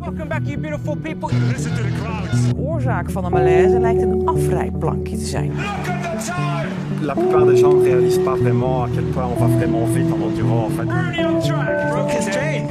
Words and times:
Welcome 0.00 0.28
back, 0.28 0.42
you 0.46 0.56
beautiful 0.56 0.96
people. 0.96 1.28
Listen 1.28 1.74
to 1.76 1.82
the 1.82 1.92
crowds. 2.00 2.48
De 2.48 2.56
oorzaak 2.56 3.10
van 3.10 3.24
de 3.24 3.30
malaise 3.30 3.80
lijkt 3.80 4.02
een 4.02 4.22
afrijplankje 4.24 5.16
te 5.16 5.24
zijn. 5.24 5.46
Look 5.46 5.64
at 5.86 6.02
the 6.02 6.32
time. 6.32 6.68
La 7.00 7.14
plupart 7.14 7.46
des 7.46 7.60
gens 7.60 7.74
ne 7.74 7.82
réalisent 7.82 8.24
pas 8.24 8.38
vraiment 8.38 8.82
à 8.82 8.88
quel 8.94 9.04
point 9.04 9.26
on 9.26 9.38
va 9.38 9.46
vraiment 9.46 9.86
vite 9.92 10.12
en 10.12 10.22
enduro 10.22 10.64
en 10.64 10.70
fait. 10.70 10.88
Rooney 10.90 11.24
on 11.24 11.40
track. 11.40 11.90
Broke 11.90 12.10
his 12.10 12.34
chain. 12.34 12.66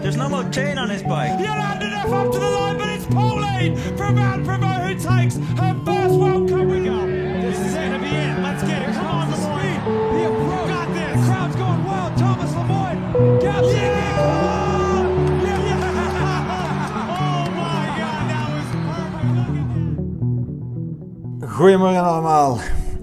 There's 0.00 0.16
no 0.16 0.28
more 0.28 0.44
chain 0.50 0.78
on 0.78 0.90
his 0.90 1.02
bike. 1.02 1.38
You 1.38 1.48
landed 1.48 1.92
enough 1.92 2.12
up 2.12 2.32
to 2.32 2.38
the 2.38 2.50
line, 2.50 2.76
but 2.78 2.88
it's 2.88 3.06
Pauline 3.06 3.76
from 3.96 4.14
Van 4.14 4.42
Provo 4.44 4.66
who 4.66 4.94
takes 4.94 5.36
her 5.36 5.74
first 5.84 6.14
World 6.14 6.48
Cup 6.48 6.83
Goedemorgen 21.64 22.02
allemaal. 22.02 22.58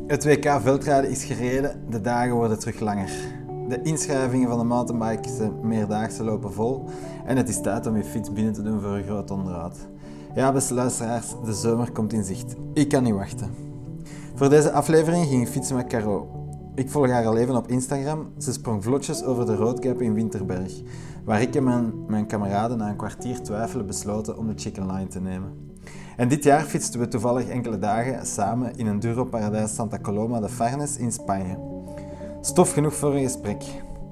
Het 0.08 0.26
WK 0.26 0.60
veldrijden 0.62 1.10
is 1.10 1.24
gereden, 1.24 1.86
de 1.90 2.02
dagen 2.02 2.36
worden 2.36 2.60
terug 2.60 2.80
langer. 2.80 3.10
De 3.68 3.82
inschrijvingen 3.82 4.50
van 4.50 4.58
de 4.58 4.64
mountainbikes 4.64 5.32
meerdaagse 5.62 6.24
lopen 6.24 6.54
vol 6.54 6.84
en 7.26 7.38
het 7.38 7.50
is 7.50 7.62
tijd 7.62 7.86
om 7.88 7.98
je 7.98 8.04
fiets 8.04 8.34
binnen 8.34 8.54
te 8.54 8.62
doen 8.62 8.82
voor 8.82 8.92
een 8.92 9.04
groot 9.04 9.32
onderhoud. 9.32 9.78
Ja, 10.36 10.52
beste 10.52 10.74
luisteraars, 10.74 11.28
de 11.46 11.54
zomer 11.54 11.92
komt 11.92 12.14
in 12.14 12.24
zicht. 12.24 12.56
Ik 12.74 12.90
kan 12.90 13.04
niet 13.04 13.14
wachten. 13.14 13.50
Voor 14.36 14.50
deze 14.50 14.72
aflevering 14.72 15.28
ging 15.28 15.42
ik 15.42 15.48
fietsen 15.48 15.76
met 15.76 15.88
Caro. 15.88 16.30
Ik 16.76 16.90
volg 16.90 17.10
haar 17.10 17.26
al 17.26 17.38
even 17.38 17.56
op 17.56 17.68
Instagram. 17.68 18.34
Ze 18.38 18.54
sprong 18.54 18.84
vlotjes 18.84 19.24
over 19.24 19.46
de 19.46 19.56
roadcap 19.56 20.02
in 20.02 20.14
Winterberg, 20.14 20.82
waar 21.26 21.42
ik 21.42 21.56
en 21.56 21.64
mijn, 21.64 21.94
mijn 22.08 22.28
kameraden 22.28 22.78
na 22.78 22.90
een 22.90 22.96
kwartier 22.96 23.42
twijfelen 23.42 23.86
besloten 23.86 24.38
om 24.38 24.48
de 24.48 24.54
chicken 24.56 24.86
line 24.86 25.08
te 25.08 25.22
nemen. 25.22 25.71
En 26.18 26.28
dit 26.28 26.44
jaar 26.44 26.62
fietsten 26.64 27.00
we 27.00 27.08
toevallig 27.08 27.48
enkele 27.50 27.80
dagen 27.80 28.26
samen 28.26 28.76
in 28.76 28.88
een 28.88 29.00
Duro-paradijs 29.00 29.76
Santa 29.76 30.00
Coloma 30.00 30.40
de 30.40 30.50
Farnes 30.50 30.98
in 30.98 31.12
Spanje. 31.12 31.58
Stof 32.42 32.74
genoeg 32.74 32.94
voor 32.94 33.14
een 33.14 33.24
gesprek. 33.24 33.64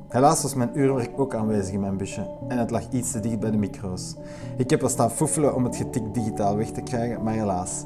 Helaas 0.10 0.42
was 0.42 0.56
mijn 0.56 0.80
uurwerk 0.80 1.20
ook 1.20 1.36
aanwezig 1.36 1.74
in 1.74 1.80
mijn 1.80 1.98
busje 1.98 2.28
en 2.48 2.58
het 2.58 2.72
lag 2.72 2.90
iets 2.92 3.12
te 3.12 3.20
dicht 3.20 3.40
bij 3.40 3.52
de 3.52 3.58
micro's. 3.58 4.16
Ik 4.58 4.70
heb 4.70 4.82
er 4.82 4.90
staan 4.90 5.12
foefelen 5.12 5.56
om 5.56 5.64
het 5.64 5.76
getik 5.76 6.14
digitaal 6.14 6.58
weg 6.58 6.72
te 6.72 6.82
krijgen, 6.82 7.24
maar 7.24 7.34
helaas. 7.34 7.86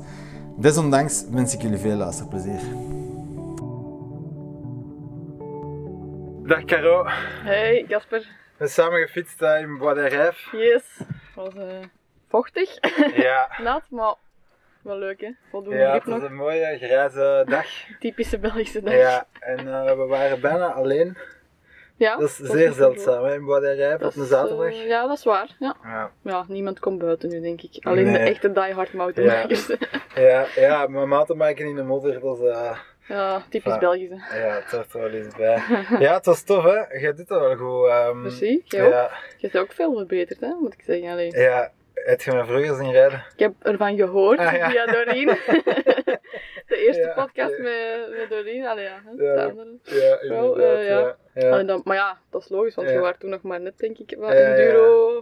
Desondanks 0.58 1.25
wens 1.31 1.53
ik 1.53 1.61
jullie 1.61 1.77
veel 1.77 1.95
luisterplezier. 1.95 2.61
Dag 6.48 6.66
Caro, 6.66 7.03
Hey 7.44 7.86
Jasper, 7.88 8.20
we 8.58 8.67
zijn 8.67 8.70
samen 8.70 9.00
gefietst 9.02 9.42
in 9.42 9.77
Bois 9.77 9.95
de 9.95 10.08
Rijf. 10.08 10.50
yes. 10.52 10.83
Was 11.36 11.53
eh, 11.53 11.64
vochtig, 12.38 12.78
Ja, 13.16 13.50
nat, 13.64 13.84
maar 13.89 14.16
wel 14.81 14.98
leuk 14.98 15.22
hè. 15.22 15.30
Voldoende 15.52 15.80
ja 15.80 15.94
het 15.94 16.06
was 16.06 16.22
een 16.22 16.36
mooie 16.36 16.78
grijze 16.81 17.44
dag. 17.48 17.66
Typische 18.00 18.39
Belgische 18.39 18.81
dag. 18.81 18.94
Ja, 18.94 19.26
en 19.39 19.58
eh, 19.59 19.86
we 19.95 20.06
waren 20.06 20.42
bijna 20.42 20.72
alleen. 20.73 21.17
Ja, 21.95 22.16
Dat 22.17 22.30
is 22.30 22.36
zeer 22.38 22.72
zeldzaam 22.72 23.23
hè, 23.23 23.34
in 23.34 23.45
Bois 23.45 23.61
de 23.61 23.72
Rijf 23.72 24.00
Dat 24.00 24.11
op 24.16 24.22
een 24.22 24.26
zaterdag. 24.28 24.66
eh, 24.67 24.88
ja, 24.88 25.08
dat 25.08 25.17
is 25.17 25.23
waar. 25.23 25.56
Ja. 25.59 25.76
Ja. 25.84 26.11
ja, 26.22 26.45
niemand 26.48 26.80
komt 26.80 27.00
buiten 27.00 27.30
nu 27.30 27.42
denk 27.42 27.61
ik. 27.61 27.86
Alleen 27.86 28.11
de 28.11 28.17
echte 28.20 28.52
diehard 28.52 28.94
mountainbikers. 28.94 29.67
Ja. 29.67 29.76
Ja, 30.22 30.45
ja, 30.56 30.88
maar 30.88 31.08
mountainbiken 31.08 31.66
in 31.66 31.76
de 31.76 31.84
modder, 31.84 32.20
dat 32.20 32.39
is, 32.39 32.45
eh, 33.08 33.36
typisch 33.50 33.73
Ja. 33.73 33.80
Belgisch 33.80 34.09
hè. 34.09 34.45
ja, 34.48 34.56
het 34.56 34.72
hoort 34.72 34.94
er 34.94 35.00
wel 35.00 35.09
eens 35.09 35.36
bij. 35.36 35.61
Ja, 36.00 36.14
het 36.14 36.26
was 36.26 36.44
tof 36.44 36.64
hè, 36.64 36.98
jij 37.00 37.14
doet 37.14 37.28
dat 37.28 37.39
wel 37.39 37.56
goed. 37.56 37.89
ehm, 37.89 38.22
Merci, 38.22 38.61
jij 38.66 38.86
ook. 38.86 38.92
ja, 38.92 39.09
Je 39.38 39.48
hebt 39.48 39.58
ook 39.58 39.72
veel 39.72 39.95
verbeterd 39.95 40.39
hè, 40.39 40.48
moet 40.59 40.73
ik 40.73 40.81
zeggen. 40.86 41.09
Allee. 41.09 41.38
ja, 41.39 41.72
heb 41.94 42.22
je 42.22 42.31
me 42.31 42.45
vroeger 42.45 42.75
zien 42.75 42.91
rijden? 42.91 43.23
Ik 43.33 43.39
heb 43.39 43.53
ervan 43.61 43.95
gehoord 43.95 44.39
Ah, 44.39 44.54
ja. 44.55 44.70
via 44.70 44.86
Doreen. 44.86 45.27
de 46.67 46.77
eerste 46.77 47.02
Ja, 47.02 47.14
podcast 47.14 47.58
ja. 47.58 47.64
met, 47.64 48.17
met 48.17 48.30
Doreen. 48.30 48.65
Allee, 48.67 48.83
ja, 49.17 49.54
Wel, 50.27 50.59
eh, 50.59 50.87
ja. 50.87 50.99
ja. 50.99 51.15
Ja, 51.33 51.49
Allee, 51.49 51.65
dan, 51.65 51.82
maar 51.83 51.95
ja, 51.95 52.17
dat 52.30 52.42
is 52.42 52.49
logisch, 52.49 52.76
want 52.76 52.89
je 52.89 52.99
was 52.99 53.14
toen 53.20 53.30
nog 53.30 53.42
maar 53.42 53.61
net, 53.61 53.77
denk 53.77 53.98
ik, 53.98 54.15
wat 54.20 54.32
Ja, 54.32 54.55
ja. 54.55 55.21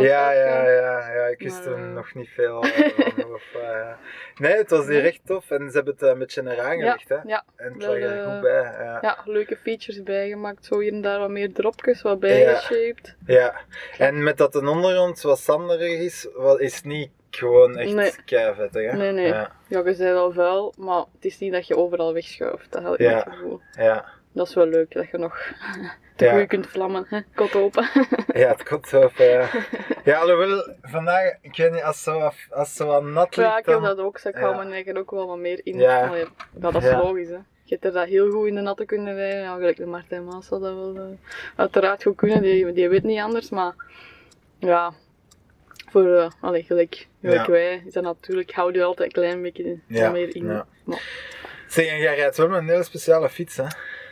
Ja, 0.00 0.30
ja, 0.32 0.70
ja, 0.70 1.12
ja, 1.14 1.26
ik 1.26 1.38
wist 1.38 1.54
Maar, 1.54 1.64
toen 1.64 1.84
eh, 1.84 1.92
nog 1.94 2.14
niet 2.14 2.28
veel. 2.28 2.62
eh, 2.62 3.30
of, 3.34 3.54
eh, 3.62 3.90
nee, 4.38 4.52
het 4.56 4.70
was 4.70 4.86
hier 4.86 5.04
echt 5.04 5.20
tof 5.24 5.50
en 5.50 5.70
ze 5.70 5.76
hebben 5.76 5.94
het 5.94 6.02
een 6.02 6.18
beetje 6.18 6.42
naar 6.42 6.60
aangelegd. 6.60 7.08
Hè? 7.08 7.16
Ja, 7.24 7.44
En 7.56 7.72
het 7.72 7.82
lag 7.86 7.96
er 7.96 8.22
goed 8.32 8.40
bij. 8.40 8.62
Ja. 9.00 9.18
leuke 9.24 9.56
features 9.56 10.02
bijgemaakt. 10.02 10.64
Zo 10.64 10.78
hier 10.78 10.92
en 10.92 11.00
daar 11.00 11.18
wat 11.18 11.30
meer 11.30 11.52
dropjes, 11.52 12.02
wat 12.02 12.20
bijgeshaped. 12.20 13.16
Ja, 13.26 13.54
en 13.98 14.22
met 14.22 14.36
dat 14.36 14.52
de 14.52 14.68
ondergrond 14.68 15.20
wat 15.22 15.38
zanderig 15.38 15.98
is, 15.98 16.28
wat 16.34 16.60
is 16.60 16.82
niet 16.82 17.10
gewoon 17.30 17.76
echt 17.76 17.94
Nee. 17.94 18.12
keivettig, 18.24 18.90
hè? 18.90 18.96
Nee, 18.96 19.12
nee. 19.12 19.26
Ja, 19.26 19.50
Ja, 19.68 19.78
je 19.88 19.96
wel 19.96 20.32
vuil, 20.32 20.74
maar 20.78 20.98
het 21.14 21.24
is 21.24 21.38
niet 21.38 21.52
dat 21.52 21.66
je 21.66 21.76
overal 21.76 22.12
wegschuift. 22.12 22.72
Dat 22.72 22.82
had 22.82 22.94
ik 22.94 23.00
Ja. 23.00 23.14
het 23.16 23.24
gevoel. 23.28 23.60
ja, 23.72 24.04
Dat 24.32 24.48
is 24.48 24.54
wel 24.54 24.66
leuk, 24.66 24.92
dat 24.94 25.10
je 25.10 25.18
nog 25.18 25.38
te 26.18 26.24
Ja. 26.24 26.44
kunt 26.46 26.66
vlammen. 26.66 27.06
Hè? 27.08 27.20
Kot 27.34 27.54
open. 27.54 27.88
ja, 28.34 28.48
het 28.48 28.62
komt 28.68 28.88
zo 28.88 29.00
op. 29.00 29.12
Ja, 29.16 29.48
ja 30.04 30.18
alhoewel, 30.18 30.74
vandaag, 30.82 31.34
ik 31.40 31.56
weet 31.56 31.72
niet, 31.72 31.82
als 31.82 32.02
zo, 32.02 32.30
als 32.50 32.74
zo 32.74 32.86
wat 32.86 33.02
nat 33.02 33.36
ligt, 33.36 33.48
ja, 33.50 33.58
ik 33.58 33.66
heb 33.66 33.80
dat 33.82 33.98
ook. 33.98 34.12
Dus 34.14 34.24
ik 34.24 34.34
hou 34.34 34.50
Ja. 34.50 34.56
mijn 34.56 34.72
eigen 34.72 34.96
ook 34.96 35.10
wel 35.10 35.26
wat 35.26 35.38
meer 35.38 35.60
in. 35.64 35.78
Ja. 35.78 36.06
Allee, 36.06 36.24
dat 36.52 36.74
is 36.74 36.90
logisch. 36.90 37.28
Hè. 37.28 37.34
Je 37.64 37.74
hebt 37.74 37.84
er 37.84 37.92
dat 37.92 38.06
heel 38.06 38.30
goed 38.30 38.46
in 38.46 38.54
de 38.54 38.60
natte 38.60 38.84
kunnen 38.84 39.14
rijden. 39.14 39.40
Ja, 39.40 39.54
gelijk 39.56 39.76
de 39.76 39.86
Martijn 39.86 40.24
Maas 40.24 40.48
dat 40.48 40.60
wel 40.60 40.94
eh, 40.96 41.02
uiteraard 41.56 42.02
goed 42.02 42.16
kunnen. 42.16 42.42
Die, 42.42 42.72
die 42.72 42.88
weet 42.88 43.02
niet 43.02 43.20
anders, 43.20 43.50
maar 43.50 43.74
ja, 44.58 44.92
voor 45.90 46.02
uh, 46.06 46.30
allee, 46.40 46.62
gelijk, 46.62 47.06
gelijk 47.20 47.46
Ja. 47.46 47.50
wij 47.52 47.82
is 47.86 47.92
dat 47.92 48.02
natuurlijk, 48.02 48.52
hou 48.52 48.72
je 48.72 48.82
altijd 48.84 49.06
een 49.08 49.22
klein 49.22 49.42
beetje 49.42 49.78
Ja, 49.86 50.10
meer 50.10 50.36
in. 50.36 50.46
ja. 50.46 50.66
Maar, 50.84 51.26
Zeg, 51.68 51.86
en 51.86 51.98
jij 51.98 52.14
rijdt 52.16 52.36
wel 52.36 52.48
met 52.48 52.58
een 52.60 52.68
hele 52.68 52.82
speciale 52.82 53.28
fiets, 53.28 53.56
hè? 53.56 53.64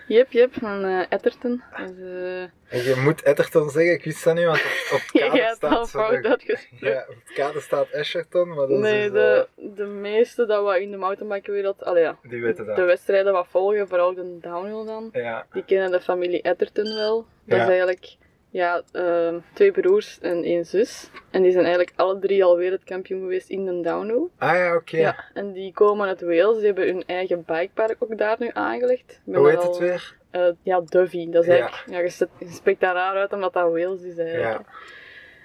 Jep, 0.07 0.33
jep, 0.33 0.55
van 0.55 0.85
eh 0.85 1.05
Etterton. 1.09 1.63
Dus, 1.77 1.99
eh, 1.99 2.43
En 2.43 2.83
je 2.83 2.95
moet 3.05 3.23
Etterton 3.23 3.71
zeggen, 3.71 3.93
ik 3.93 4.05
wist 4.05 4.25
dat 4.25 4.35
niet, 4.35 4.45
want 4.45 4.59
op, 4.59 4.93
op 4.93 5.01
het 5.13 5.59
kader 5.59 5.69
al 5.79 5.87
staat... 5.87 5.91
fout 5.91 6.25
uitgesproken. 6.27 6.89
Ja, 6.89 7.05
op 7.09 7.15
het 7.25 7.35
kader 7.35 7.63
staat 7.63 7.89
Escherton, 7.91 8.49
maar 8.49 8.67
dat 8.67 8.79
Nee, 8.79 9.05
is 9.07 9.13
dus, 9.13 9.13
de, 9.13 9.49
de 9.75 9.85
meeste 9.87 10.47
dat 10.47 10.67
we 10.67 10.83
in 10.83 10.91
de 10.91 10.97
mountainbikewereld, 10.97 11.85
allee 11.85 12.03
ja, 12.03 12.19
die 12.23 12.43
weten 12.43 12.67
dat. 12.67 12.77
de 12.77 12.83
wedstrijden 12.83 13.33
wat 13.33 13.47
volgen, 13.51 13.89
vooral 13.89 14.15
de 14.15 14.39
downhill 14.41 14.85
dan, 14.85 15.09
Ja, 15.13 15.47
die 15.53 15.65
kennen 15.65 15.91
de 15.91 16.01
familie 16.01 16.43
Etterton 16.43 16.95
wel. 16.95 17.27
Dat 17.45 17.57
Ja. 17.59 17.63
is 17.63 17.69
eigenlijk 17.69 18.17
ja, 18.57 18.83
ehm, 18.93 19.39
twee 19.53 19.71
broers 19.73 20.19
en 20.21 20.43
één 20.45 20.65
zus. 20.65 21.11
En 21.31 21.43
die 21.43 21.51
zijn 21.53 21.65
eigenlijk 21.65 21.97
alle 21.97 22.19
drie 22.19 22.45
al 22.45 22.57
wereldkampioen 22.57 23.21
geweest 23.21 23.49
in 23.49 23.65
de 23.65 23.81
downhill. 23.81 24.27
ah 24.39 24.55
ja, 24.57 24.75
oké. 24.75 24.97
Ja, 24.97 25.25
en 25.35 25.53
die 25.53 25.73
komen 25.73 26.09
uit 26.09 26.21
Wales, 26.21 26.57
die 26.57 26.67
hebben 26.67 26.87
hun 26.87 27.05
eigen 27.07 27.45
bikepark 27.47 27.97
ook 27.99 28.19
daar 28.19 28.37
nu 28.39 28.51
aangelegd. 28.53 29.21
Hoe 29.25 29.49
heet 29.51 29.63
het 29.63 29.79
weer? 29.79 30.17
eh, 30.31 30.49
ja, 30.63 30.81
Dovey. 30.81 31.27
Dat 31.31 31.43
is 31.43 31.49
Ja. 31.49 31.55
eigenlijk, 31.55 31.85
ja, 31.91 31.99
je, 31.99 32.09
zet- 32.09 32.29
je 32.39 32.51
spreekt 32.51 32.81
daar 32.81 32.95
raar 32.95 33.15
uit 33.17 33.33
omdat 33.33 33.53
dat 33.53 33.71
Wales 33.71 34.03
is 34.03 34.19
eigenlijk. 34.19 34.61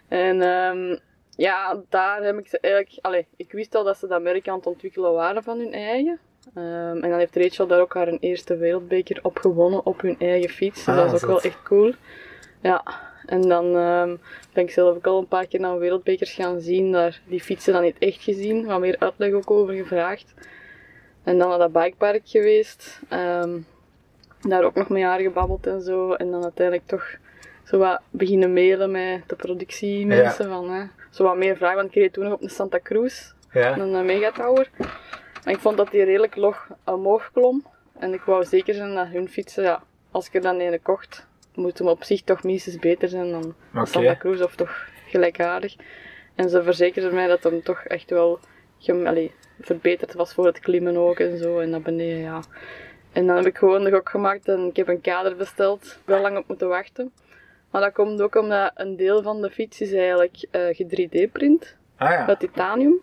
Ja. 0.10 0.18
En 0.18 0.42
ehm, 0.42 0.98
ja, 1.30 1.82
daar 1.90 2.24
heb 2.24 2.38
ik 2.38 2.48
ze 2.48 2.60
eigenlijk... 2.60 2.98
Allee, 3.02 3.28
ik 3.36 3.52
wist 3.52 3.76
al 3.76 3.84
dat 3.84 3.98
ze 3.98 4.08
dat 4.08 4.22
merk 4.22 4.48
aan 4.48 4.58
het 4.58 4.66
ontwikkelen 4.68 5.14
waren 5.14 5.44
van 5.44 5.58
hun 5.60 5.74
eigen. 5.74 6.20
Ehm, 6.56 6.98
en 7.04 7.10
dan 7.10 7.20
heeft 7.20 7.36
Rachel 7.36 7.68
daar 7.68 7.80
ook 7.82 7.94
haar 7.94 8.08
eerste 8.20 8.58
wereldbeker 8.58 9.20
op 9.22 9.38
gewonnen 9.38 9.86
op 9.86 10.02
hun 10.02 10.16
eigen 10.20 10.50
fiets. 10.50 10.86
Dus 10.86 10.96
Ah, 10.96 11.06
dat 11.06 11.14
is 11.14 11.24
ook 11.24 11.30
wel 11.30 11.42
echt 11.42 11.64
cool. 11.64 11.94
Ja, 12.62 12.84
en 13.26 13.42
dan 13.42 13.76
ehm, 13.76 14.16
ben 14.54 14.64
ik 14.64 14.72
zelf 14.72 14.96
ook 14.96 15.08
al 15.08 15.20
een 15.20 15.28
paar 15.28 15.48
keer 15.48 15.60
naar 15.60 15.80
wereldbekers 15.80 16.34
gaan 16.34 16.60
zien. 16.60 16.92
Daar 16.92 17.22
die 17.28 17.42
fietsen 17.42 17.74
dan 17.74 17.82
niet 17.82 17.98
echt 18.00 18.22
gezien, 18.24 18.66
wat 18.66 18.80
meer 18.80 18.96
uitleg 19.00 19.34
ook 19.34 19.52
over 19.52 19.74
gevraagd. 19.74 20.34
En 21.24 21.38
dan 21.38 21.50
naar 21.50 21.58
dat 21.58 21.72
bikepark 21.72 22.22
geweest. 22.26 23.00
Ehm, 23.10 23.60
daar 24.42 24.64
ook 24.64 24.76
nog 24.76 24.90
mee 24.90 25.04
haar 25.04 25.20
gebabbeld 25.20 25.68
en 25.68 25.82
zo. 25.82 26.14
En 26.14 26.32
dan 26.32 26.44
uiteindelijk 26.44 26.88
toch 26.88 27.16
zo 27.64 27.78
wat 27.78 28.02
beginnen 28.10 28.54
mailen 28.54 28.92
met 28.92 29.30
de 29.30 29.36
productiemensen. 29.36 30.50
Van, 30.50 30.70
hè, 30.72 30.84
zo 31.10 31.24
wat 31.24 31.38
meer 31.38 31.58
vragen, 31.58 31.76
want 31.76 31.88
ik 31.88 31.96
reed 31.96 32.14
toen 32.14 32.24
nog 32.24 32.34
op 32.34 32.42
een 32.42 32.50
Santa 32.50 32.80
Cruz, 32.84 33.32
Ja. 33.52 33.78
een 33.78 33.96
eh, 33.96 34.02
megatower. 34.02 34.70
En 35.44 35.52
ik 35.54 35.60
vond 35.60 35.78
dat 35.78 35.92
die 35.92 36.04
redelijk 36.04 36.36
log 36.36 36.68
omhoog 36.86 37.32
klom. 37.34 37.66
En 38.00 38.14
ik 38.14 38.22
wou 38.22 38.46
zeker 38.46 38.74
zijn 38.74 38.96
dat 38.96 39.08
hun 39.08 39.30
fietsen, 39.30 39.64
ja, 39.64 39.84
als 40.12 40.28
ik 40.28 40.34
er 40.34 40.42
dan 40.42 40.60
een 40.60 40.82
kocht, 40.82 41.28
moet 41.62 41.78
hem 41.78 41.88
op 41.88 42.04
zich 42.04 42.22
toch 42.22 42.44
minstens 42.44 42.78
beter 42.78 43.10
zijn 43.10 43.32
dan 43.32 43.56
Oké. 43.76 43.86
Santa 43.86 44.16
Cruz 44.16 44.42
of 44.42 44.56
toch 44.56 44.88
gelijkaardig. 45.08 45.76
En 46.36 46.50
ze 46.50 46.64
verzekerden 46.64 47.14
mij 47.14 47.28
dat 47.28 47.44
hem 47.44 47.64
toch 47.64 47.84
echt 47.84 48.10
wel 48.10 48.40
allee, 48.88 49.32
verbeterd 49.60 50.14
was 50.14 50.34
voor 50.34 50.46
het 50.46 50.60
klimmen 50.60 50.98
ook 50.98 51.20
en 51.20 51.38
zo 51.38 51.60
en 51.60 51.70
naar 51.70 51.82
beneden, 51.82 52.20
ja. 52.20 52.42
En 53.12 53.28
dan 53.28 53.36
heb 53.36 53.46
ik 53.46 53.58
gewoon 53.58 53.84
de 53.84 53.92
gok 53.92 54.10
gemaakt 54.10 54.48
en 54.48 54.66
ik 54.66 54.76
heb 54.76 54.88
een 54.88 55.02
kader 55.02 55.36
besteld. 55.36 56.00
Wel 56.06 56.22
lang 56.22 56.38
op 56.38 56.48
moeten 56.48 56.68
wachten. 56.68 57.12
Maar 57.72 57.82
dat 57.82 57.94
komt 57.94 58.22
ook 58.22 58.36
omdat 58.36 58.72
een 58.76 58.96
deel 58.96 59.22
van 59.22 59.42
de 59.42 59.50
fiets 59.50 59.82
is 59.82 59.94
eigenlijk 59.94 60.46
eh 60.52 60.76
ge 60.76 60.86
3D-print 60.86 61.76
Ah 61.96 62.10
ja, 62.10 62.28
uit 62.28 62.40
titanium. 62.40 63.00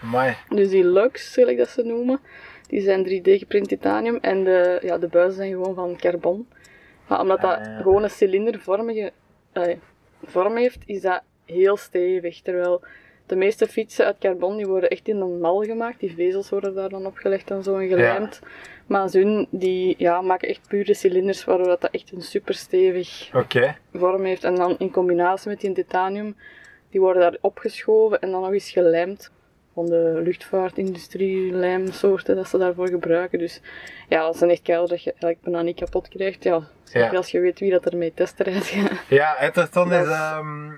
mooi. 0.00 0.36
Dus 0.48 0.68
die 0.68 0.84
lugs, 0.84 1.32
zoals 1.32 1.50
ik 1.50 1.58
dat 1.58 1.68
ze 1.68 1.82
noemen, 1.82 2.20
die 2.66 2.80
zijn 2.80 3.06
3D 3.06 3.38
geprint 3.38 3.68
titanium 3.68 4.18
en 4.20 4.44
de, 4.44 4.78
ja, 4.82 4.98
de 4.98 5.08
buizen 5.08 5.36
zijn 5.36 5.50
gewoon 5.50 5.74
van 5.74 5.96
carbon. 5.96 6.48
Maar 7.08 7.20
omdat 7.20 7.40
dat 7.40 7.58
ja. 7.64 7.80
gewoon 7.80 8.02
een 8.02 8.10
cilindervormige 8.10 9.12
eh, 9.52 9.76
vorm 10.24 10.56
heeft, 10.56 10.82
is 10.86 11.00
dat 11.00 11.22
heel 11.44 11.76
stevig. 11.76 12.40
Terwijl 12.40 12.82
de 13.26 13.36
meeste 13.36 13.66
fietsen 13.66 14.04
uit 14.04 14.18
carbon 14.18 14.56
die 14.56 14.66
worden 14.66 14.90
echt 14.90 15.08
in 15.08 15.20
een 15.20 15.40
mal 15.40 15.62
gemaakt. 15.62 16.00
Die 16.00 16.14
vezels 16.14 16.50
worden 16.50 16.74
daar 16.74 16.88
dan 16.88 17.06
opgelegd 17.06 17.50
en 17.50 17.62
zo 17.62 17.76
en 17.76 17.88
gelijmd. 17.88 18.40
Maar 18.86 19.08
zo'n 19.08 19.46
die 19.50 19.94
ja, 19.98 20.20
maken 20.20 20.48
echt 20.48 20.68
pure 20.68 20.94
cilinders, 20.94 21.44
waardoor 21.44 21.66
dat, 21.66 21.90
echt 21.90 22.12
een 22.12 22.22
super 22.22 22.54
stevig 22.54 23.30
vorm 23.92 24.24
heeft. 24.24 24.44
En 24.44 24.54
dan 24.54 24.78
in 24.78 24.90
combinatie 24.90 25.50
met 25.50 25.60
die 25.60 25.72
titanium, 25.72 26.36
die 26.90 27.00
worden 27.00 27.22
daar 27.22 27.36
opgeschoven 27.40 28.20
en 28.20 28.30
dan 28.30 28.40
nog 28.40 28.52
eens 28.52 28.70
gelijmd. 28.70 29.30
Van 29.78 29.86
de 29.86 30.20
luchtvaartindustrie 30.24 31.52
lijmsoorten 31.52 32.36
dat 32.36 32.48
ze 32.48 32.58
daarvoor 32.58 32.88
gebruiken. 32.88 33.38
Dus 33.38 33.60
ja, 34.08 34.22
dat 34.22 34.36
zijn 34.36 34.50
echt 34.50 34.62
keilers 34.62 34.90
dat 34.90 35.02
je 35.02 35.10
eigenlijk 35.10 35.40
bijna 35.42 35.62
niet 35.62 35.76
kapot 35.76 36.08
krijgt. 36.08 36.44
Ja, 36.44 36.60
Ja. 36.92 37.08
als 37.10 37.30
je 37.30 37.40
weet 37.40 37.58
wie 37.58 37.70
dat 37.70 37.86
ermee 37.86 38.12
test 38.14 38.40
rijdt. 38.40 38.74
Ja, 39.08 39.36
Etterton 39.36 39.92
is, 39.92 40.00
is- 40.00 40.08
ehm, 40.08 40.70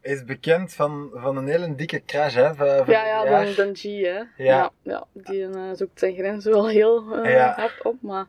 is 0.00 0.24
bekend 0.24 0.72
van, 0.74 1.10
van 1.14 1.36
een 1.36 1.48
hele 1.48 1.74
dikke 1.74 2.02
crash, 2.06 2.34
hè? 2.34 2.54
Van, 2.54 2.66
van 2.66 2.84
Ja, 2.86 3.06
ja, 3.06 3.24
dan, 3.24 3.54
dan 3.56 3.74
G, 3.76 3.82
hè. 3.82 4.20
Ja. 4.44 4.70
ja, 4.82 5.04
die 5.12 5.44
eh, 5.44 5.60
zoekt 5.72 5.98
zijn 5.98 6.14
grens 6.14 6.44
wel 6.44 6.68
heel 6.68 7.22
eh, 7.22 7.32
Ja. 7.32 7.54
hard 7.56 7.82
op, 7.82 7.96
maar... 8.00 8.26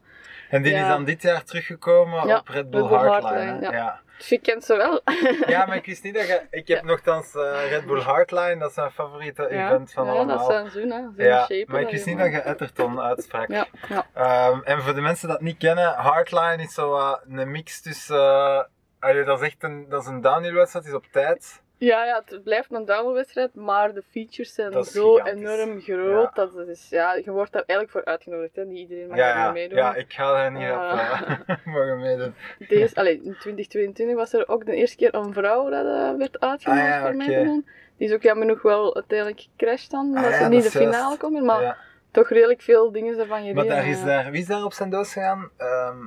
En 0.50 0.62
die 0.62 0.74
is 0.74 0.80
ja. 0.80 0.88
dan 0.90 1.06
dit 1.06 1.22
jaar 1.22 1.44
teruggekomen 1.44 2.28
Ja, 2.28 2.38
op 2.38 2.48
Red 2.48 2.70
Bull, 2.70 2.82
Red 2.82 2.90
Bull 2.90 2.98
Hardline. 3.00 3.46
Hardline, 3.52 3.72
ja. 3.72 4.00
Ja. 4.16 4.18
Dus 4.18 4.30
je 4.30 4.38
kent 4.40 4.64
ze 4.64 4.76
wel. 4.76 5.02
Ja, 5.54 5.66
maar 5.66 5.76
ik 5.76 5.86
wist 5.86 6.04
niet 6.04 6.14
dat 6.14 6.28
je... 6.28 6.42
Ik 6.50 6.68
heb 6.68 6.84
nogthans 6.84 7.36
eh, 7.36 7.70
Red 7.70 7.86
Bull 7.86 8.02
Hardline, 8.02 8.58
dat 8.58 8.70
is 8.70 8.76
mijn 8.76 8.92
favoriete 8.92 9.48
ja, 9.50 9.66
event 9.66 9.92
van 9.92 10.06
ja, 10.06 10.12
allemaal. 10.12 10.38
dat 10.38 10.46
zijn 10.46 10.70
zo'n, 10.70 11.14
ja, 11.18 11.40
shape 11.46 11.66
maar 11.68 11.82
ik 11.82 11.90
wist 11.90 12.06
niet 12.06 12.18
dat 12.18 12.32
je 12.32 12.40
Etterton 12.40 13.02
uitsprak. 13.02 13.50
Ja, 13.50 13.68
ja. 13.90 14.08
Ehm, 14.14 14.62
en 14.64 14.82
voor 14.82 14.94
de 14.94 15.02
mensen 15.02 15.28
dat 15.28 15.42
niet 15.42 15.58
kennen, 15.58 15.94
Hardline 15.94 16.64
is 16.64 16.74
zo 16.74 17.18
een 17.28 17.52
mix 17.52 17.82
tussen... 17.82 18.16
eh, 18.16 18.64
allee, 19.00 19.24
dat 19.24 19.42
is 19.42 19.48
echt 19.48 19.64
een, 19.64 19.90
dat 19.90 20.02
is 20.02 20.08
een 20.08 20.22
downhill-wedstrijd, 20.22 20.86
het 20.86 20.94
is 20.94 21.00
op 21.00 21.12
tijd. 21.12 21.64
Ja, 21.78 22.06
ja, 22.06 22.22
het 22.26 22.44
blijft 22.44 22.72
een 22.74 22.86
downwedstrijd, 22.86 23.56
maar 23.56 23.94
de 23.94 24.04
features 24.10 24.54
zijn 24.54 24.72
Dat 24.72 24.88
zo 24.88 25.18
enorm 25.20 25.82
groot. 25.82 26.30
Ja. 26.36 26.44
Dat 26.46 26.54
het 26.54 26.68
is, 26.68 26.88
ja, 26.90 27.14
je 27.14 27.32
wordt 27.32 27.52
daar 27.52 27.64
eigenlijk 27.66 27.92
voor 27.92 28.06
uitgenodigd, 28.14 28.56
hè. 28.56 28.66
niet 28.66 28.78
iedereen 28.78 29.08
mag 29.08 29.18
Ja, 29.18 29.34
daar 29.34 29.46
ja, 29.46 29.52
meedoen. 29.52 29.78
ja, 29.78 29.96
ik 29.96 30.14
ga 30.14 30.32
daar 30.34 30.52
niet 30.52 30.70
Ah. 30.70 31.22
op 31.40 31.48
eh, 31.48 31.56
mogen 31.74 32.00
meedoen. 32.00 32.34
Deze, 32.68 32.96
allee, 32.96 33.14
in 33.24 33.36
2022 33.40 34.16
was 34.16 34.34
er 34.34 34.48
ook 34.48 34.66
de 34.66 34.76
eerste 34.76 34.96
keer 34.96 35.16
een 35.16 35.34
vrouw 35.34 35.70
dat 35.70 35.86
eh, 35.86 36.12
werd 36.18 36.40
uitgenodigd 36.40 36.94
Ah, 36.94 37.02
voor 37.02 37.44
doen. 37.44 37.66
Die 37.98 38.08
is 38.08 38.14
ook 38.14 38.22
jammer 38.22 38.46
genoeg 38.48 38.62
wel 38.62 38.96
uiteindelijk 38.96 39.40
gecrashed 39.40 39.92
dan, 39.92 40.06
omdat 40.06 40.24
Ah, 40.24 40.30
ja, 40.30 40.36
ze 40.36 40.42
dat 40.42 40.52
niet 40.52 40.62
de 40.62 40.68
is 40.68 40.74
juist. 40.74 40.88
finale 40.96 41.18
komen, 41.18 41.46
maar 41.46 41.78
toch 42.12 42.30
redelijk 42.30 42.62
veel 42.62 42.92
dingen 42.92 43.20
ervan 43.20 43.38
gereden. 43.40 43.56
Maar 43.56 43.76
daar 43.76 43.88
is 43.88 44.04
daar, 44.04 44.32
wie 44.32 44.42
is 44.42 44.48
daar 44.48 44.64
op 44.64 44.74
zijn 44.74 44.90
doos 44.90 45.14
gegaan? 45.14 45.50
Ehm, 45.58 45.98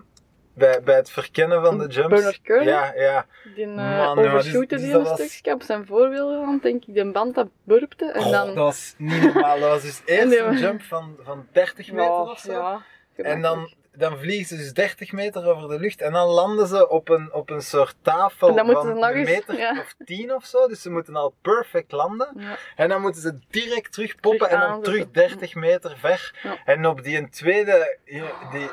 bij, 0.59 0.83
bij 0.83 0.97
het 0.97 1.11
verkennen 1.11 1.63
van 1.63 1.79
de 1.79 1.87
jumps? 1.87 2.15
Bernard 2.15 2.41
Curley? 2.43 2.65
Ja, 2.73 2.93
ja. 2.97 3.27
Die 3.55 3.67
uh, 3.67 3.75
Man, 3.75 4.19
overshootte 4.19 4.75
dus- 4.75 4.85
die 4.85 4.95
een 4.95 5.03
was- 5.05 5.23
stukje 5.29 5.53
op 5.53 5.63
zijn 5.63 5.87
voorwiel, 5.87 6.45
want 6.47 6.63
denk 6.63 6.85
ik, 6.85 6.95
de 6.95 7.11
band 7.11 7.35
dat 7.35 7.49
burpte. 7.65 8.11
En 8.13 8.21
Oh, 8.25 8.31
dan... 8.31 8.47
dat 8.47 8.55
was 8.57 8.95
niet 8.99 9.23
normaal. 9.23 9.61
Dat 9.61 9.69
was 9.69 9.83
dus 9.83 10.03
eerst 10.05 10.39
een 10.39 10.59
jump 10.59 10.83
van, 10.83 11.17
van 11.23 11.47
30 11.53 11.91
meter 11.93 12.05
ja, 12.05 12.23
of 12.23 12.39
zo. 12.39 12.53
ja, 12.53 12.83
en 13.17 13.43
dan. 13.43 13.73
Dan 13.99 14.19
vliegen 14.19 14.47
ze 14.47 14.57
dus 14.57 14.73
30 14.73 15.13
meter 15.13 15.47
over 15.47 15.69
de 15.69 15.79
lucht 15.79 16.01
en 16.01 16.13
dan 16.13 16.27
landen 16.29 16.67
ze 16.67 16.89
op 16.89 17.09
een, 17.09 17.33
op 17.33 17.51
een 17.51 17.63
soort 17.63 17.97
tafel 18.03 18.55
van 18.55 18.89
een 18.89 19.05
eens- 19.05 19.29
meter 19.29 19.59
ja. 19.59 19.81
of 19.81 19.95
10 20.05 20.35
of 20.35 20.45
zo. 20.45 20.69
Dus 20.69 20.83
ze 20.83 20.91
moeten 20.91 21.17
al 21.17 21.35
perfect 21.43 21.93
landen. 21.93 22.33
Ja. 22.37 22.57
En 22.77 22.89
dan 22.89 23.01
moeten 23.01 23.21
ze 23.21 23.39
direct 23.51 23.93
terug 23.93 24.15
poppen 24.21 24.49
Terug 24.49 24.63
en 24.63 24.69
dan 24.69 24.83
terug 24.83 25.11
30 25.11 25.55
meter 25.55 25.97
ver. 25.99 26.41
Ja. 26.43 26.57
En 26.65 26.87
op 26.87 27.03
die 27.03 27.17
een 27.17 27.31
tweede, 27.31 27.99
die, 28.05 28.71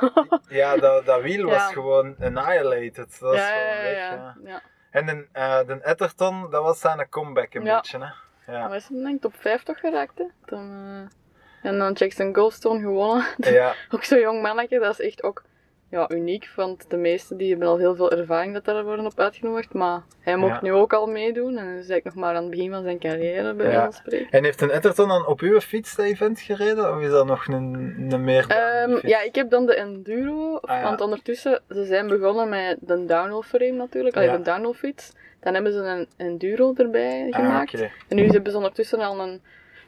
ja, 0.47 0.77
dat, 0.77 1.05
dat 1.05 1.21
wiel 1.21 1.49
was 1.49 1.71
gewoon 1.71 2.15
annihilated. 2.19 2.95
Dat 2.95 3.19
was 3.19 3.35
ja, 3.35 3.47
gewoon 3.47 3.83
weg. 3.83 4.51
ja. 4.51 4.61
En 4.91 5.05
de, 5.05 5.27
eh 5.31 5.59
de 5.67 5.81
Etterton, 5.81 6.49
dat 6.49 6.63
was 6.63 6.79
zijn 6.79 7.09
comeback 7.09 7.53
een 7.53 7.63
beetje. 7.63 7.99
Hè? 7.99 8.07
Ja. 8.51 8.67
Maar 8.67 8.75
is 8.75 8.87
hem 8.87 9.03
denk 9.03 9.15
ik 9.15 9.21
top 9.21 9.35
5 9.39 9.63
toch 9.63 9.79
geraakt, 9.79 10.17
hè? 10.17 10.25
Dan, 10.45 10.71
eh, 10.71 11.24
En 11.65 11.77
dan 11.77 11.93
Jackson 11.93 12.35
Goldstone 12.35 12.79
gewonnen. 12.79 13.25
ja. 13.59 13.73
ook 13.91 14.03
zo'n 14.03 14.19
jong 14.19 14.41
mannetje, 14.41 14.79
dat 14.79 14.99
is 14.99 15.05
echt 15.05 15.23
ook 15.23 15.43
ja, 15.89 16.09
uniek, 16.11 16.49
want 16.55 16.89
de 16.89 16.97
meesten 16.97 17.37
die 17.37 17.49
hebben 17.49 17.67
al 17.67 17.77
heel 17.77 17.95
veel 17.95 18.11
ervaring 18.11 18.53
dat 18.53 18.65
daar 18.65 18.83
worden 18.83 19.05
op 19.05 19.19
uitgenodigd, 19.19 19.73
maar 19.73 20.01
hij 20.19 20.35
mocht 20.35 20.53
Ja. 20.53 20.59
nu 20.61 20.71
ook 20.73 20.93
al 20.93 21.07
meedoen 21.07 21.57
en 21.57 21.65
is 21.65 21.73
eigenlijk 21.73 22.03
nog 22.05 22.15
maar 22.15 22.35
aan 22.35 22.41
het 22.41 22.51
begin 22.51 22.71
van 22.71 22.83
zijn 22.83 22.99
carrière, 22.99 23.53
bij 23.53 23.71
Ja. 23.71 23.83
van 23.83 23.93
spreken. 23.93 24.27
En 24.31 24.43
heeft 24.43 24.61
een 24.61 24.69
Etterton 24.71 25.07
dan 25.07 25.25
op 25.27 25.39
uw 25.39 25.59
fiets 25.59 25.95
dat 25.95 26.05
event 26.05 26.39
gereden? 26.39 26.95
Of 26.95 27.01
is 27.01 27.09
dat 27.09 27.25
nog 27.25 27.47
een, 27.47 27.95
een 28.09 28.23
meer 28.23 28.45
Ehm, 28.47 29.07
ja, 29.07 29.21
ik 29.21 29.35
heb 29.35 29.49
dan 29.49 29.65
de 29.65 29.75
Enduro, 29.75 30.55
Ah, 30.57 30.77
ja. 30.77 30.83
want 30.83 31.01
ondertussen, 31.01 31.61
ze 31.69 31.85
zijn 31.85 32.07
begonnen 32.07 32.49
met 32.49 32.77
de 32.81 33.05
downhill 33.05 33.41
frame 33.41 33.71
natuurlijk, 33.71 34.15
allee, 34.15 34.29
Ja. 34.29 34.37
de 34.37 34.43
downhill 34.43 34.73
fiets. 34.73 35.11
Dan 35.39 35.53
hebben 35.53 35.71
ze 35.73 35.79
een 35.79 36.07
Enduro 36.17 36.73
erbij 36.77 37.27
Ah, 37.31 37.39
gemaakt. 37.39 37.73
oké. 37.73 37.91
En 38.07 38.15
nu 38.15 38.27
hebben 38.27 38.51
ze 38.51 38.57
ondertussen 38.57 38.99
al 38.99 39.19
een, 39.19 39.41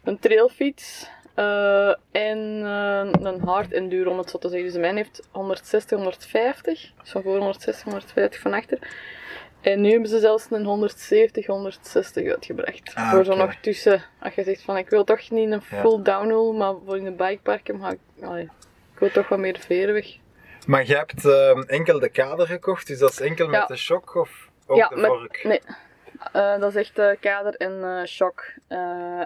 een 0.03 0.19
trailfiets 0.19 1.09
eh, 1.37 1.87
en 2.11 2.61
eh, 2.65 3.07
een 3.31 3.41
hard 3.41 3.71
enduro, 3.71 4.11
om 4.11 4.17
het 4.17 4.29
zo 4.29 4.37
te 4.37 4.49
zeggen. 4.49 4.67
Dus 4.71 4.77
mijn 4.81 4.95
heeft 4.95 5.27
160, 5.31 5.97
150. 5.97 6.63
Dus 7.01 7.11
van 7.11 7.21
voor 7.21 7.37
160, 7.37 7.83
150 7.83 8.41
van 8.41 8.53
achter. 8.53 8.79
En 9.61 9.81
nu 9.81 9.91
hebben 9.91 10.09
ze 10.09 10.19
zelfs 10.19 10.45
een 10.49 10.63
170, 10.65 11.45
160 11.45 12.27
uitgebracht. 12.27 12.91
Ah, 12.95 13.11
voor 13.11 13.23
zo 13.25 13.35
nog 13.35 13.55
tussen, 13.61 14.03
als 14.19 14.33
je 14.35 14.43
zegt 14.43 14.61
van 14.61 14.77
ik 14.77 14.89
wil 14.89 15.03
toch 15.03 15.29
niet 15.29 15.51
een 15.51 15.61
Ja. 15.69 15.79
full 15.81 16.01
downhill, 16.03 16.57
maar 16.57 16.73
voor 16.85 16.97
in 16.97 17.03
de 17.03 17.11
bikeparken 17.11 17.79
ga 17.81 17.89
ik, 17.91 17.99
allee, 18.23 18.43
ik 18.93 18.99
wil 18.99 19.11
toch 19.11 19.27
wat 19.27 19.39
meer 19.39 19.57
veerweg. 19.59 20.15
Maar 20.67 20.83
jij 20.83 20.97
hebt 20.97 21.25
ehm, 21.25 21.61
enkel 21.61 21.99
de 21.99 22.09
kader 22.09 22.47
gekocht, 22.47 22.87
dus 22.87 22.99
dat 22.99 23.11
is 23.11 23.19
enkel 23.19 23.51
Ja. 23.51 23.59
met 23.59 23.67
de 23.67 23.75
shock 23.77 24.15
of 24.15 24.49
ook 24.67 24.77
Ja, 24.77 24.87
de 24.87 24.95
met- 24.95 25.05
vork? 25.05 25.43
Nee. 25.43 25.61
Eh, 26.33 26.59
dat 26.59 26.69
is 26.69 26.75
echt 26.75 26.99
eh, 26.99 27.09
kader 27.19 27.53
en 27.55 27.83
eh, 27.83 28.05
shock. 28.05 28.45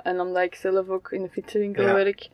En 0.04 0.20
omdat 0.20 0.44
ik 0.44 0.56
zelf 0.56 0.90
ook 0.90 1.12
in 1.12 1.22
de 1.22 1.30
fietsenwinkel 1.30 1.84
Ja. 1.84 1.94
werk, 1.94 2.28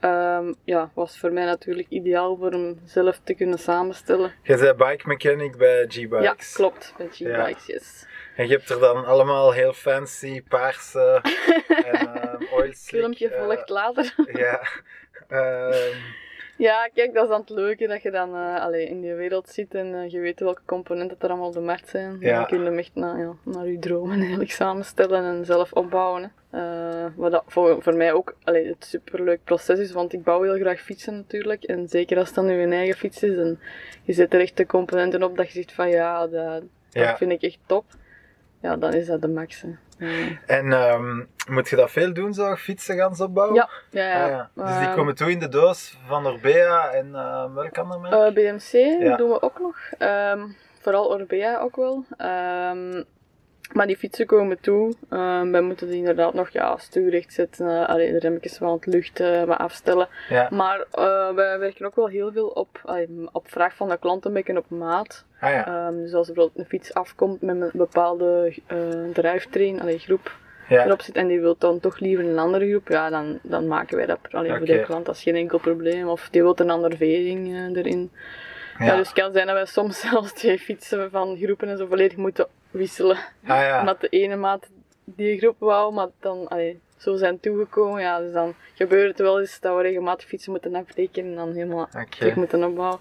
ehm, 0.00 0.52
ja, 0.64 0.90
was 0.94 1.18
voor 1.18 1.32
mij 1.32 1.44
natuurlijk 1.44 1.88
ideaal 1.88 2.36
voor 2.36 2.50
hem 2.50 2.80
zelf 2.84 3.20
te 3.24 3.34
kunnen 3.34 3.58
samenstellen. 3.58 4.32
Jij 4.42 4.58
bent 4.58 4.76
bike 4.76 5.08
mechanic 5.08 5.56
bij 5.56 5.86
G-Bikes. 5.88 6.22
Ja, 6.22 6.34
klopt, 6.54 6.94
met 6.98 7.16
G-Bikes, 7.16 7.66
yes. 7.66 8.06
En 8.36 8.46
je 8.48 8.52
hebt 8.52 8.70
er 8.70 8.78
dan 8.78 9.04
allemaal 9.04 9.52
heel 9.52 9.72
fancy 9.72 10.42
paarse 10.42 11.20
en 11.68 11.94
ehm 12.14 12.44
oil 12.52 12.72
Filmpje 12.72 13.30
volgt 13.38 13.68
later. 13.68 14.14
Ja. 14.32 14.60
Ehm, 15.28 15.96
ja, 16.58 16.88
kijk, 16.94 17.14
dat 17.14 17.22
is 17.22 17.28
dan 17.30 17.40
het 17.40 17.50
leuke 17.50 17.86
dat 17.86 18.02
je 18.02 18.10
dan 18.10 18.34
allee, 18.60 18.86
in 18.88 19.00
die 19.00 19.14
wereld 19.14 19.48
zit 19.48 19.74
en 19.74 19.94
eh, 19.94 20.10
je 20.10 20.20
weet 20.20 20.40
welke 20.40 20.60
componenten 20.64 21.16
er 21.20 21.28
allemaal 21.28 21.46
op 21.46 21.52
de 21.52 21.60
markt 21.60 21.88
zijn. 21.88 22.16
Ja. 22.20 22.36
Dan 22.36 22.46
kun 22.46 22.58
je 22.58 22.64
hem 22.64 22.78
echt 22.78 22.94
naar, 22.94 23.18
ja, 23.18 23.32
naar 23.44 23.66
je 23.66 23.78
dromen 23.78 24.18
eigenlijk 24.26 24.50
samenstellen 24.50 25.24
en 25.24 25.44
zelf 25.44 25.72
opbouwen. 25.72 26.32
Eh, 26.50 27.06
wat 27.16 27.30
dat 27.32 27.42
voor, 27.46 27.82
voor 27.82 27.94
mij 27.94 28.12
ook 28.12 28.36
allee, 28.44 28.66
het 28.66 28.84
superleuk 28.84 29.40
proces 29.44 29.78
is, 29.78 29.92
want 29.92 30.12
ik 30.12 30.22
bouw 30.22 30.42
heel 30.42 30.58
graag 30.58 30.80
fietsen 30.80 31.14
natuurlijk. 31.14 31.64
En 31.64 31.88
zeker 31.88 32.16
als 32.18 32.26
het 32.26 32.34
dan 32.36 32.46
nu 32.46 32.62
een 32.62 32.72
eigen 32.72 32.96
fiets 32.96 33.22
is 33.22 33.36
en 33.36 33.60
je 34.02 34.12
zet 34.12 34.34
er 34.34 34.40
echt 34.40 34.56
de 34.56 34.66
componenten 34.66 35.22
op 35.22 35.36
dat 35.36 35.46
je 35.46 35.52
zegt 35.52 35.72
van 35.72 35.88
ja, 35.88 36.20
dat, 36.26 36.32
dat 36.32 36.62
Ja. 36.90 37.16
vind 37.16 37.32
ik 37.32 37.42
echt 37.42 37.58
top. 37.66 37.84
Ja, 38.60 38.76
dan 38.76 38.92
is 38.92 39.06
dat 39.06 39.20
de 39.20 39.28
max. 39.28 39.64
Ja. 39.98 40.06
en 40.46 40.72
ehm, 40.72 41.24
moet 41.48 41.68
je 41.68 41.76
dat 41.76 41.90
veel 41.90 42.12
doen, 42.12 42.34
zo 42.34 42.54
fietsen 42.54 42.96
gaan 42.96 43.20
opbouwen? 43.20 43.54
Ja, 43.56 43.68
ja, 43.90 44.08
ja. 44.08 44.22
Ah, 44.24 44.30
ja. 44.30 44.50
Dus 44.54 44.78
die 44.78 44.86
Ehm, 44.86 44.94
komen 44.96 45.14
toe 45.14 45.30
in 45.30 45.38
de 45.38 45.48
doos 45.48 45.98
van 46.06 46.26
Orbea 46.26 46.90
en 46.90 47.06
uh, 47.06 47.54
welk 47.54 47.78
ander 47.78 48.00
merk? 48.00 48.12
Eh, 48.14 48.32
BMC 48.34 48.72
doen 49.18 49.30
we 49.30 49.42
ook 49.42 49.58
nog. 49.58 49.76
Ehm, 49.98 50.40
vooral 50.80 51.08
Orbea 51.10 51.58
ook 51.60 51.76
wel. 51.76 52.04
Ehm, 52.16 53.02
maar 53.72 53.86
die 53.86 53.96
fietsen 53.96 54.26
komen 54.26 54.60
toe. 54.60 54.94
Ehm, 55.08 55.50
wij 55.50 55.60
moeten 55.60 55.86
die 55.88 55.96
inderdaad 55.96 56.34
nog 56.34 56.48
ja, 56.50 56.76
stuurrecht 56.76 57.32
zetten. 57.32 57.66
Uh, 57.66 57.88
allee, 57.88 58.12
de 58.12 58.18
remmetjes 58.18 58.56
van 58.56 58.72
het 58.72 58.86
lucht 58.86 59.20
eh, 59.20 59.42
wat 59.44 59.58
afstellen. 59.58 60.08
Maar 60.50 60.84
eh, 60.90 61.34
wij 61.34 61.58
werken 61.58 61.86
ook 61.86 61.96
wel 61.96 62.06
heel 62.08 62.32
veel 62.32 62.48
op, 62.48 62.98
op 63.32 63.50
vraag 63.50 63.74
van 63.74 63.88
de 63.88 63.98
klant 63.98 64.24
een 64.24 64.32
beetje 64.32 64.56
op 64.56 64.70
maat. 64.70 65.24
Ah 65.40 65.50
ja. 65.50 65.66
Ehm, 65.66 65.96
dus 65.96 66.12
als 66.12 66.28
er 66.28 66.34
bijvoorbeeld 66.34 66.64
een 66.64 66.70
fiets 66.70 66.94
afkomt 66.94 67.42
met 67.42 67.60
een 67.60 67.70
bepaalde 67.72 68.54
uh, 68.72 69.12
drivetrain, 69.12 69.80
allee, 69.80 69.98
groep 69.98 70.36
ja. 70.68 70.84
erop 70.84 71.02
zit 71.02 71.16
en 71.16 71.26
die 71.26 71.40
wil 71.40 71.56
dan 71.58 71.80
toch 71.80 71.98
liever 71.98 72.24
een 72.24 72.38
andere 72.38 72.68
groep, 72.68 72.88
ja, 72.88 73.10
dan, 73.10 73.38
dan 73.42 73.66
maken 73.66 73.96
wij 73.96 74.06
dat 74.06 74.18
alleen 74.30 74.56
voor 74.56 74.66
de 74.66 74.82
klant. 74.82 75.06
Dat 75.06 75.14
is 75.14 75.22
geen 75.22 75.34
enkel 75.34 75.58
probleem. 75.58 76.08
Of 76.08 76.28
die 76.30 76.42
wil 76.42 76.52
een 76.56 76.70
andere 76.70 76.96
vering 76.96 77.54
eh, 77.54 77.76
erin. 77.76 78.10
Ja. 78.78 78.96
dus 78.96 79.08
het 79.08 79.18
kan 79.18 79.32
zijn 79.32 79.46
dat 79.46 79.54
wij 79.54 79.66
soms 79.66 80.00
zelfs 80.10 80.32
twee 80.32 80.58
fietsen 80.58 81.10
van 81.10 81.36
groepen 81.36 81.68
en 81.68 81.76
zo 81.76 81.86
volledig 81.86 82.16
moeten 82.16 82.46
wisselen. 82.70 83.16
Ah 83.46 83.60
ja. 83.60 83.80
Omdat 83.80 84.00
de 84.00 84.08
ene 84.08 84.36
maat 84.36 84.68
die 85.04 85.38
groep 85.38 85.56
wou, 85.58 85.92
maar 85.92 86.08
dan 86.20 86.48
allee, 86.48 86.80
zo 86.96 87.16
zijn 87.16 87.40
toegekomen. 87.40 88.00
Ja, 88.00 88.20
dus 88.20 88.32
dan 88.32 88.54
gebeurt 88.74 89.08
het 89.08 89.18
wel 89.18 89.40
eens 89.40 89.60
dat 89.60 89.76
we 89.76 89.82
regelmatig 89.82 90.26
fietsen 90.26 90.52
moeten 90.52 90.74
aftekenen 90.74 91.30
en 91.30 91.36
dan 91.36 91.52
helemaal 91.52 91.88
terug 92.10 92.34
moeten 92.34 92.64
opbouwen. 92.64 92.98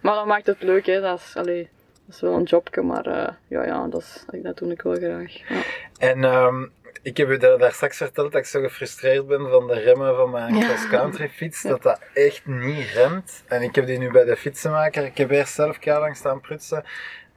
Maar 0.00 0.14
dat 0.14 0.26
maakt 0.26 0.46
het 0.46 0.62
leuk, 0.62 0.86
hè. 0.86 1.00
Dat 1.00 1.18
is, 1.18 1.36
allee, 1.36 1.68
dat 2.10 2.22
is 2.22 2.28
wel 2.28 2.38
een 2.38 2.42
jobje, 2.44 2.82
maar 2.82 3.06
eh, 3.06 3.32
ja, 3.48 3.64
ja 3.64 3.86
dat, 3.86 4.00
is, 4.00 4.24
dat 4.42 4.58
doe 4.58 4.72
ik 4.72 4.82
wel 4.82 4.94
graag. 4.94 5.32
Ja. 5.48 5.62
En 5.98 6.24
ehm, 6.24 6.66
ik 7.02 7.16
heb 7.16 7.30
je 7.30 7.36
daar, 7.36 7.58
daar 7.58 7.72
straks 7.72 7.96
verteld 7.96 8.32
dat 8.32 8.40
ik 8.40 8.46
zo 8.46 8.60
gefrustreerd 8.60 9.26
ben 9.26 9.48
van 9.50 9.66
de 9.66 9.80
remmen 9.80 10.16
van 10.16 10.30
mijn 10.30 10.54
Ja. 10.54 10.66
cross-country 10.66 11.28
fiets, 11.28 11.62
dat 11.62 11.82
dat 11.82 12.00
echt 12.14 12.46
niet 12.46 12.90
remt. 12.94 13.44
En 13.48 13.62
ik 13.62 13.74
heb 13.74 13.86
die 13.86 13.98
nu 13.98 14.10
bij 14.10 14.24
de 14.24 14.36
fietsenmaker, 14.36 15.04
ik 15.04 15.18
heb 15.18 15.30
eerst 15.30 15.54
zelf 15.54 15.84
lang 15.84 16.16
staan 16.16 16.40
prutsen. 16.40 16.84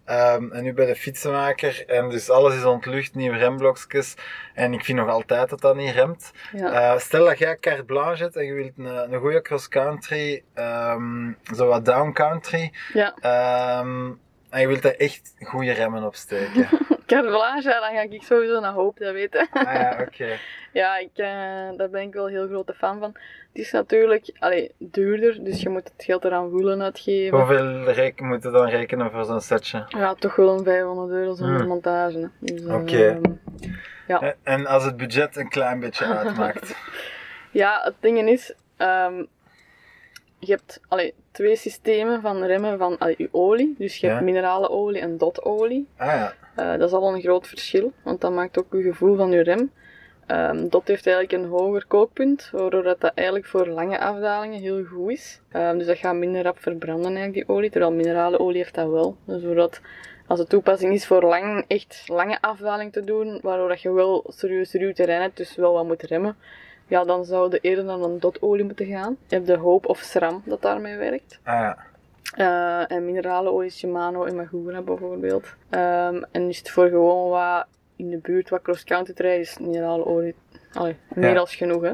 Ehm, 0.05 0.51
en 0.51 0.63
nu 0.63 0.73
bij 0.73 0.85
de 0.85 0.95
fietsenmaker, 0.95 1.83
en 1.87 2.09
dus 2.09 2.29
alles 2.29 2.55
is 2.55 2.63
ontlucht, 2.63 3.15
nieuwe 3.15 3.37
remblokjes. 3.37 4.15
En 4.53 4.73
ik 4.73 4.83
vind 4.83 4.97
nog 4.97 5.09
altijd 5.09 5.49
dat 5.49 5.61
dat 5.61 5.75
niet 5.75 5.93
remt. 5.93 6.31
Ja. 6.53 6.71
Eh, 6.93 6.99
stel 6.99 7.25
dat 7.25 7.37
jij 7.37 7.57
carte 7.59 7.83
blanche 7.83 8.23
hebt 8.23 8.35
en 8.35 8.45
je 8.45 8.53
wilt 8.53 8.71
een, 8.77 9.13
een 9.13 9.19
goede 9.19 9.41
cross-country, 9.41 10.43
ehm, 10.53 11.31
zo 11.55 11.67
wat 11.67 11.85
down-country, 11.85 12.73
ja. 12.93 13.13
ehm, 13.19 14.11
en 14.53 14.62
je 14.62 14.67
wilt 14.67 14.81
daar 14.81 14.93
echt 14.98 15.33
goede 15.39 15.72
remmen 15.72 16.03
op 16.03 16.15
steken. 16.15 16.67
Carvelage, 17.07 17.69
ja, 17.69 17.79
dan 17.79 17.91
ga 17.95 18.01
ik 18.01 18.24
sowieso 18.24 18.60
naar 18.60 18.72
Hoop, 18.72 18.98
dat 18.98 19.13
weten. 19.13 19.48
ah 19.51 19.74
ja, 19.74 19.98
oké. 20.07 20.27
Ja, 20.74 20.98
ik, 20.98 21.10
eh, 21.13 21.27
daar 21.77 21.89
ben 21.89 22.01
ik 22.01 22.13
wel 22.13 22.25
een 22.27 22.31
heel 22.33 22.48
grote 22.48 22.74
fan 22.74 23.00
van. 23.00 23.10
Het 23.13 23.62
is 23.62 23.72
natuurlijk 23.72 24.29
allee, 24.39 24.72
duurder, 24.77 25.43
dus 25.43 25.62
je 25.62 25.69
moet 25.69 25.91
het 25.95 26.03
geld 26.05 26.25
eraan 26.25 26.50
voelen 26.50 26.81
uitgeven. 26.81 27.38
Hoeveel 27.38 27.65
moet 28.17 28.43
je 28.43 28.50
dan 28.51 28.67
rekenen 28.69 29.12
voor 29.12 29.25
zo'n 29.25 29.41
setje? 29.41 29.86
Ja, 29.88 30.13
toch 30.13 30.36
wel 30.36 30.57
een 30.57 30.63
500 30.63 31.12
euro 31.12 31.33
zonder 31.33 31.60
Hmm. 31.60 31.67
montage. 31.67 32.29
Dus, 32.39 32.65
eh, 32.65 32.75
Oké. 32.75 33.19
Ja. 34.07 34.36
En 34.43 34.65
als 34.65 34.83
het 34.86 34.98
budget 34.98 35.36
een 35.36 35.50
klein 35.50 35.79
beetje 35.79 36.05
uitmaakt. 36.05 36.75
Ja, 37.51 37.81
het 37.83 37.93
ding 38.00 38.29
is, 38.29 38.53
ehm, 38.77 39.24
je 40.45 40.51
hebt 40.51 40.79
allee, 40.88 41.13
twee 41.31 41.55
systemen 41.55 42.21
van 42.21 42.43
remmen 42.43 42.77
van 42.77 42.97
allee, 42.97 43.15
je 43.17 43.29
olie. 43.31 43.75
Dus 43.77 43.97
je 43.97 44.07
Ja. 44.07 44.13
hebt 44.13 44.25
mineralenolie 44.25 45.01
en 45.01 45.17
dotolie. 45.17 45.88
Ah 45.97 46.07
ja, 46.07 46.33
Eh, 46.55 46.71
dat 46.77 46.81
is 46.89 46.91
al 46.95 47.13
een 47.13 47.21
groot 47.21 47.47
verschil, 47.47 47.91
want 48.03 48.21
dat 48.21 48.31
maakt 48.31 48.57
ook 48.59 48.65
je 48.73 48.81
gevoel 48.81 49.15
van 49.15 49.31
je 49.31 49.41
rem. 49.43 49.71
Ehm, 50.27 50.67
dot 50.69 50.88
heeft 50.88 51.07
eigenlijk 51.07 51.43
een 51.43 51.50
hoger 51.50 51.85
kookpunt, 51.88 52.50
waardoor 52.51 52.83
dat, 52.83 53.01
dat 53.01 53.12
eigenlijk 53.15 53.47
voor 53.47 53.67
lange 53.67 54.00
afdalingen 54.00 54.59
heel 54.59 54.83
goed 54.83 55.12
is. 55.12 55.41
Ehm, 55.51 55.77
dus 55.77 55.88
dat 55.88 55.97
gaat 55.97 56.15
minder 56.15 56.43
rap 56.43 56.59
verbranden 56.59 57.15
eigenlijk, 57.15 57.33
die 57.33 57.55
olie, 57.55 57.69
terwijl 57.69 57.91
mineralenolie 57.93 58.57
heeft 58.57 58.75
dat 58.75 58.89
wel. 58.89 59.17
Dus 59.25 59.41
zodat 59.41 59.81
als 60.27 60.39
de 60.39 60.47
toepassing 60.47 60.93
is 60.93 61.05
voor 61.07 61.23
lang, 61.23 61.65
echt 61.67 62.03
lange 62.07 62.38
afdaling 62.41 62.91
te 62.91 63.03
doen, 63.03 63.39
waardoor 63.41 63.67
dat 63.67 63.81
je 63.81 63.91
wel 63.91 64.23
serieus 64.27 64.73
ruw 64.73 64.93
terrein 64.93 65.21
hebt, 65.21 65.38
dus 65.38 65.55
wel 65.55 65.73
wat 65.73 65.85
moet 65.85 66.01
remmen, 66.03 66.35
ja, 66.87 67.03
dan 67.03 67.25
zou 67.25 67.51
je 67.51 67.59
eerder 67.59 67.83
naar 67.83 67.99
een 67.99 68.19
dotolie 68.19 68.63
moeten 68.65 68.85
gaan. 68.85 69.17
Je 69.27 69.35
hebt 69.35 69.47
de 69.47 69.57
Hoop 69.57 69.85
of 69.85 69.99
SRAM 69.99 70.41
dat 70.45 70.61
daarmee 70.61 70.97
werkt. 70.97 71.39
ah 71.43 71.53
ja. 71.53 71.77
Eh, 72.33 72.97
en 72.97 73.05
mineralenolie 73.05 73.67
is 73.67 73.77
Shimano 73.77 74.23
en 74.23 74.35
Magura 74.35 74.81
bijvoorbeeld. 74.81 75.45
Ehm, 75.69 76.21
en 76.31 76.49
is 76.49 76.57
het 76.57 76.69
voor 76.69 76.87
gewoon 76.87 77.29
wat 77.29 77.65
in 77.95 78.09
de 78.09 78.17
buurt 78.17 78.49
wat 78.49 78.61
cross-country 78.61 79.13
rijden, 79.17 79.39
is 79.41 79.57
mineralenolie 79.59 80.35
allee, 80.73 80.95
meer 81.15 81.33
Ja. 81.33 81.39
als 81.39 81.55
genoeg. 81.55 81.81
Hè. 81.81 81.91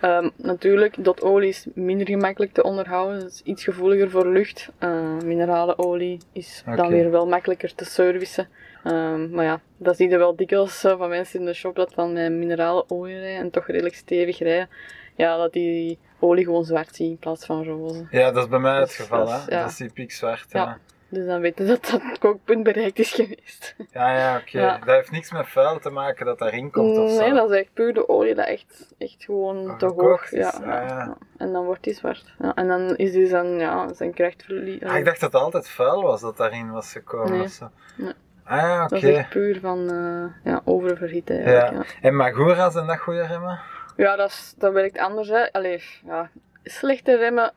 Ehm, 0.00 0.28
natuurlijk, 0.36 1.04
dat 1.04 1.22
olie 1.22 1.48
is 1.48 1.66
minder 1.74 2.06
gemakkelijk 2.06 2.52
te 2.52 2.62
onderhouden, 2.62 3.18
het 3.22 3.32
is 3.32 3.42
iets 3.44 3.64
gevoeliger 3.64 4.10
voor 4.10 4.26
lucht. 4.28 4.68
Uh, 4.80 5.18
mineralenolie 5.24 6.18
is 6.32 6.62
dan 6.76 6.88
weer 6.88 7.10
wel 7.10 7.26
makkelijker 7.26 7.74
te 7.74 7.84
servicen. 7.84 8.48
Ehm, 8.84 9.30
maar 9.30 9.44
ja, 9.44 9.60
dat 9.76 9.96
zie 9.96 10.08
je 10.08 10.18
wel 10.18 10.36
dikwijls 10.36 10.84
eh, 10.84 10.98
van 10.98 11.08
mensen 11.08 11.40
in 11.40 11.46
de 11.46 11.54
shop 11.54 11.76
dat 11.76 11.92
van 11.94 12.12
met 12.12 12.32
mineralenolie 12.32 13.18
rijden 13.18 13.40
en 13.40 13.50
toch 13.50 13.66
redelijk 13.66 13.94
stevig 13.94 14.38
rijden. 14.38 14.68
Ja, 15.16 15.36
dat 15.36 15.52
die 15.52 15.98
olie 16.18 16.44
gewoon 16.44 16.64
zwart 16.64 16.94
zien 16.96 17.10
in 17.10 17.18
plaats 17.18 17.46
van 17.46 17.64
roze. 17.64 18.06
Ja, 18.10 18.30
dat 18.30 18.42
is 18.42 18.48
bij 18.48 18.58
mij 18.58 18.78
het 18.80 18.92
geval, 18.92 19.26
dat 19.26 19.28
is- 19.38 19.44
hè. 19.46 19.54
ja. 19.54 19.60
Dat 19.60 19.70
is 19.70 19.76
typisch 19.76 20.16
zwart, 20.16 20.46
Ja. 20.48 20.60
ja. 20.62 20.78
Dus 21.12 21.26
dan 21.26 21.40
weten 21.40 21.66
ze 21.66 21.72
dat 21.72 21.88
dat 21.90 22.02
het 22.02 22.18
kookpunt 22.18 22.62
bereikt 22.62 22.98
is 22.98 23.12
geweest. 23.12 23.74
Ja, 23.92 24.16
ja, 24.18 24.36
oké. 24.36 24.58
Ja. 24.60 24.78
Dat 24.78 24.94
heeft 24.94 25.10
niks 25.10 25.32
met 25.32 25.48
vuil 25.48 25.78
te 25.78 25.90
maken 25.90 26.26
dat 26.26 26.38
daarin 26.38 26.70
komt 26.70 26.98
of 26.98 27.10
zo. 27.10 27.20
Nee, 27.20 27.32
dat 27.32 27.50
is 27.50 27.56
echt 27.58 27.72
puur 27.74 27.94
de 27.94 28.08
olie 28.08 28.34
dat 28.34 28.46
echt, 28.46 28.94
echt 28.98 29.24
gewoon 29.24 29.70
Oh, 29.70 29.78
te 29.78 29.86
hoog 29.86 30.24
is, 30.32 30.38
ja, 30.38 30.48
ah, 30.48 30.64
ja. 30.66 30.86
ja. 30.86 31.16
En 31.36 31.52
dan 31.52 31.64
wordt 31.64 31.82
die 31.84 31.94
zwart. 31.94 32.34
Ja, 32.38 32.54
en 32.54 32.68
dan 32.68 32.96
is 32.96 33.12
die 33.12 33.26
zijn, 33.26 33.58
ja, 33.58 33.92
zijn 33.94 34.14
krachtverlies. 34.14 34.82
Ah, 34.82 34.96
ik 34.96 35.04
dacht 35.04 35.20
dat 35.20 35.32
het 35.32 35.42
altijd 35.42 35.68
vuil 35.68 36.02
was 36.02 36.20
dat 36.20 36.36
daarin 36.36 36.70
was 36.70 36.92
gekomen 36.92 37.32
Nee. 37.32 37.42
of 37.42 37.50
zo. 37.50 37.70
Nee. 37.96 38.12
Ah 38.50 38.82
oké. 38.82 39.00
Dat 39.00 39.02
is 39.02 39.28
puur 39.28 39.60
van 39.60 39.90
eh, 39.90 40.52
ja, 40.52 40.60
oververhit 40.64 41.30
eigenlijk. 41.30 41.70
Ja. 41.70 41.76
Ja, 41.78 41.84
En 42.00 42.16
Magura 42.16 42.70
zijn 42.70 42.86
dat 42.86 42.98
goede 42.98 43.26
remmen? 43.26 43.60
ja. 43.96 44.16
dat, 44.16 44.28
is, 44.30 44.54
dat 44.58 44.72
werkt 44.72 44.98
anders. 44.98 45.28
Hè. 45.28 45.52
Allee, 45.52 45.82
ja. 46.06 46.30
Slechte 46.64 47.16
remmen 47.16 47.52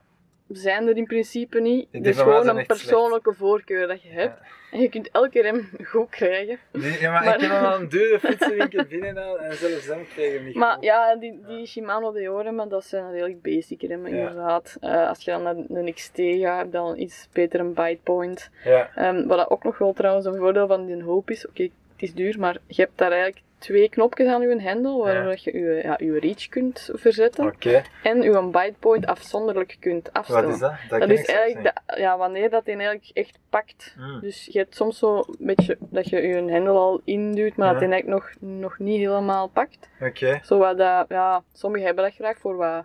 zijn 0.56 0.88
er 0.88 0.96
in 0.96 1.06
principe 1.06 1.60
niet. 1.60 1.86
Het 1.90 2.06
is 2.06 2.18
gewoon 2.18 2.36
een 2.48 2.52
slecht. 2.52 2.66
persoonlijke 2.66 3.34
voorkeur 3.34 3.86
dat 3.86 4.02
je 4.02 4.08
hebt. 4.08 4.38
En 4.72 4.80
je 4.80 4.88
kunt 4.88 5.10
elke 5.10 5.40
rem 5.42 5.68
goed 5.84 6.08
krijgen. 6.10 6.58
Die, 6.72 7.00
ja, 7.00 7.10
maar, 7.10 7.24
Maar- 7.24 7.34
ik 7.34 7.40
heb 7.40 7.50
al 7.62 7.80
een 7.80 7.88
dure 7.88 8.18
fietsenwinkel 8.28 8.84
binnen 8.84 9.16
en 9.40 9.56
zelfs 9.56 9.86
hem 9.86 10.06
kreeg 10.14 10.32
hem 10.34 10.44
niet 10.44 10.54
Maar 10.54 10.74
goed. 10.74 10.84
ja, 10.84 11.16
die, 11.16 11.40
die 11.46 11.66
Shimano 11.66 12.12
Deore-remmen, 12.12 12.68
dat 12.68 12.84
zijn 12.84 13.10
redelijk 13.12 13.42
basic 13.42 13.82
remmen 13.82 14.10
Ja. 14.14 14.16
inderdaad. 14.18 14.76
Eh, 14.80 15.08
als 15.08 15.24
je 15.24 15.30
dan 15.30 15.42
naar 15.42 15.54
een 15.68 15.94
XT 15.94 16.20
gaat, 16.40 16.72
dan 16.72 16.98
iets 16.98 17.28
beter 17.32 17.60
een 17.60 17.74
bite 17.74 17.98
point. 18.02 18.50
Ja, 18.64 18.90
Ehm, 18.94 19.26
wat 19.26 19.50
ook 19.50 19.64
nog 19.64 19.78
wel 19.78 19.92
trouwens 19.92 20.26
een 20.26 20.36
voordeel 20.36 20.66
van 20.66 20.86
die 20.86 21.02
hoop 21.02 21.30
is, 21.30 21.48
oké, 21.48 21.62
het 21.62 21.72
is 21.96 22.14
duur, 22.14 22.38
maar 22.38 22.56
je 22.66 22.82
hebt 22.82 22.98
daar 22.98 23.12
eigenlijk 23.12 23.42
twee 23.64 23.88
knopjes 23.88 24.28
aan 24.28 24.40
je 24.40 24.60
hendel, 24.60 25.02
waardoor 25.02 25.32
Ja. 25.32 25.38
je 25.40 25.58
je, 25.58 25.80
ja, 25.82 25.98
je 25.98 26.18
reach 26.18 26.48
kunt 26.48 26.90
verzetten 26.92 27.54
en 28.02 28.22
je 28.22 28.48
bite 28.52 28.74
point 28.78 29.06
afzonderlijk 29.06 29.76
kunt 29.80 30.12
afstellen. 30.12 30.44
Wat 30.44 30.54
is 30.54 30.58
dat? 30.60 30.72
Dat, 30.88 31.00
Dat 31.00 31.10
is 31.10 31.24
eigenlijk 31.24 31.74
de, 31.86 32.00
ja, 32.00 32.18
wanneer 32.18 32.50
dat 32.50 32.64
die 32.64 32.74
eigenlijk 32.74 33.10
echt 33.12 33.38
pakt. 33.50 33.94
Mm. 33.98 34.20
Dus 34.20 34.48
je 34.50 34.58
hebt 34.58 34.74
soms 34.76 34.98
zo 34.98 35.16
een 35.16 35.36
beetje 35.38 35.76
dat 35.80 36.08
je 36.08 36.22
je 36.22 36.34
hendel 36.34 36.76
al 36.76 37.00
induwt, 37.04 37.56
maar 37.56 37.70
dat 37.72 37.80
die 37.80 37.88
eigenlijk 37.88 38.22
nog, 38.40 38.50
nog 38.60 38.78
niet 38.78 38.98
helemaal 38.98 39.48
pakt. 39.48 39.88
Oké. 40.00 40.40
Zo 40.42 40.58
wat 40.58 40.78
dat, 40.78 41.04
ja, 41.08 41.42
sommigen 41.52 41.86
hebben 41.86 42.04
dat 42.04 42.14
graag 42.14 42.38
voor 42.38 42.56
wat, 42.56 42.84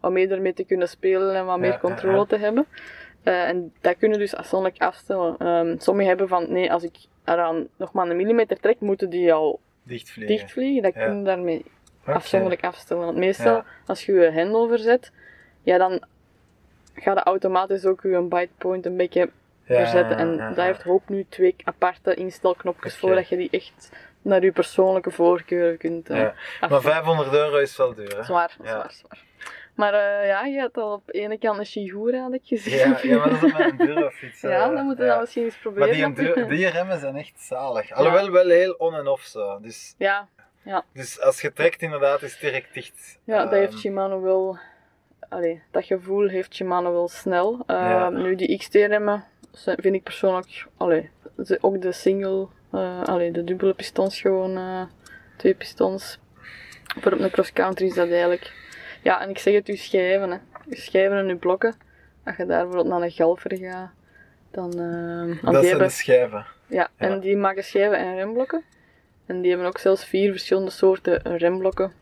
wat 0.00 0.12
meer 0.12 0.32
ermee 0.32 0.54
te 0.54 0.64
kunnen 0.64 0.88
spelen 0.88 1.34
en 1.34 1.44
wat 1.44 1.54
Ja, 1.54 1.60
meer 1.60 1.78
controle 1.78 2.26
te 2.26 2.36
hebben. 2.36 2.66
Eh, 3.22 3.48
en 3.48 3.72
dat 3.80 3.96
kunnen 3.98 4.18
dus 4.18 4.36
afzonderlijk 4.36 4.82
afstellen. 4.82 5.36
Ehm 5.38 5.74
sommigen 5.78 6.08
hebben 6.08 6.28
van, 6.28 6.52
nee, 6.52 6.72
als 6.72 6.82
ik 6.82 6.96
eraan 7.24 7.66
nog 7.76 7.92
maar 7.92 8.08
een 8.10 8.16
millimeter 8.16 8.60
trek, 8.60 8.80
moeten 8.80 9.10
die 9.10 9.32
al 9.32 9.60
Dichtvliegen. 9.88 10.36
dichtvliegen. 10.36 10.82
Dat 10.82 10.94
Ja. 10.94 11.04
kun 11.06 11.18
je 11.18 11.24
daarmee 11.24 11.64
afzonderlijk 12.04 12.64
afstellen. 12.64 13.04
Want 13.04 13.16
meestal, 13.16 13.54
Ja. 13.54 13.64
als 13.86 14.06
je 14.06 14.12
je 14.12 14.30
hendel 14.30 14.68
verzet, 14.68 15.12
ja, 15.62 15.78
dan 15.78 16.02
gaat 16.94 17.16
het 17.16 17.26
automatisch 17.26 17.84
ook 17.84 18.02
je 18.02 18.20
bite 18.22 18.48
point 18.58 18.86
een 18.86 18.96
beetje 18.96 19.30
verzetten. 19.64 20.16
En 20.16 20.36
daar 20.54 20.66
heeft 20.66 20.82
Hoop 20.82 21.08
nu 21.08 21.26
twee 21.28 21.54
aparte 21.64 22.14
instelknopjes 22.14 22.96
voor, 22.96 23.14
dat 23.14 23.28
je 23.28 23.36
die 23.36 23.48
echt 23.50 23.90
naar 24.22 24.42
je 24.44 24.52
persoonlijke 24.52 25.10
voorkeur 25.10 25.76
kunt 25.76 26.08
Ja. 26.08 26.14
Maar 26.14 26.34
afstellen. 26.60 26.82
500 26.82 27.32
euro 27.32 27.56
is 27.56 27.76
wel 27.76 27.94
duur, 27.94 28.16
hè? 28.16 28.24
Zwaar, 28.24 28.56
zwaar, 28.62 28.92
zwaar. 28.92 29.24
Maar 29.78 29.94
eh, 29.94 30.26
ja, 30.26 30.44
je 30.44 30.60
had 30.60 30.76
al 30.76 30.92
op 30.92 31.02
de 31.06 31.12
ene 31.12 31.38
kant 31.38 31.58
een 31.58 31.66
Shigura, 31.66 32.20
had 32.22 32.32
ik 32.32 32.40
gezien. 32.44 32.78
Ja, 32.78 32.98
ja, 33.02 33.18
maar 33.18 33.28
dat 33.30 33.42
is 33.42 33.52
op 33.52 33.58
mijn 33.58 33.76
durofiets. 33.76 34.40
Ja, 34.52 34.64
eh, 34.68 34.74
dan 34.74 34.84
moeten 34.84 35.04
we 35.04 35.10
ja. 35.10 35.12
dat 35.12 35.20
misschien 35.20 35.44
eens 35.44 35.54
Maar 35.62 35.72
proberen. 35.72 36.14
die, 36.14 36.32
du- 36.34 36.46
die 36.56 36.68
remmen 36.68 36.98
zijn 37.00 37.16
echt 37.16 37.40
zalig. 37.40 37.92
Alhoewel 37.92 38.30
wel 38.30 38.48
heel 38.48 38.72
on 38.72 38.94
en 38.94 39.06
off 39.08 39.24
zo. 39.24 39.58
Dus, 39.60 39.94
Ja, 39.98 40.28
dus 40.92 41.20
als 41.20 41.40
je 41.40 41.52
trekt, 41.52 41.82
inderdaad, 41.82 42.22
is 42.22 42.32
het 42.32 42.40
direct 42.40 42.74
dicht. 42.74 43.18
ja 43.24 43.42
dat 43.42 43.52
Ehm, 43.52 43.60
heeft 43.60 43.78
Shimano 43.78 44.22
wel... 44.22 44.58
Allee, 45.28 45.62
dat 45.70 45.84
gevoel 45.84 46.28
heeft 46.28 46.54
Shimano 46.54 46.92
wel 46.92 47.08
snel. 47.08 47.62
Ja. 47.66 48.08
Nu, 48.08 48.34
die 48.34 48.58
XT-remmen 48.58 49.24
vind 49.54 49.94
ik 49.94 50.02
persoonlijk... 50.02 50.66
Allee, 50.76 51.10
ook 51.60 51.80
de 51.82 51.92
single... 51.92 52.46
eh 52.72 53.02
allee, 53.02 53.30
de 53.30 53.44
dubbele 53.44 53.74
pistons 53.74 54.20
gewoon... 54.20 54.88
twee 55.36 55.54
pistons. 55.54 56.18
Voor 57.00 57.12
op 57.12 57.18
een 57.20 57.30
cross-country 57.30 57.86
is 57.86 57.94
dat 57.94 58.08
eigenlijk... 58.10 58.52
Ja, 59.02 59.20
en 59.22 59.30
ik 59.30 59.38
zeg 59.38 59.54
het, 59.54 59.68
uw 59.68 59.76
schijven, 59.76 60.30
hè. 60.30 60.38
Schijven 60.70 61.16
en 61.18 61.28
uw 61.28 61.38
blokken. 61.38 61.74
Als 62.24 62.36
je 62.36 62.46
daar 62.46 62.58
bijvoorbeeld 62.66 62.88
naar 62.94 63.02
een 63.02 63.10
galfer 63.10 63.56
gaat, 63.56 63.90
dan... 64.50 64.70
want 64.70 65.42
Dat 65.42 65.52
zijn 65.54 65.64
hebben- 65.66 65.86
de 65.86 65.92
schijven. 65.92 66.46
Ja, 66.66 66.76
Ja. 66.98 67.06
en 67.08 67.20
die 67.20 67.36
maken 67.36 67.64
schijven 67.64 67.98
en 67.98 68.14
remblokken. 68.16 68.62
En 69.26 69.40
die 69.40 69.50
hebben 69.50 69.68
ook 69.68 69.78
zelfs 69.78 70.04
vier 70.04 70.30
verschillende 70.30 70.70
soorten 70.70 71.36
remblokken. 71.36 71.92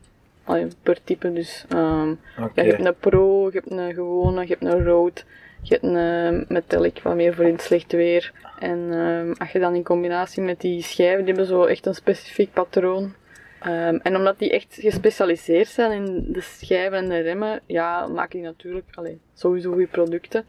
Allee, 0.43 0.67
per 0.83 1.03
type 1.03 1.33
dus. 1.33 1.65
ehm, 1.69 2.07
ja, 2.09 2.49
je 2.53 2.61
hebt 2.61 2.85
een 2.85 2.95
pro, 2.99 3.45
je 3.45 3.53
hebt 3.53 3.71
een 3.71 3.93
gewone, 3.93 4.41
je 4.41 4.47
hebt 4.47 4.63
een 4.63 4.83
rood, 4.83 5.25
je 5.61 5.73
hebt 5.73 5.83
een 5.85 5.95
eh, 6.41 6.49
metallic, 6.49 6.99
wat 7.03 7.15
meer 7.15 7.33
voor 7.33 7.45
in 7.45 7.51
het 7.51 7.61
slecht 7.61 7.91
weer. 7.91 8.31
En 8.59 8.87
ehm, 8.91 9.31
als 9.37 9.51
je 9.51 9.59
dan 9.59 9.75
in 9.75 9.83
combinatie 9.83 10.41
met 10.41 10.61
die 10.61 10.81
schijven, 10.83 11.17
die 11.25 11.33
hebben 11.33 11.45
zo 11.45 11.63
echt 11.65 11.85
een 11.85 11.95
specifiek 11.95 12.53
patroon. 12.53 13.13
Ehm, 13.59 13.95
en 14.01 14.15
omdat 14.15 14.39
die 14.39 14.51
echt 14.51 14.77
gespecialiseerd 14.79 15.67
zijn 15.67 15.91
in 15.91 16.25
de 16.31 16.41
schijven 16.41 16.97
en 16.97 17.09
de 17.09 17.19
remmen, 17.19 17.61
ja, 17.65 18.07
maken 18.07 18.29
die 18.39 18.47
natuurlijk 18.47 18.85
allee, 18.91 19.19
sowieso 19.33 19.69
goede 19.71 19.87
producten. 19.87 20.45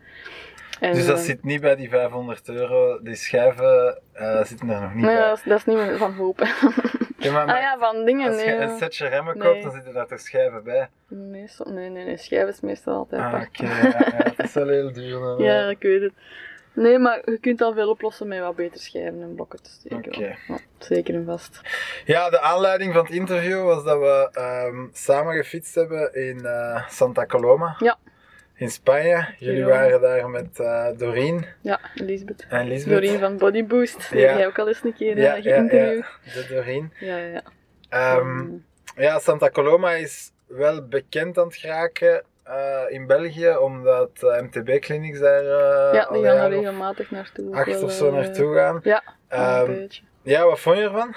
En, 0.80 0.92
Dus 0.92 1.06
dat 1.06 1.18
eh, 1.18 1.24
zit 1.24 1.44
niet 1.44 1.60
bij 1.60 1.76
die 1.76 1.88
500 1.88 2.48
euro. 2.48 3.02
Die 3.02 3.14
schijven 3.14 3.98
eh, 4.12 4.44
zitten 4.44 4.68
er 4.70 4.80
nog 4.80 4.94
niet 4.94 5.04
Nee, 5.04 5.16
bij. 5.16 5.28
dat 5.28 5.36
is, 5.38 5.42
dat 5.44 5.58
is 5.58 5.64
niet 5.64 5.76
meer 5.76 5.96
van 5.96 6.12
hoop. 6.14 6.40
Ja, 7.20 7.32
maar, 7.32 7.46
Ah 7.46 7.60
ja, 7.60 7.76
van 7.78 8.04
dingen. 8.04 8.28
als 8.28 8.40
je 8.40 8.46
nee. 8.46 8.56
een 8.60 8.78
setje 8.78 9.06
remmen 9.08 9.38
Nee. 9.38 9.48
koopt, 9.48 9.62
dan 9.62 9.72
zitten 9.72 9.92
daar 9.94 10.06
toch 10.06 10.20
schijven 10.20 10.64
bij. 10.64 10.88
Nee, 11.08 11.46
nee, 11.64 11.88
nee, 11.90 12.04
nee, 12.04 12.16
schijf 12.16 12.48
is 12.48 12.60
meestal 12.60 12.94
altijd 12.94 13.22
Ah, 13.22 13.42
oké. 13.46 13.64
ja, 13.66 13.78
ja, 13.82 14.32
dat 14.36 14.46
is 14.46 14.52
wel 14.54 14.68
heel 14.68 14.92
duur. 14.92 15.20
dan. 15.20 15.38
Ja, 15.48 15.68
ik 15.68 15.82
weet 15.82 16.00
het. 16.02 16.12
Nee, 16.82 16.98
maar 16.98 17.20
je 17.30 17.38
kunt 17.38 17.60
al 17.60 17.72
veel 17.74 17.88
oplossen 17.90 18.28
met 18.28 18.40
wat 18.40 18.56
beter 18.56 18.80
schijven 18.80 19.22
en 19.22 19.34
blokken 19.34 19.62
te 19.62 19.70
steken. 19.70 20.12
Oké. 20.16 20.36
Ja, 20.48 20.58
zeker 20.78 21.14
en 21.14 21.24
vast. 21.24 21.60
Ja, 22.04 22.30
de 22.30 22.40
aanleiding 22.40 22.92
van 22.92 23.04
het 23.04 23.14
interview 23.14 23.64
was 23.64 23.84
dat 23.84 23.98
we 23.98 24.28
ehm, 24.32 24.86
samen 24.92 25.34
gefietst 25.34 25.74
hebben 25.74 26.14
in 26.14 26.44
eh, 26.46 26.88
Santa 26.88 27.26
Coloma. 27.26 27.76
Ja. 27.78 27.98
In 28.54 28.70
Spanje. 28.70 29.34
Jullie 29.38 29.58
Ja. 29.60 29.66
waren 29.66 30.00
daar 30.00 30.30
met 30.30 30.60
eh 30.60 30.86
Doreen 30.96 31.46
Ja, 31.60 31.80
Elisabeth. 31.94 32.46
en 32.48 32.68
Lisbeth. 32.68 32.92
Doreen 32.92 33.18
van 33.18 33.36
Body 33.36 33.64
Boost, 33.66 34.10
die 34.10 34.20
Ja. 34.20 34.28
heb 34.28 34.38
jij 34.38 34.46
ook 34.46 34.58
al 34.58 34.68
eens 34.68 34.84
een 34.84 34.94
keer 34.94 35.18
Ja, 35.18 35.34
eh, 35.36 35.42
ja, 35.42 35.50
ja, 35.50 35.56
geïnterviewd. 35.56 36.04
de 36.48 36.54
Doreen. 36.54 36.92
Ja, 37.00 37.16
ja, 37.16 37.26
ja. 37.26 37.42
Ehm, 37.88 38.44
ja, 38.96 39.18
Santa 39.18 39.50
Coloma 39.50 39.92
is 39.92 40.32
wel 40.46 40.86
bekend 40.88 41.38
aan 41.38 41.46
het 41.46 41.56
geraken 41.56 42.22
eh, 42.48 42.94
in 42.94 43.06
België, 43.06 43.56
omdat 43.56 44.10
eh, 44.22 44.40
MTB-clinics 44.42 45.18
daar 45.20 45.42
eh, 45.42 45.94
Ja, 45.94 46.08
die 46.12 46.22
gaan 46.24 46.36
er 46.36 46.48
regelmatig 46.48 47.10
naartoe. 47.10 47.54
acht 47.54 47.82
of 47.82 47.90
zo 47.92 48.06
eh, 48.06 48.12
naartoe 48.12 48.54
gaan. 48.54 48.80
Ja, 48.82 49.02
een 49.28 49.66
beetje. 49.66 50.02
Ja, 50.22 50.44
wat 50.44 50.60
vond 50.60 50.76
je 50.76 50.82
ervan? 50.82 51.14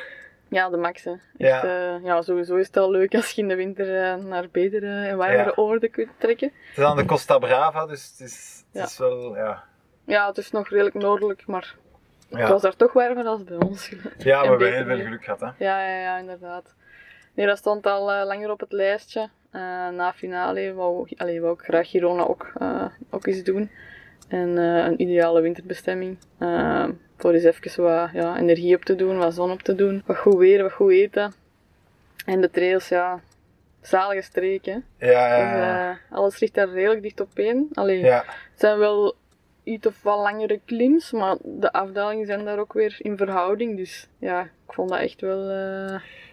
Ja, 0.49 0.69
de 0.69 0.77
max. 0.77 1.03
Hè. 1.03 1.11
Echt, 1.37 1.61
Ja. 2.03 2.21
sowieso 2.21 2.55
is 2.55 2.67
het 2.67 2.77
al 2.77 2.91
leuk 2.91 3.15
als 3.15 3.31
je 3.31 3.41
in 3.41 3.47
de 3.47 3.55
winter 3.55 4.17
naar 4.23 4.47
betere 4.51 5.05
en 5.07 5.17
warmere 5.17 5.43
Ja. 5.43 5.51
oorden 5.55 5.91
kunt 5.91 6.09
trekken. 6.17 6.51
Het 6.69 6.77
is 6.77 6.83
aan 6.83 6.97
de 6.97 7.05
Costa 7.05 7.37
Brava, 7.39 7.85
dus 7.85 8.09
het 8.11 8.19
is, 8.29 8.63
het 8.71 8.81
Ja. 8.81 8.83
is 8.83 8.97
wel, 8.97 9.35
ja. 9.35 9.63
Ja, 10.05 10.27
het 10.27 10.37
is 10.37 10.51
nog 10.51 10.69
redelijk 10.69 10.95
noordelijk, 10.95 11.47
maar 11.47 11.75
het 12.29 12.49
was 12.49 12.61
daar 12.61 12.75
toch 12.75 12.93
warmer 12.93 13.23
dan 13.23 13.45
bij 13.45 13.57
ons. 13.57 13.89
Ja, 14.17 14.41
we 14.41 14.45
En 14.45 14.49
hebben 14.49 14.73
heel 14.73 14.85
veel 14.85 14.97
geluk 14.99 15.23
gehad, 15.23 15.39
hè. 15.39 15.45
Ja, 15.57 15.87
ja, 15.87 15.99
ja, 16.01 16.17
inderdaad. 16.17 16.75
Nee, 17.33 17.45
dat 17.47 17.57
stond 17.57 17.85
al 17.85 18.25
langer 18.25 18.51
op 18.51 18.59
het 18.59 18.71
lijstje. 18.71 19.29
Eh, 19.51 19.89
na 19.89 20.13
finale 20.13 20.73
wou, 20.73 21.07
allee, 21.17 21.41
wou 21.41 21.53
ik 21.53 21.61
graag 21.61 21.89
Girona 21.89 22.23
ook, 22.23 22.51
eh, 22.59 22.85
ook 23.09 23.25
eens 23.25 23.43
doen. 23.43 23.69
En 24.27 24.57
eh, 24.57 24.85
een 24.85 25.01
ideale 25.01 25.41
winterbestemming. 25.41 26.17
Voor 27.17 27.33
eens 27.33 27.43
even 27.43 27.83
wat 27.83 28.09
ja, 28.13 28.37
energie 28.37 28.75
op 28.75 28.83
te 28.83 28.95
doen, 28.95 29.17
wat 29.17 29.33
zon 29.33 29.51
op 29.51 29.61
te 29.61 29.75
doen. 29.75 30.03
Wat 30.05 30.17
goed 30.17 30.37
weer, 30.37 30.63
wat 30.63 30.71
goed 30.71 30.91
eten. 30.91 31.33
En 32.25 32.41
de 32.41 32.49
trails, 32.49 32.87
ja, 32.87 33.19
zalige 33.81 34.21
streken. 34.21 34.85
Ja, 34.97 35.37
ja, 35.37 35.37
Dus, 35.37 35.59
ja. 35.59 35.97
alles 36.09 36.39
ligt 36.39 36.53
daar 36.53 36.69
redelijk 36.69 37.01
dicht 37.01 37.19
op 37.19 37.29
één. 37.33 37.69
Allee, 37.73 37.99
ja. 37.99 38.23
het 38.25 38.59
zijn 38.59 38.77
wel 38.77 39.15
iets 39.63 39.87
of 39.87 40.01
wat 40.01 40.17
langere 40.17 40.59
klims, 40.65 41.11
maar 41.11 41.35
de 41.43 41.71
afdalingen 41.71 42.25
zijn 42.25 42.45
daar 42.45 42.59
ook 42.59 42.73
weer 42.73 42.95
in 42.97 43.17
verhouding. 43.17 43.77
Dus 43.77 44.07
ja, 44.19 44.41
ik 44.41 44.73
vond 44.73 44.89
dat 44.89 44.99
echt 44.99 45.21
wel... 45.21 45.49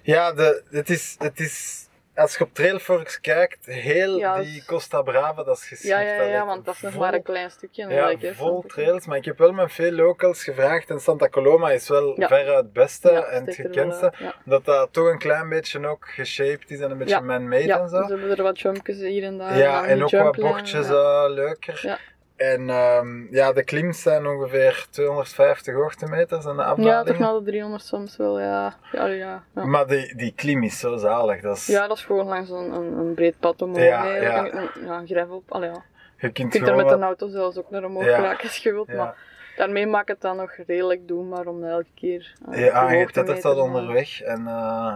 Ja, 0.02 0.32
de, 0.32 0.62
het, 0.70 0.90
is, 0.90 1.16
het 1.18 1.40
is, 1.40 1.88
als 2.18 2.37
je 2.37 2.44
op 2.44 2.54
Trailforks 2.54 3.20
kijkt, 3.20 3.66
heel 3.66 4.18
Ja, 4.18 4.40
die 4.42 4.64
Costa 4.66 5.02
Brava, 5.02 5.42
dat 5.42 5.56
is 5.56 5.66
geschikt. 5.66 5.88
Ja, 5.92 6.00
ja, 6.00 6.22
ja, 6.22 6.46
want 6.46 6.64
dat 6.64 6.75
is 6.75 6.80
nog 6.80 6.92
vol- 6.92 7.00
maar 7.00 7.14
een 7.14 7.22
klein 7.22 7.50
stukje. 7.50 7.88
Ja, 7.88 8.32
vol 8.34 8.62
trails, 8.66 9.06
maar 9.06 9.16
ik 9.16 9.25
heb 9.25 9.38
wel 9.38 9.52
met 9.52 9.72
veel 9.72 9.92
locals 9.92 10.44
gevraagd 10.44 10.90
en 10.90 11.00
Santa 11.00 11.28
Coloma 11.28 11.70
is 11.70 11.88
wel 11.88 12.20
Ja. 12.20 12.26
veruit 12.28 12.56
het 12.56 12.72
beste 12.72 13.10
Ja, 13.10 13.22
en 13.25 13.44
het 13.46 13.56
wel 13.56 13.66
gekendste. 13.66 14.04
uit, 14.04 14.16
ja. 14.18 14.34
Dat 14.44 14.64
dat 14.64 14.92
toch 14.92 15.06
een 15.08 15.18
klein 15.18 15.48
beetje 15.48 15.87
ook 15.87 16.08
geshaped 16.08 16.70
is 16.70 16.80
en 16.80 16.90
een 16.90 16.98
beetje 16.98 17.20
man-made 17.20 17.72
en 17.72 17.88
zo. 17.88 18.00
we 18.00 18.06
hebben 18.08 18.37
er 18.37 18.42
wat 18.42 18.60
jumpjes 18.60 18.98
hier 18.98 19.25
en 19.25 19.38
daar. 19.38 19.56
Ja, 19.58 19.87
en 19.87 20.02
ook 20.04 20.10
wat 20.10 20.37
bochtjes 20.37 20.88
ja. 20.88 21.25
eh, 21.25 21.30
leuker. 21.30 21.98
Ja. 22.38 22.45
En 22.47 22.71
ehm, 22.71 23.35
ja, 23.35 23.52
de 23.52 23.64
klims 23.64 24.02
zijn 24.02 24.26
ongeveer 24.26 24.87
250 24.90 25.75
hoogtemeters 25.75 26.45
en 26.45 26.57
de 26.57 26.62
Ja, 26.62 26.68
afdaling. 26.68 27.07
toch 27.07 27.18
naar 27.18 27.33
de 27.33 27.42
300 27.42 27.83
soms 27.85 28.16
wel, 28.16 28.40
ja. 28.40 28.75
Ja, 28.92 29.07
ja, 29.07 29.42
ja. 29.54 29.64
Maar 29.64 29.87
die, 29.87 30.16
die 30.16 30.33
klim 30.37 30.62
is 30.62 30.78
zo 30.78 30.97
zalig. 30.97 31.40
Dat 31.40 31.57
is, 31.57 31.66
Ja, 31.66 31.87
dat 31.87 31.97
is 31.97 32.04
gewoon 32.04 32.26
langs 32.26 32.50
een, 32.50 32.73
een, 32.73 32.92
een 32.99 33.14
breed 33.14 33.38
pad 33.40 33.62
omhoog. 33.62 33.83
Ja, 33.83 34.04
eigenlijk. 34.11 34.52
ja. 34.52 34.59
En, 34.61 34.68
en- 34.75 34.85
ja, 34.87 34.99
een 34.99 35.07
gravel. 35.07 35.42
Allee, 35.49 35.68
ja. 35.71 35.83
je 36.16 36.30
kunt 36.33 36.52
Je 36.52 36.59
kunt 36.59 36.71
er 36.71 36.76
met 36.76 36.90
een 36.90 37.02
auto 37.02 37.28
zelfs 37.28 37.57
ook 37.57 37.71
naar 37.71 37.85
omhoog 37.85 38.04
Ja. 38.04 38.37
als 38.42 38.57
je 38.57 38.73
wilt. 38.73 38.88
Ja. 38.88 38.97
Maar 38.97 39.16
daarmee 39.57 39.87
maakt 39.87 40.09
het 40.09 40.21
dan 40.21 40.37
nog 40.37 40.52
redelijk 40.66 41.09
doenbaar 41.09 41.47
om 41.47 41.61
dat 41.61 41.71
elke 41.71 41.90
keer. 41.95 42.33
eh, 42.50 42.64
Ja, 42.66 42.90
je 42.92 43.09
dat 43.12 43.45
al 43.45 43.54
doen. 43.54 43.64
onderweg. 43.64 44.21
En 44.21 44.38
eh, 44.38 44.45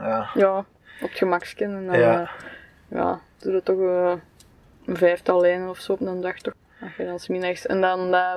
ja. 0.02 0.30
Ja, 0.34 0.58
op 0.58 0.66
het 1.08 1.10
gemaksken. 1.18 1.74
En 1.74 1.86
dan 1.86 1.98
Ja. 1.98 2.10
ja. 2.10 2.30
ja, 2.88 3.20
doe 3.38 3.52
je 3.52 3.62
toch 3.62 3.80
eh, 3.80 4.12
een 4.86 4.96
vijftal 4.96 5.40
lijnen 5.40 5.68
of 5.68 5.78
zo 5.78 5.92
op 5.92 6.00
een 6.00 6.20
dag 6.20 6.38
toch. 6.38 6.54
Dan 6.96 7.18
middags. 7.28 7.66
En 7.66 7.80
dan 7.80 8.14
eh, 8.14 8.34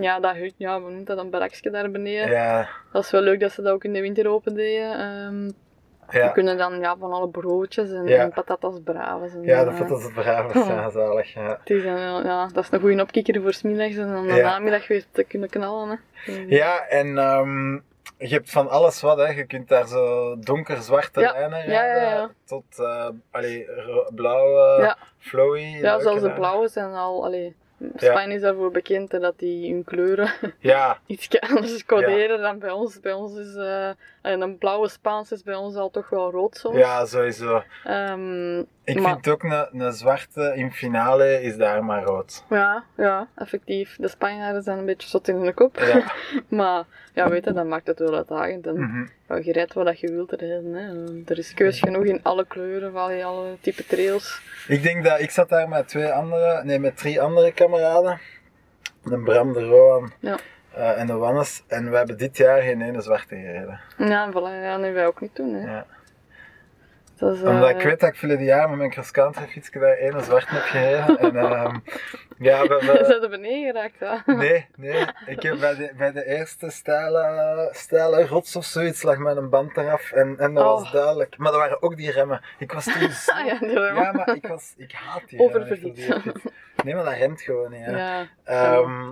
ja, 0.00 0.20
dat 0.20 0.34
hut, 0.36 0.54
ja, 0.56 0.74
we 0.74 0.80
noemen 0.80 1.04
dat 1.04 1.18
een 1.18 1.30
barakje 1.30 1.70
daar 1.70 1.90
beneden. 1.90 2.30
Ja, 2.30 2.68
Dat 2.92 3.04
is 3.04 3.10
wel 3.10 3.20
leuk 3.20 3.40
dat 3.40 3.52
ze 3.52 3.62
dat 3.62 3.72
ook 3.72 3.84
in 3.84 3.92
de 3.92 4.00
winter 4.00 4.28
open 4.28 4.54
deden. 4.54 4.98
Ehm, 4.98 5.50
We 6.10 6.18
ja. 6.18 6.28
kunnen 6.28 6.56
dan 6.58 6.80
ja, 6.80 6.96
van 6.96 7.12
alle 7.12 7.28
broodjes 7.28 7.90
en, 7.90 8.06
Ja. 8.06 8.18
en 8.22 8.32
patatas 8.32 8.74
bravas. 8.84 9.34
En, 9.34 9.42
ja 9.42 9.58
eh, 9.58 9.64
dat 9.64 9.74
vond 9.74 10.02
het 10.02 10.12
braaf. 10.14 10.54
Ja, 10.54 10.90
zalig. 11.00 11.32
Ja. 11.34 11.58
het 11.60 11.70
is, 11.70 11.84
eh, 11.84 12.20
ja, 12.24 12.46
dat 12.52 12.64
is 12.64 12.70
een 12.70 12.80
goede 12.80 13.02
opkikker 13.02 13.42
voor 13.42 13.52
's 13.52 13.62
middags 13.62 13.96
en 13.96 14.08
dan 14.12 14.26
de 14.26 14.34
Ja. 14.34 14.50
namiddag 14.50 14.86
weer 14.88 15.04
te 15.10 15.24
kunnen 15.24 15.48
knallen. 15.48 16.00
Hè. 16.14 16.44
ja, 16.48 16.86
en 16.86 17.18
ehm, 17.18 17.72
je 18.18 18.34
hebt 18.34 18.50
van 18.50 18.68
alles 18.68 19.00
wat. 19.00 19.18
Hè. 19.18 19.28
Je 19.28 19.44
kunt 19.46 19.68
daar 19.68 19.86
zo 19.86 20.36
donker-zwarte 20.38 21.20
lijnen 21.20 21.62
rijden. 21.64 22.34
Tot 22.44 22.78
eh 22.78 23.08
allee, 23.30 23.68
blauwe, 24.14 24.96
flowy. 25.18 25.60
Ja, 25.80 26.00
zelfs 26.00 26.22
de 26.22 26.30
blauwe 26.32 26.68
zijn 26.68 26.92
al. 26.94 27.24
Allee, 27.24 27.56
Spanje 27.96 28.34
is 28.34 28.40
daarvoor 28.40 28.70
bekend 28.70 29.12
hè, 29.12 29.18
dat 29.18 29.38
die 29.38 29.72
hun 29.72 29.84
kleuren 29.84 30.30
Ja, 30.58 30.98
iets 31.06 31.40
anders 31.40 31.84
coderen 31.84 32.40
dan 32.40 32.58
bij 32.58 32.70
ons. 32.70 33.00
Bij 33.00 33.12
ons 33.12 33.36
is 33.38 33.54
eh, 33.54 33.88
en 34.22 34.40
een 34.40 34.58
blauwe 34.58 34.88
Spaans 34.88 35.32
is 35.32 35.42
bij 35.42 35.54
ons 35.54 35.74
al 35.76 35.90
toch 35.90 36.08
wel 36.08 36.30
rood 36.30 36.56
soms. 36.56 36.76
ja, 36.76 37.06
sowieso. 37.06 37.62
Ehm, 37.84 38.58
Ik 38.84 39.00
maar- 39.00 39.12
vind 39.12 39.28
ook 39.28 39.42
een, 39.42 39.80
een 39.84 39.92
zwarte 39.92 40.52
in 40.56 40.72
finale 40.72 41.42
is 41.42 41.56
daar 41.56 41.84
maar 41.84 42.02
rood. 42.02 42.44
ja, 42.50 42.84
ja, 42.96 43.28
effectief. 43.36 43.96
De 44.00 44.08
Spanjaarden 44.08 44.62
zijn 44.62 44.78
een 44.78 44.86
beetje 44.86 45.08
zot 45.08 45.28
in 45.28 45.36
hun 45.36 45.54
kop. 45.54 45.78
Ja. 45.78 46.12
maar 46.58 46.84
ja, 47.14 47.28
weet 47.28 47.44
je, 47.44 47.52
dat 47.52 47.66
maakt 47.66 47.86
het 47.86 47.98
wel 47.98 48.14
uitdagend. 48.14 48.66
En 48.66 48.80
Mhm. 48.80 49.06
Ja, 49.30 49.36
je 49.44 49.52
rijdt 49.52 49.72
wat 49.74 50.00
je 50.00 50.10
wilt 50.12 50.32
rijden. 50.32 50.72
Hè. 50.74 51.22
Er 51.32 51.38
is 51.38 51.54
keus 51.54 51.80
genoeg 51.80 52.04
in 52.04 52.20
alle 52.22 52.46
kleuren, 52.46 52.92
van 52.92 53.22
alle 53.22 53.56
type 53.60 53.86
trails. 53.86 54.40
Ik 54.68 54.82
denk 54.82 55.04
dat 55.04 55.20
ik 55.20 55.30
zat 55.30 55.48
daar 55.48 55.68
met 55.68 55.88
twee 55.88 56.08
andere, 56.08 56.64
nee, 56.64 56.78
met 56.78 56.96
drie 56.96 57.20
andere 57.20 57.52
kameraden. 57.52 58.20
De 59.04 59.18
Bram, 59.18 59.52
de 59.52 59.64
Roan 59.64 60.12
Ja. 60.20 60.38
eh, 60.74 61.00
en 61.00 61.06
de 61.06 61.12
Wannes. 61.12 61.62
En 61.68 61.90
we 61.90 61.96
hebben 61.96 62.18
dit 62.18 62.36
jaar 62.36 62.62
geen 62.62 62.82
ene 62.82 63.00
zwarte 63.00 63.34
gereden. 63.36 63.80
Ja, 63.98 64.30
voilà, 64.32 64.62
ja, 64.64 64.76
nee, 64.76 64.92
wij 64.92 65.06
ook 65.06 65.20
niet 65.20 65.36
doen. 65.36 65.54
Hè. 65.54 65.72
Ja. 65.74 65.86
Omdat 67.20 67.68
eh, 67.70 67.76
ik 67.76 67.82
weet 67.82 68.00
dat 68.00 68.08
ik 68.08 68.16
verleden 68.16 68.44
jaar 68.44 68.68
met 68.68 68.78
mijn 68.78 68.90
cross-country 68.90 69.62
daar 69.72 69.94
ene 69.96 70.22
zwarte 70.22 70.54
heb 70.54 70.62
gereden. 70.62 71.18
en 71.18 71.36
ehm, 71.36 71.76
ja, 72.38 72.62
we 72.62 72.78
Ze 72.80 72.86
hebben... 72.86 73.06
zijn 73.06 73.22
er 73.22 73.28
beneden 73.28 73.90
geraakt. 73.98 74.26
Nee, 74.26 74.66
nee. 74.76 75.04
Ik 75.26 75.42
heb 75.42 75.58
bij 75.60 75.74
de, 75.74 75.92
bij 75.96 76.12
de 76.12 76.26
eerste 76.26 76.70
steile, 76.70 77.68
steile 77.72 78.26
rots 78.26 78.56
of 78.56 78.64
zoiets 78.64 79.02
lag 79.02 79.18
mijn 79.18 79.48
band 79.50 79.76
eraf. 79.76 80.12
En, 80.12 80.34
en 80.38 80.54
dat 80.54 80.64
was 80.64 80.82
Oh. 80.82 80.92
duidelijk. 80.92 81.38
Maar 81.38 81.50
dat 81.52 81.60
waren 81.60 81.82
ook 81.82 81.96
die 81.96 82.10
remmen. 82.10 82.40
Ik 82.58 82.72
was 82.72 82.84
toen 82.84 83.10
zo... 83.10 83.32
Ah, 83.32 83.46
ja. 83.46 83.58
Ja, 83.94 84.12
maar 84.12 84.34
ik, 84.34 84.46
was, 84.46 84.74
ik 84.76 84.92
haat 84.92 85.22
die 85.28 85.48
remmen 85.48 85.76
fiets. 85.78 86.06
Nee, 86.84 86.94
maar 86.94 87.04
dat 87.04 87.14
remt 87.14 87.40
gewoon 87.42 87.70
niet. 87.70 87.84
Hè. 87.84 87.96
Ja. 87.96 88.26
Ehm, 88.44 89.10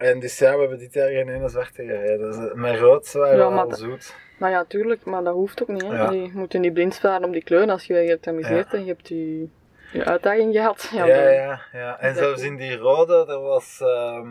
en 0.00 0.20
dus 0.20 0.38
ja, 0.38 0.54
we 0.54 0.60
hebben 0.60 0.78
dit 0.78 0.92
jaar 0.94 1.08
geen 1.08 1.28
ene 1.28 1.48
zwarte 1.48 1.82
gereden. 1.84 2.30
Dus 2.30 2.36
eh, 2.36 2.54
mijn 2.54 2.76
rood 2.76 3.12
waren 3.12 3.32
Ja, 3.32 3.36
wel 3.38 3.50
maar 3.50 3.62
al 3.62 3.68
dat- 3.68 3.78
zoet. 3.78 4.14
Maar 4.38 4.50
ja, 4.50 4.64
tuurlijk, 4.64 5.04
maar 5.04 5.22
dat 5.24 5.34
hoeft 5.34 5.62
ook 5.62 5.68
niet. 5.68 5.82
Hè. 5.82 5.94
Ja. 5.94 6.10
Je 6.10 6.30
moet 6.34 6.52
je 6.52 6.58
niet 6.58 6.72
blind 6.72 6.94
sparen 6.94 7.24
op 7.24 7.32
die 7.32 7.42
kleuren. 7.44 7.70
Als 7.70 7.84
je 7.84 7.94
je 7.94 8.08
hebt 8.08 8.26
amuseerd 8.26 8.72
en 8.74 8.80
je 8.80 8.86
hebt 8.86 9.08
je, 9.08 9.46
je 9.92 10.04
uitdaging 10.04 10.54
gehad. 10.54 10.90
Ja, 10.94 11.04
Ja, 11.14 11.28
ja, 11.30 11.60
ja. 11.72 11.98
En 12.00 12.14
dat 12.14 12.22
zelfs 12.22 12.42
in 12.42 12.56
die 12.56 12.76
rode, 12.76 13.26
er 13.28 13.40
was 13.40 13.80
ehm, 13.80 14.28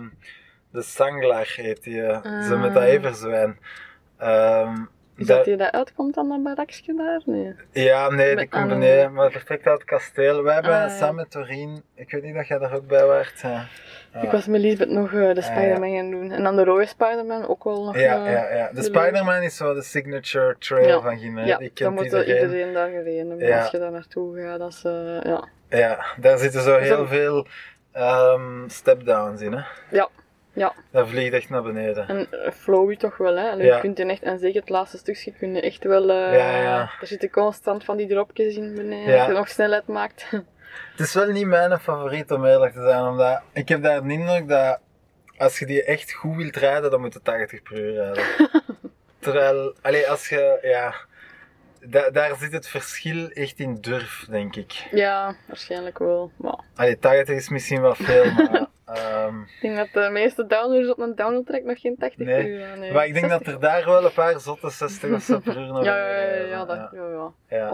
de 0.71 0.81
Sanglar 0.81 1.53
heet 1.55 1.83
die. 1.83 2.01
eh, 2.01 2.43
Zo 2.43 2.57
met 2.57 2.73
dat 2.73 2.83
Ah. 2.83 2.89
everzwijn. 2.89 3.59
Ehm, 4.17 4.73
Is 5.15 5.27
dat- 5.27 5.35
dat 5.37 5.45
die 5.45 5.55
dat 5.57 5.71
uitkomt 5.71 6.17
aan 6.17 6.29
dat 6.29 6.43
barakje 6.43 6.93
daar? 6.95 7.21
Nee. 7.25 7.55
Ja, 7.71 8.09
nee, 8.09 8.25
die 8.27 8.35
Met 8.35 8.49
komt 8.49 8.61
aan- 8.63 8.69
beneden, 8.79 9.13
maar 9.13 9.31
vertrekt 9.31 9.67
uit 9.67 9.77
het 9.79 9.87
kasteel. 9.87 10.43
We 10.43 10.51
hebben 10.51 10.73
Ah, 10.83 10.89
samen 10.89 11.15
met 11.15 11.31
Torien, 11.31 11.83
ik 11.95 12.11
weet 12.11 12.23
niet 12.23 12.35
dat 12.35 12.47
jij 12.47 12.57
daar 12.57 12.73
ook 12.75 12.87
bij 12.87 13.05
waart. 13.05 13.41
Ja, 14.13 14.19
ja. 14.19 14.25
Ik 14.25 14.31
was 14.31 14.45
met 14.47 14.61
Lisbeth 14.61 14.89
nog 14.89 15.13
eh, 15.13 15.19
de 15.19 15.33
ja. 15.35 15.41
Spider-Man 15.41 15.95
gaan 15.95 16.11
doen. 16.11 16.31
En 16.31 16.43
dan 16.43 16.55
de 16.55 16.63
rode 16.63 16.85
Spider-man 16.85 17.47
ook 17.47 17.63
wel 17.63 17.83
nog. 17.85 17.97
ja, 17.99 18.25
eh, 18.25 18.31
ja, 18.31 18.55
ja. 18.55 18.69
De. 18.73 18.81
Spider-Man 18.83 19.41
is 19.41 19.55
zo 19.57 19.73
de 19.73 19.81
signature 19.81 20.55
trail 20.59 21.01
van 21.01 21.19
Guinea. 21.19 21.45
Ja, 21.45 21.57
die 21.57 21.71
dan 21.73 21.93
moet 21.93 22.03
iedereen. 22.03 22.27
iedereen 22.41 22.73
daar 22.73 22.89
gereden 22.89 23.29
hebben 23.29 23.57
als 23.59 23.71
je 23.71 23.79
daar 23.79 23.91
naartoe 23.91 24.41
gaat. 24.41 24.59
Dat 24.59 24.69
is, 24.71 24.83
eh, 24.85 25.21
ja. 25.23 25.47
Ja, 25.69 26.05
daar 26.17 26.37
zitten 26.37 26.61
zo 26.61 26.77
Is 26.77 26.87
heel 26.87 26.97
dat- 26.97 27.07
veel 27.09 27.47
ehm 27.91 28.67
step-downs 28.67 29.41
in. 29.41 29.53
Hè. 29.53 29.61
Ja. 29.91 30.09
Ja, 30.53 30.73
Dat 30.91 31.07
vliegt 31.07 31.33
echt 31.33 31.49
naar 31.49 31.61
beneden. 31.63 32.07
en 32.07 32.27
flowy 32.53 32.95
toch 32.97 33.17
wel, 33.17 33.35
hè? 33.37 33.49
Allee, 33.49 33.65
Ja. 33.65 33.75
Je 33.75 33.81
kunt 33.81 33.97
je 33.97 34.05
echt, 34.05 34.21
en 34.23 34.39
zeker 34.39 34.59
het 34.59 34.69
laatste 34.69 34.97
stukje, 34.97 35.33
kun 35.39 35.55
je 35.55 35.61
echt 35.61 35.83
wel. 35.83 36.09
eh, 36.09 36.15
Ja, 36.37 36.61
ja. 36.61 36.79
Er 37.01 37.07
zitten 37.07 37.29
constant 37.29 37.83
van 37.83 37.97
die 37.97 38.07
dropjes 38.07 38.55
in 38.55 38.75
beneden, 38.75 39.13
Ja. 39.13 39.17
als 39.17 39.27
je 39.27 39.33
nog 39.33 39.47
snelheid 39.49 39.87
maakt. 39.87 40.29
Het 40.91 40.99
is 41.07 41.13
wel 41.13 41.27
niet 41.31 41.45
mijn 41.47 41.79
favoriet 41.79 42.31
om 42.31 42.45
eerlijk 42.45 42.73
te 42.73 42.81
zijn, 42.81 43.03
omdat 43.03 43.41
ik 43.53 43.69
heb 43.69 43.83
daar 43.83 44.03
de 44.03 44.11
indruk 44.13 44.47
dat 44.47 44.79
als 45.37 45.59
je 45.59 45.65
die 45.65 45.83
echt 45.83 46.11
goed 46.13 46.35
wilt 46.35 46.55
rijden, 46.55 46.91
dan 46.91 47.01
moet 47.01 47.13
je 47.13 47.21
80 47.21 47.61
per 47.63 47.77
uur 47.79 47.93
rijden. 47.93 48.23
Terwijl, 49.19 49.73
allee, 49.81 50.09
als 50.09 50.29
je, 50.29 50.59
ja, 50.61 50.93
da- 51.89 52.09
daar 52.09 52.35
zit 52.35 52.51
het 52.51 52.67
verschil 52.67 53.29
echt 53.29 53.59
in 53.59 53.75
durf, 53.81 54.25
denk 54.29 54.55
ik. 54.55 54.87
ja, 54.91 55.35
waarschijnlijk 55.47 55.99
wel. 55.99 56.31
Maar, 56.37 56.59
Allee, 56.75 56.99
80 56.99 57.35
is 57.35 57.49
misschien 57.49 57.81
wel 57.81 57.95
veel, 57.95 58.31
maar 58.31 58.67
Ehm, 58.95 59.41
Ik 59.41 59.61
denk 59.61 59.75
dat 59.77 59.87
de 60.03 60.09
meeste 60.11 60.45
downloaders 60.47 60.89
op 60.91 60.99
een 60.99 61.15
downloadtrack 61.15 61.63
nog 61.63 61.79
geen 61.79 61.95
80 61.99 62.25
Nee, 62.25 62.35
per 62.43 62.51
uur 62.51 62.63
aan 62.63 62.69
hebben. 62.69 62.93
maar 62.93 63.05
ik 63.05 63.13
denk 63.13 63.29
dat 63.29 63.43
60. 63.43 63.53
er 63.53 63.59
daar 63.59 63.85
wel 63.85 64.05
een 64.05 64.13
paar 64.13 64.39
zotte 64.39 64.69
60 64.69 65.11
of 65.13 65.21
zo 65.21 65.39
per 65.39 65.57
uur 65.57 65.67
nog 65.73 65.83
Ja, 65.83 65.97
ja, 65.97 66.21
ja, 66.23 66.45
ja, 66.45 66.65
dat, 66.65 66.89
ja. 66.93 67.31
ja, 67.49 67.57
ja. 67.57 67.69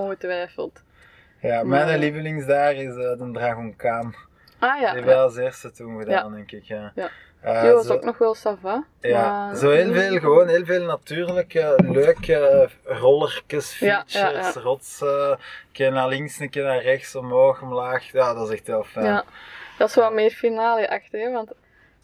Ja. 1.40 1.50
Ja, 1.54 1.64
Maar- 1.64 1.86
mijn 1.86 2.00
lievelings 2.00 2.46
daar 2.46 2.74
is 2.74 2.90
eh, 2.90 2.96
de 2.96 3.30
Dragon 3.34 3.76
Khan. 3.76 4.16
Ah 4.60 4.80
ja, 4.80 4.92
Die 4.92 5.00
ja. 5.00 5.06
wij 5.06 5.16
als 5.18 5.36
eerste 5.38 5.72
toen 5.72 6.00
gedaan, 6.00 6.34
denk 6.34 6.52
ik. 6.52 6.64
Ja. 6.64 6.92
Ja. 6.96 7.10
Eh, 7.42 7.62
die 7.62 7.72
was 7.72 7.86
zo- 7.86 7.94
ook 7.94 8.04
nog 8.04 8.18
wel 8.18 8.36
sava. 8.36 8.84
Ja, 9.00 9.22
maar- 9.46 9.56
zo 9.56 9.70
heel 9.70 9.94
veel, 9.94 10.20
gewoon 10.20 10.48
heel 10.48 10.66
veel 10.66 10.86
natuurlijke, 10.86 11.74
leuke 11.86 12.70
rollertjes, 12.84 13.80
Ja, 13.80 14.04
features, 14.08 14.54
ja, 14.54 14.60
ja. 14.60 14.62
rotsen. 14.62 15.30
Een 15.32 15.38
keer 15.72 15.92
naar 15.92 16.08
links, 16.08 16.40
een 16.40 16.50
keer 16.50 16.64
naar 16.64 16.82
rechts, 16.82 17.16
omhoog, 17.16 17.62
omlaag. 17.62 18.12
Ja, 18.12 18.34
dat 18.34 18.48
is 18.50 18.54
echt 18.58 18.68
heel 18.68 18.84
fijn. 18.84 19.06
Ja, 19.06 19.24
dat 19.78 19.90
is 19.90 19.96
wat 19.96 20.14
meer 20.14 20.32
finale 20.32 20.90
achter, 20.90 21.32
want 21.32 21.52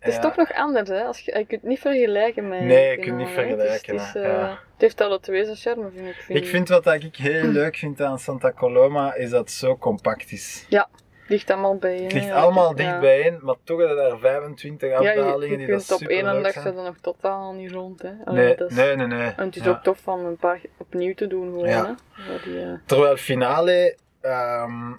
het 0.02 0.14
is 0.14 0.20
toch 0.20 0.36
nog 0.36 0.54
anders, 0.54 0.90
hè. 0.90 1.04
Als 1.04 1.20
je, 1.20 1.32
je 1.38 1.46
kunt 1.46 1.62
het 1.62 1.70
niet 1.70 1.80
vergelijken 1.80 2.48
met 2.48 2.62
Nee, 2.62 2.90
je 2.90 2.98
kunt 3.04 3.18
niet. 3.18 3.28
Het 3.30 3.38
is- 3.38 3.44
vergelijken, 3.44 3.94
Het, 3.98 4.06
is, 4.08 4.14
hè, 4.14 4.22
eh, 4.22 4.50
het 4.50 4.58
heeft 4.78 5.02
alle 5.02 5.20
twee 5.20 5.44
zijn 5.46 5.56
charme, 5.58 5.90
vind 5.96 6.08
ik. 6.08 6.26
Ik 6.28 6.46
vind 6.46 6.70
wat 6.70 6.88
ik 6.88 7.16
heel 7.16 7.44
leuk 7.44 7.76
vind 7.76 8.02
aan 8.02 8.20
Santa 8.20 8.52
Coloma, 8.52 9.14
is 9.14 9.30
dat 9.30 9.40
het 9.40 9.52
zo 9.52 9.78
compact 9.78 10.32
is. 10.32 10.66
Ja, 10.70 10.88
het 11.22 11.30
ligt 11.30 11.50
allemaal 11.52 11.76
bij 11.78 11.96
je. 11.98 12.04
Het 12.04 12.14
ligt 12.14 12.32
allemaal 12.32 12.76
dicht 12.76 13.00
bijeen, 13.00 13.40
maar 13.42 13.56
toch 13.64 13.78
hebben 13.80 13.98
daar 13.98 14.18
25 14.20 14.90
Ja, 14.90 15.02
je, 15.02 15.10
afdalingen 15.10 15.50
je 15.52 15.58
die 15.58 15.68
kunt 15.76 15.88
dat 15.88 16.02
op 16.02 16.08
één 16.08 16.24
dag 16.24 16.52
zijn. 16.52 16.64
zetten 16.64 16.84
nog 16.84 16.98
totaal 17.02 17.54
niet 17.54 17.72
rond, 17.72 18.02
hè. 18.02 18.12
Allee, 18.26 18.46
Nee, 18.46 18.68
is- 18.68 18.76
nee, 18.76 18.96
nee, 18.96 19.08
nee. 19.08 19.34
En 19.38 19.46
het 19.46 19.56
is 19.56 19.64
Ja. 19.64 19.70
ook 19.70 19.84
tof 19.84 20.08
om 20.08 20.26
een 20.26 20.38
paar 20.38 20.60
opnieuw 20.78 21.14
te 21.14 21.28
doen, 21.28 21.50
gewoon, 21.52 21.70
Ja. 21.70 21.96
hè. 22.14 22.34
Die, 22.52 22.62
eh, 22.62 22.72
Terwijl 22.86 23.16
finale, 23.18 23.96
ehm, 24.22 24.92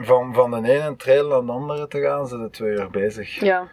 van, 0.00 0.34
van 0.34 0.50
de 0.62 0.70
ene 0.70 0.96
trail 0.96 1.28
naar 1.28 1.44
de 1.46 1.52
andere 1.52 1.88
te 1.88 2.00
gaan, 2.00 2.26
zijn 2.26 2.42
de 2.42 2.50
twee 2.50 2.72
uur 2.72 2.90
bezig. 2.90 3.40
ja. 3.40 3.68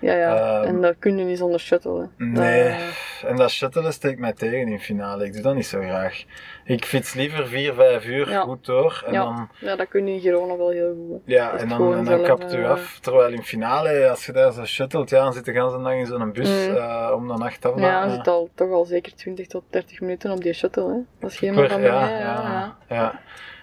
Ja, 0.00 0.14
ja. 0.14 0.36
Ehm, 0.60 0.64
en 0.68 0.80
dat 0.80 0.94
kun 0.98 1.18
je 1.18 1.24
niet 1.24 1.38
zonder 1.38 1.60
shuttle, 1.60 2.00
hè. 2.16 2.24
Nee, 2.24 2.68
Dat, 3.22 3.30
en 3.30 3.36
dat 3.36 3.50
shuttelen 3.50 3.92
steekt 3.92 4.18
mij 4.18 4.32
tegen 4.32 4.68
in 4.68 4.80
finale. 4.80 5.24
Ik 5.24 5.32
doe 5.32 5.42
dat 5.42 5.54
niet 5.54 5.66
zo 5.66 5.80
graag. 5.80 6.24
Ik 6.64 6.84
fiets 6.84 7.14
liever 7.14 7.46
4, 7.46 7.74
5 7.74 8.06
uur 8.06 8.30
Ja. 8.30 8.40
goed 8.40 8.64
door. 8.66 9.02
En 9.06 9.12
ja, 9.12 9.22
dan, 9.24 9.48
ja, 9.58 9.76
dat 9.76 9.88
kun 9.88 10.06
je 10.06 10.12
in 10.14 10.20
Girona 10.20 10.56
wel 10.56 10.70
heel 10.70 10.94
goed, 11.08 11.20
hè. 11.26 11.34
ja, 11.34 11.52
en 11.56 11.68
dan, 11.68 11.76
gewoon 11.76 11.96
en 11.98 12.04
dan 12.04 12.22
kapt 12.22 12.54
u 12.54 12.62
eh, 12.62 12.70
af. 12.70 12.98
Terwijl 13.00 13.32
in 13.32 13.42
finale, 13.42 14.08
als 14.10 14.26
je 14.26 14.32
daar 14.32 14.52
zo 14.52 14.64
shuttelt, 14.64 15.10
ja, 15.10 15.22
dan 15.22 15.32
zit 15.32 15.46
je 15.46 15.52
de 15.52 15.58
hele 15.60 15.82
dag 15.82 15.92
in 15.92 16.06
zo'n 16.06 16.32
bus 16.32 16.68
Mm. 16.68 16.76
eh, 16.76 17.10
om 17.14 17.28
de 17.28 17.36
nacht 17.36 17.64
af 17.66 17.74
te 17.74 17.80
Ja, 17.80 18.04
je 18.04 18.10
zit 18.10 18.28
al, 18.28 18.48
toch 18.54 18.70
al 18.70 18.84
zeker 18.84 19.14
20 19.14 19.46
tot 19.46 19.62
30 19.70 20.00
minuten 20.00 20.30
op 20.30 20.42
die 20.42 20.52
shuttle, 20.52 20.88
hè. 20.88 20.98
Dat 21.18 21.30
is 21.30 21.36
geen 21.38 21.54
ja, 21.54 21.78
ja. 21.78 22.76
ja. 22.88 23.20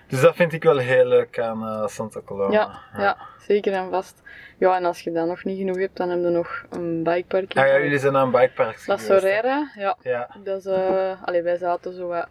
Dus 0.08 0.22
dat 0.22 0.36
vind 0.36 0.54
ik 0.54 0.63
wel 0.63 0.78
heel 0.78 1.06
leuk 1.06 1.39
aan 1.39 1.63
eh, 1.63 1.88
Santa 1.88 2.22
Coloma. 2.26 2.54
Ja, 2.54 2.80
ja, 3.02 3.17
zeker 3.39 3.74
en 3.74 3.89
vast. 3.89 4.22
Ja, 4.58 4.76
en 4.76 4.86
als 4.86 5.02
je 5.02 5.12
dat 5.12 5.28
nog 5.28 5.43
niet 5.43 5.58
genoeg 5.58 5.78
hebt, 5.78 5.98
dan 5.98 6.10
heb 6.10 6.20
je 6.20 6.30
nog 6.30 6.65
een 6.70 7.04
bikepark. 7.04 7.58
Ah 7.58 7.67
ja, 7.67 7.80
jullie 7.80 8.00
zijn 8.00 8.15
aan 8.15 8.34
is 8.34 8.50
geweest, 8.56 8.88
hè? 8.88 8.98
Sorera, 8.98 9.72
ja. 9.76 9.98
Ja, 10.02 10.30
Dat 10.43 10.65
is, 10.65 10.67
allee, 11.26 11.41
wij 11.41 11.58
zaten 11.58 11.93
zo 11.93 12.08
wat, 12.08 12.28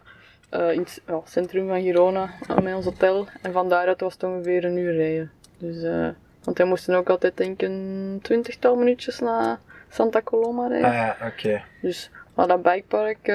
eh, 0.49 0.71
in 0.71 0.79
het 0.79 1.01
ja, 1.07 1.21
centrum 1.25 1.67
van 1.67 1.81
Girona 1.81 2.29
met 2.63 2.73
ons 2.75 2.85
hotel. 2.85 3.27
En 3.41 3.51
van 3.51 3.69
daaruit 3.69 4.01
was 4.01 4.13
het 4.13 4.23
ongeveer 4.23 4.65
een 4.65 4.77
uur 4.77 4.95
rijden. 4.95 5.31
Dus, 5.57 5.81
want 6.43 6.57
wij 6.57 6.67
moesten 6.67 6.95
ook 6.95 7.09
altijd 7.09 7.37
denk 7.37 7.61
ik 7.61 7.67
een 7.69 8.19
twintigtal 8.21 8.75
minuutjes 8.75 9.19
naar 9.19 9.57
Santa 9.89 10.21
Coloma 10.21 10.67
rijden. 10.67 10.89
ah, 10.89 10.95
ja 10.95 11.17
oké. 11.27 11.63
Dus 11.81 12.11
maar 12.33 12.47
dat 12.47 12.61
bikepark, 12.61 13.25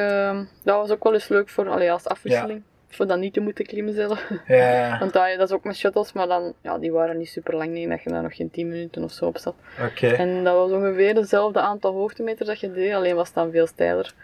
dat 0.63 0.77
was 0.77 0.91
ook 0.91 1.05
wel 1.05 1.15
eens 1.15 1.29
leuk 1.29 1.49
voor, 1.49 1.69
allee, 1.69 1.93
als 1.93 2.07
afwisseling. 2.07 2.63
Voor 2.95 3.07
dat 3.07 3.19
niet 3.19 3.33
te 3.33 3.41
moeten 3.41 3.67
klimmen 3.67 3.95
zelf. 3.95 4.31
Ja, 4.47 4.97
Want 5.01 5.13
dat, 5.13 5.39
dat 5.39 5.49
is 5.49 5.55
ook 5.55 5.65
met 5.65 5.77
shuttles, 5.77 6.13
maar 6.13 6.27
dan, 6.27 6.55
ja, 6.63 6.79
die 6.79 6.93
waren 6.93 7.19
niet 7.19 7.29
super 7.29 7.57
lang. 7.57 7.71
Nee, 7.71 7.89
dat 7.89 8.03
je 8.03 8.11
daar 8.11 8.23
nog 8.23 8.37
geen 8.37 8.51
10 8.51 8.69
minuten 8.69 9.05
of 9.05 9.13
zo 9.13 9.25
op 9.27 9.39
zat. 9.39 9.55
oké. 9.85 10.07
En 10.07 10.45
dat 10.45 10.55
was 10.55 10.71
ongeveer 10.71 11.15
hetzelfde 11.15 11.61
aantal 11.61 11.93
hoogtemeters 11.93 12.49
dat 12.49 12.61
je 12.61 12.73
deed, 12.73 12.93
alleen 12.95 13.15
was 13.15 13.27
het 13.27 13.37
dan 13.37 13.51
veel 13.51 13.67
steiler. 13.67 14.15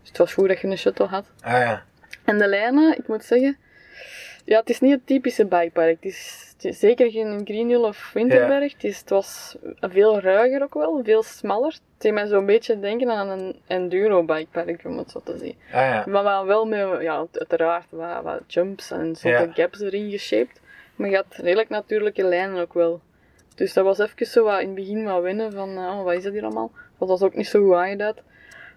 Dus 0.00 0.08
het 0.08 0.18
was 0.18 0.32
goed 0.34 0.48
dat 0.48 0.60
je 0.60 0.66
een 0.66 0.78
shuttle 0.78 1.06
had. 1.06 1.26
Ah 1.40 1.52
ja, 1.52 1.82
En 2.24 2.38
de 2.38 2.48
lijnen, 2.48 2.98
ik 2.98 3.08
moet 3.08 3.24
zeggen, 3.24 3.56
ja, 4.44 4.58
het 4.58 4.70
is 4.70 4.80
niet 4.80 4.90
het 4.92 5.06
typische 5.06 5.44
bikepark. 5.46 5.96
Het 6.02 6.04
is, 6.12 6.50
het 6.52 6.64
is 6.64 6.78
zeker 6.78 7.10
geen 7.10 7.40
Greenhill 7.44 7.82
of 7.82 8.10
Winterberg. 8.14 8.72
Het, 8.72 8.84
is, 8.84 8.98
het 8.98 9.10
was 9.10 9.56
veel 9.80 10.20
ruiger 10.20 10.62
ook 10.62 10.74
wel, 10.74 11.00
veel 11.04 11.22
smaller. 11.22 11.72
Het 11.72 11.80
deed 11.98 12.12
mij 12.12 12.26
zo'n 12.26 12.46
beetje 12.46 12.80
denken 12.80 13.10
aan 13.10 13.28
een 13.28 13.56
enduro 13.66 14.22
bikepark, 14.24 14.84
om 14.84 14.98
het 14.98 15.10
zo 15.10 15.20
te 15.24 15.38
zien. 15.38 15.54
ah 15.66 15.72
ja. 15.72 16.04
Maar 16.08 16.22
wel, 16.24 16.46
wel 16.46 16.66
met, 16.66 17.02
ja, 17.02 17.26
uiteraard 17.32 17.86
wat, 17.90 18.22
wat 18.22 18.40
jumps 18.46 18.90
en 18.90 19.16
Ja. 19.20 19.46
gaps 19.54 19.80
erin 19.80 20.10
geshaped. 20.10 20.60
Maar 20.96 21.08
je 21.10 21.16
had 21.16 21.26
redelijk 21.36 21.68
natuurlijke 21.68 22.24
lijnen 22.24 22.60
ook 22.60 22.74
wel. 22.74 23.00
Dus 23.54 23.72
dat 23.72 23.84
was 23.84 23.98
even 23.98 24.26
zo 24.26 24.44
wat 24.44 24.60
in 24.60 24.66
het 24.66 24.74
begin 24.74 25.04
wat 25.04 25.22
wennen 25.22 25.52
van, 25.52 25.68
eh, 25.76 25.76
oh, 25.76 26.02
wat 26.04 26.14
is 26.14 26.22
dat 26.22 26.32
hier 26.32 26.42
allemaal? 26.44 26.70
Dat 26.98 27.08
was 27.08 27.22
ook 27.22 27.34
niet 27.34 27.46
zo 27.46 27.64
goed 27.64 27.74
aangeduid. 27.74 28.22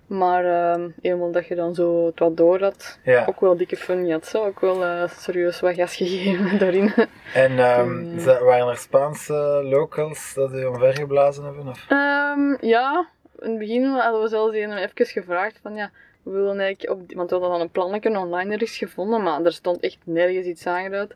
Maar 0.08 0.46
ehm 0.46 0.89
eenmaal 1.02 1.32
dat 1.32 1.48
je 1.48 1.56
dan 1.56 1.76
zo 1.76 2.06
het 2.06 2.20
wat 2.20 2.38
door 2.38 2.62
had, 2.62 3.00
Ja. 3.04 3.26
ook 3.26 3.39
wel 3.39 3.58
dikke 3.58 3.76
fun. 3.76 4.06
Je 4.06 4.12
had 4.13 4.26
zo 4.28 4.46
ook 4.46 4.60
wel 4.60 4.84
eh, 4.84 5.08
serieus 5.10 5.60
wat 5.60 5.76
gas 5.76 5.96
gegeven 5.96 6.58
daarin. 6.63 6.94
En 7.34 8.20
za- 8.20 8.44
waren 8.44 8.68
er 8.68 8.78
Spaanse 8.78 9.34
locals 9.63 10.34
dat 10.34 10.52
die 10.52 10.70
omvergeblazen 10.70 11.44
hebben? 11.44 11.68
Of? 11.68 11.86
Ehm, 11.89 12.65
ja, 12.65 13.08
in 13.39 13.50
het 13.50 13.60
begin 13.60 13.84
hadden 13.86 14.22
we 14.22 14.28
zelfs 14.28 14.56
een 14.56 14.78
even 14.78 15.06
gevraagd 15.06 15.60
van 15.62 15.76
ja, 15.76 15.89
we 16.24 16.32
willen 16.32 16.60
eigenlijk 16.60 17.00
op, 17.00 17.08
die- 17.08 17.18
want 17.18 17.30
we 17.30 17.36
hadden 17.36 17.54
dan 17.54 17.62
een 17.65 17.72
plannetje 17.72 18.18
online 18.20 18.54
ergens 18.54 18.78
gevonden, 18.78 19.24
maar 19.24 19.41
er 19.44 19.54
stond 19.54 19.80
echt 19.80 19.98
nergens 20.04 20.46
iets 20.46 20.68
aangeduid. 20.68 21.15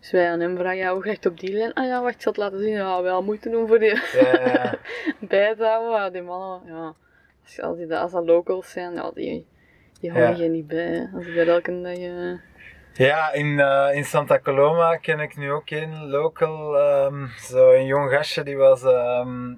Dus 0.00 0.10
wij 0.10 0.30
aan 0.30 0.40
hem 0.40 0.56
vragen, 0.56 0.76
ja, 0.78 0.92
hoe 0.92 1.02
ga 1.02 1.08
je 1.10 1.14
het 1.16 1.26
op 1.26 1.40
die 1.40 1.52
lijn? 1.52 1.72
Ah 1.72 1.86
ja, 1.86 2.02
wacht, 2.02 2.14
ik 2.14 2.20
zal 2.22 2.32
het 2.32 2.40
laten 2.40 2.58
zien. 2.58 2.72
Ja, 2.72 3.02
wel 3.02 3.22
moeite 3.22 3.50
doen 3.50 3.68
voor 3.68 3.78
die 3.78 3.94
Ja, 4.12 4.40
ja, 4.44 4.74
bij 5.18 5.54
te 5.54 5.64
houden. 5.64 6.12
Die 6.12 6.22
mannen, 6.22 6.60
ja, 6.66 6.94
als, 7.46 7.60
als, 7.60 7.76
die, 7.78 7.96
als 7.96 8.12
dat 8.12 8.26
locals 8.26 8.70
zijn, 8.70 8.94
ja, 8.94 9.10
die, 9.14 9.46
die 10.00 10.12
Ja. 10.12 10.28
je 10.28 10.48
niet 10.48 10.66
bij. 10.66 11.08
Als 11.14 11.26
ik 11.26 11.34
daar 11.34 11.46
elke 11.46 11.80
dag... 11.82 11.96
eh, 11.96 12.32
Ja, 13.06 13.32
in, 13.32 13.60
eh, 13.60 13.88
in 13.94 14.04
Santa 14.04 14.38
Coloma 14.38 14.96
ken 14.96 15.20
ik 15.20 15.36
nu 15.36 15.50
ook 15.52 15.70
een 15.70 16.06
local, 16.08 16.78
ehm, 16.78 17.26
zo 17.40 17.70
een 17.72 17.86
jong 17.86 18.10
gastje 18.10 18.42
die 18.42 18.56
was 18.56 18.82
ehm, 18.82 19.54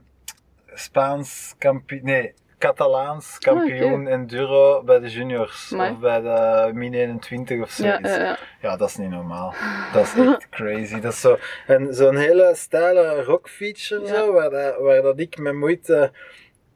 Spaans 0.74 1.55
kampioen, 1.59 2.01
nee, 2.05 2.35
Catalaans 2.59 3.38
kampioen 3.38 4.07
enduro 4.09 4.83
bij 4.85 4.98
de 4.98 5.09
juniors 5.09 5.70
Amai. 5.72 5.90
of 5.92 5.98
bij 5.98 6.20
de 6.20 6.70
Min 6.74 6.94
21 6.94 7.62
of 7.62 7.77
ja, 7.77 7.92
zoiets. 7.92 8.16
ja, 8.16 8.22
ja. 8.22 8.37
Ja, 8.61 8.77
dat 8.77 8.88
is 8.88 8.96
niet 8.96 9.11
normaal. 9.11 9.55
Dat 9.92 10.03
is 10.03 10.14
echt 10.14 10.48
crazy. 10.57 11.01
Dat 11.01 11.12
is 11.12 11.20
zo, 11.20 11.38
en 11.66 11.94
zo'n 11.94 12.16
hele 12.16 12.53
stijle 12.55 13.22
rock 13.22 13.48
feature 13.48 14.01
Ja. 14.01 14.07
zo, 14.14 14.33
waar, 14.33 14.51
dat, 14.51 14.79
waar 14.79 15.03
dat 15.03 15.20
ik 15.20 15.38
met 15.38 15.55
moeite, 15.55 16.12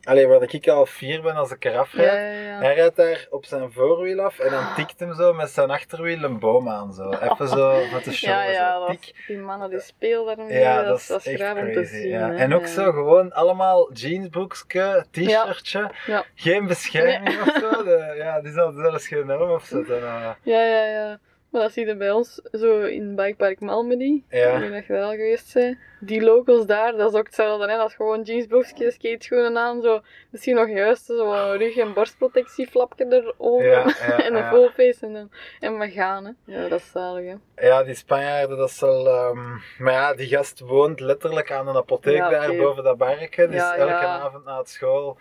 allee, 0.05 0.27
waar 0.27 0.41
dat 0.41 0.53
ik 0.53 0.69
al 0.69 0.87
vier 0.87 1.23
ben 1.23 1.35
als 1.35 1.51
ik 1.51 1.65
eraf 1.65 1.93
rijd. 1.95 2.13
Ja, 2.13 2.19
ja, 2.19 2.53
ja. 2.53 2.59
Hij 2.59 2.75
rijdt 2.75 2.97
daar 2.97 3.27
op 3.31 3.45
zijn 3.45 3.73
voorwiel 3.73 4.21
af 4.21 4.39
en 4.39 4.51
dan 4.51 4.75
tikt 4.75 5.01
hem 5.01 5.15
zo 5.15 5.33
met 5.33 5.51
zijn 5.51 5.71
achterwiel 5.71 6.23
een 6.23 6.39
boom 6.39 6.69
aan. 6.69 6.93
Zo. 6.93 7.11
Even 7.11 7.49
zo 7.49 7.81
voor 7.91 8.01
te 8.01 8.13
showen. 8.19 8.37
Ja, 8.39 8.51
ja, 8.51 8.79
zo. 8.79 8.87
Tik. 8.87 9.25
die 9.27 9.39
mannen 9.39 9.71
die 9.71 9.81
daarmee, 10.25 10.59
Ja, 10.59 10.83
dat, 10.83 10.99
is- 10.99 11.07
dat 11.07 11.27
is 11.27 11.41
echt 11.41 11.55
om 11.57 11.65
te 11.67 11.73
crazy. 11.73 11.95
zien. 11.95 12.09
ja. 12.09 12.33
En 12.33 12.55
ook 12.55 12.67
zo 12.67 12.93
gewoon 12.93 13.33
allemaal 13.33 13.93
jeansbroekje, 13.93 15.07
t-shirtje, 15.11 15.91
geen 16.35 16.67
bescherming 16.67 17.41
of 17.41 17.53
zo. 17.61 17.85
De, 17.85 18.15
ja, 18.17 18.41
die 18.41 18.53
zal 18.53 18.73
zelfs 18.73 19.09
geen 19.09 19.29
helm 19.29 19.51
opzetten. 19.51 19.97
eh. 19.97 20.31
Ja, 20.43 20.65
ja, 20.65 20.85
ja. 20.85 21.19
Maar 21.53 21.63
dat 21.63 21.73
zie 21.73 21.87
je 21.87 21.97
bij 21.97 22.11
ons 22.11 22.41
zo 22.53 22.81
in 22.83 23.15
Bikepark 23.15 23.61
Malmedy. 23.61 24.23
Ja. 24.29 24.55
Ik 24.55 24.61
weet 24.61 24.73
dat 24.73 24.87
je 24.87 24.93
daar 24.93 25.03
al 25.03 25.11
geweest 25.11 25.55
bent. 25.55 25.79
Die 26.01 26.23
locals 26.23 26.67
daar, 26.67 26.97
dat 26.97 27.13
is 27.13 27.19
ook 27.19 27.27
hetzelfde. 27.27 27.71
Hè? 27.71 27.77
Dat 27.77 27.89
is 27.89 27.95
gewoon 27.95 28.23
jeansbroekjes, 28.23 28.95
skateschoenen 28.95 29.57
aan. 29.59 29.83
Zo. 29.83 30.01
Misschien 30.31 30.55
nog 30.55 30.69
juist 30.69 31.05
zo'n 31.05 31.57
rug- 31.57 31.77
en 31.77 31.93
borstprotectieflapje 31.93 33.07
erover. 33.09 33.67
Ja, 33.69 33.85
ja, 34.09 34.25
en 34.25 34.35
een 34.35 34.45
full 34.49 34.69
face 34.69 35.07
en, 35.07 35.13
dan, 35.13 35.31
en 35.61 35.79
we 35.79 35.91
gaan. 35.91 36.25
Hè. 36.25 36.33
Ja, 36.55 36.69
dat 36.69 36.79
is 36.79 36.91
zalig. 36.91 37.35
Hè. 37.55 37.67
Ja, 37.67 37.83
die 37.85 37.95
Spanjaarden, 37.95 38.57
dat 38.57 38.69
is 38.69 38.81
wel... 38.81 39.07
ehm, 39.09 39.49
Maar 39.79 39.93
ja, 39.93 40.15
die 40.15 40.29
gast 40.29 40.61
woont 40.61 41.01
letterlijk 41.01 41.53
aan 41.53 41.69
een 41.69 41.77
apotheek 41.77 42.19
daar 42.19 42.57
boven 42.57 42.85
dat 42.85 42.97
barretje. 42.99 43.49
Dus 43.49 43.61
elke 43.71 43.93
avond 43.93 44.45
na 44.45 44.59
het 44.59 44.69
school, 44.69 45.17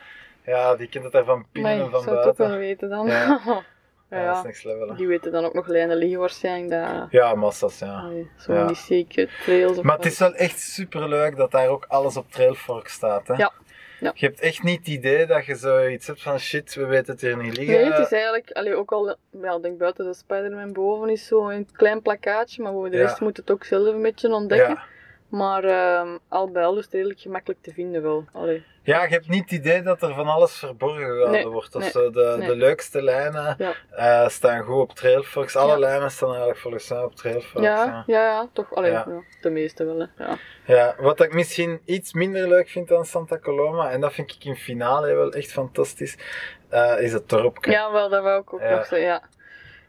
ja, 0.45 0.75
die 0.75 0.89
kent 0.89 1.03
het 1.03 1.13
daar 1.13 1.23
van 1.25 1.45
binnen 1.51 1.71
Maar 1.71 1.79
en 1.81 1.85
ik 1.87 1.91
van 1.93 2.01
zou 2.03 2.17
het 2.17 2.27
ook 2.27 2.37
wel 2.37 2.47
buiten. 2.47 2.67
weten 2.67 2.89
dan. 2.89 3.07
Ja. 4.11 4.17
Ja, 4.17 4.23
Ja, 4.23 4.27
dat 4.27 4.35
is 4.35 4.41
ja. 4.41 4.47
next 4.47 4.63
level. 4.65 4.87
hè. 4.89 4.95
Die 4.95 5.07
weten 5.07 5.31
dan 5.31 5.45
ook 5.45 5.53
nog 5.53 5.67
lijnen 5.67 5.97
liggen 5.97 6.19
waarschijnlijk. 6.19 6.81
Dat, 6.99 7.07
Ja, 7.11 7.35
massas, 7.35 7.79
ja. 7.79 7.99
allee, 7.99 8.29
zo 8.37 8.53
Ja. 8.53 8.67
die 8.67 8.75
secret 8.75 9.29
trails. 9.43 9.77
of 9.77 9.83
Maar 9.83 9.95
het 9.95 10.05
is 10.05 10.19
wel 10.19 10.33
echt 10.33 10.59
super 10.59 11.09
leuk 11.09 11.35
dat 11.37 11.51
daar 11.51 11.67
ook 11.67 11.85
alles 11.87 12.17
op 12.17 12.31
Trailfork 12.31 12.87
staat. 12.87 13.27
Hè? 13.27 13.33
Ja. 13.33 13.51
Ja. 13.99 14.11
Je 14.15 14.25
hebt 14.25 14.39
echt 14.39 14.63
niet 14.63 14.77
het 14.79 14.87
idee 14.87 15.25
dat 15.25 15.45
je 15.45 15.55
zoiets 15.55 16.07
hebt 16.07 16.21
van 16.21 16.39
shit, 16.39 16.73
we 16.75 16.85
weten 16.85 17.11
het 17.13 17.21
hier 17.21 17.37
niet 17.37 17.57
liggen. 17.57 17.75
Nee, 17.75 17.91
het 17.91 17.99
is 18.05 18.11
eigenlijk, 18.11 18.51
allee, 18.51 18.75
ook 18.75 18.91
al, 18.91 19.15
ja, 19.41 19.55
ik 19.55 19.61
denk 19.61 19.77
buiten 19.77 20.05
de 20.05 20.13
Spider-Man 20.13 20.73
boven 20.73 21.09
is 21.09 21.27
zo 21.27 21.49
een 21.49 21.67
klein 21.71 22.01
plakkaatje, 22.01 22.63
maar 22.63 22.71
voor 22.71 22.89
de 22.89 22.97
rest 22.97 23.19
moet 23.19 23.37
het 23.37 23.51
ook 23.51 23.63
zelf 23.63 23.87
een 23.87 24.01
beetje 24.01 24.33
ontdekken. 24.33 24.69
ja, 24.69 24.83
Maar 25.27 25.63
al 26.27 26.49
bij 26.51 26.63
al 26.63 26.77
is 26.77 26.83
het 26.85 26.93
redelijk 26.93 27.19
gemakkelijk 27.19 27.61
te 27.61 27.73
vinden 27.73 28.01
wel. 28.01 28.25
Allee. 28.33 28.63
Ja, 28.83 29.03
je 29.03 29.09
hebt 29.09 29.27
niet 29.29 29.41
het 29.43 29.51
idee 29.51 29.81
dat 29.81 30.01
er 30.01 30.13
van 30.13 30.27
alles 30.27 30.57
verborgen 30.57 30.99
gehouden 31.05 31.31
Nee, 31.31 31.47
wordt. 31.47 31.75
Of 31.75 31.81
nee, 31.81 31.91
zo. 31.91 32.09
De, 32.11 32.35
nee. 32.37 32.47
de 32.47 32.55
leukste 32.55 33.01
lijnen 33.01 33.55
Ja. 33.57 33.73
eh, 33.91 34.29
staan 34.29 34.63
goed 34.63 34.79
op 34.81 34.91
Trailfox. 34.93 35.55
Alle 35.55 35.71
Ja. 35.71 35.77
lijnen 35.79 36.11
staan 36.11 36.29
eigenlijk 36.29 36.59
volgens 36.59 36.89
mij 36.89 37.03
op 37.03 37.15
Trailfox. 37.15 37.63
Ja, 37.65 37.85
ja. 37.85 38.03
ja, 38.25 38.47
toch. 38.53 38.73
Allee, 38.75 38.91
Ja. 38.91 39.05
ja. 39.07 39.21
de 39.41 39.49
meeste 39.49 39.85
wel. 39.85 39.99
Hè. 39.99 40.23
Ja. 40.25 40.37
Ja, 40.65 40.95
wat 40.99 41.21
ik 41.21 41.33
misschien 41.33 41.81
iets 41.85 42.13
minder 42.13 42.47
leuk 42.47 42.69
vind 42.69 42.91
aan 42.91 43.05
Santa 43.05 43.37
Coloma, 43.39 43.91
en 43.91 44.01
dat 44.01 44.13
vind 44.13 44.31
ik 44.31 44.43
in 44.43 44.55
finale 44.55 45.13
wel 45.15 45.31
echt 45.31 45.51
fantastisch, 45.51 46.17
eh, 46.69 46.99
is 46.99 47.13
het 47.13 47.29
dorpje. 47.29 47.71
ja, 47.71 47.91
wel, 47.91 48.09
dat 48.09 48.23
wou 48.23 48.41
ik 48.41 48.53
ook 48.53 48.59
nog 48.61 48.69
zeggen. 48.85 48.99
Ja. 48.99 49.21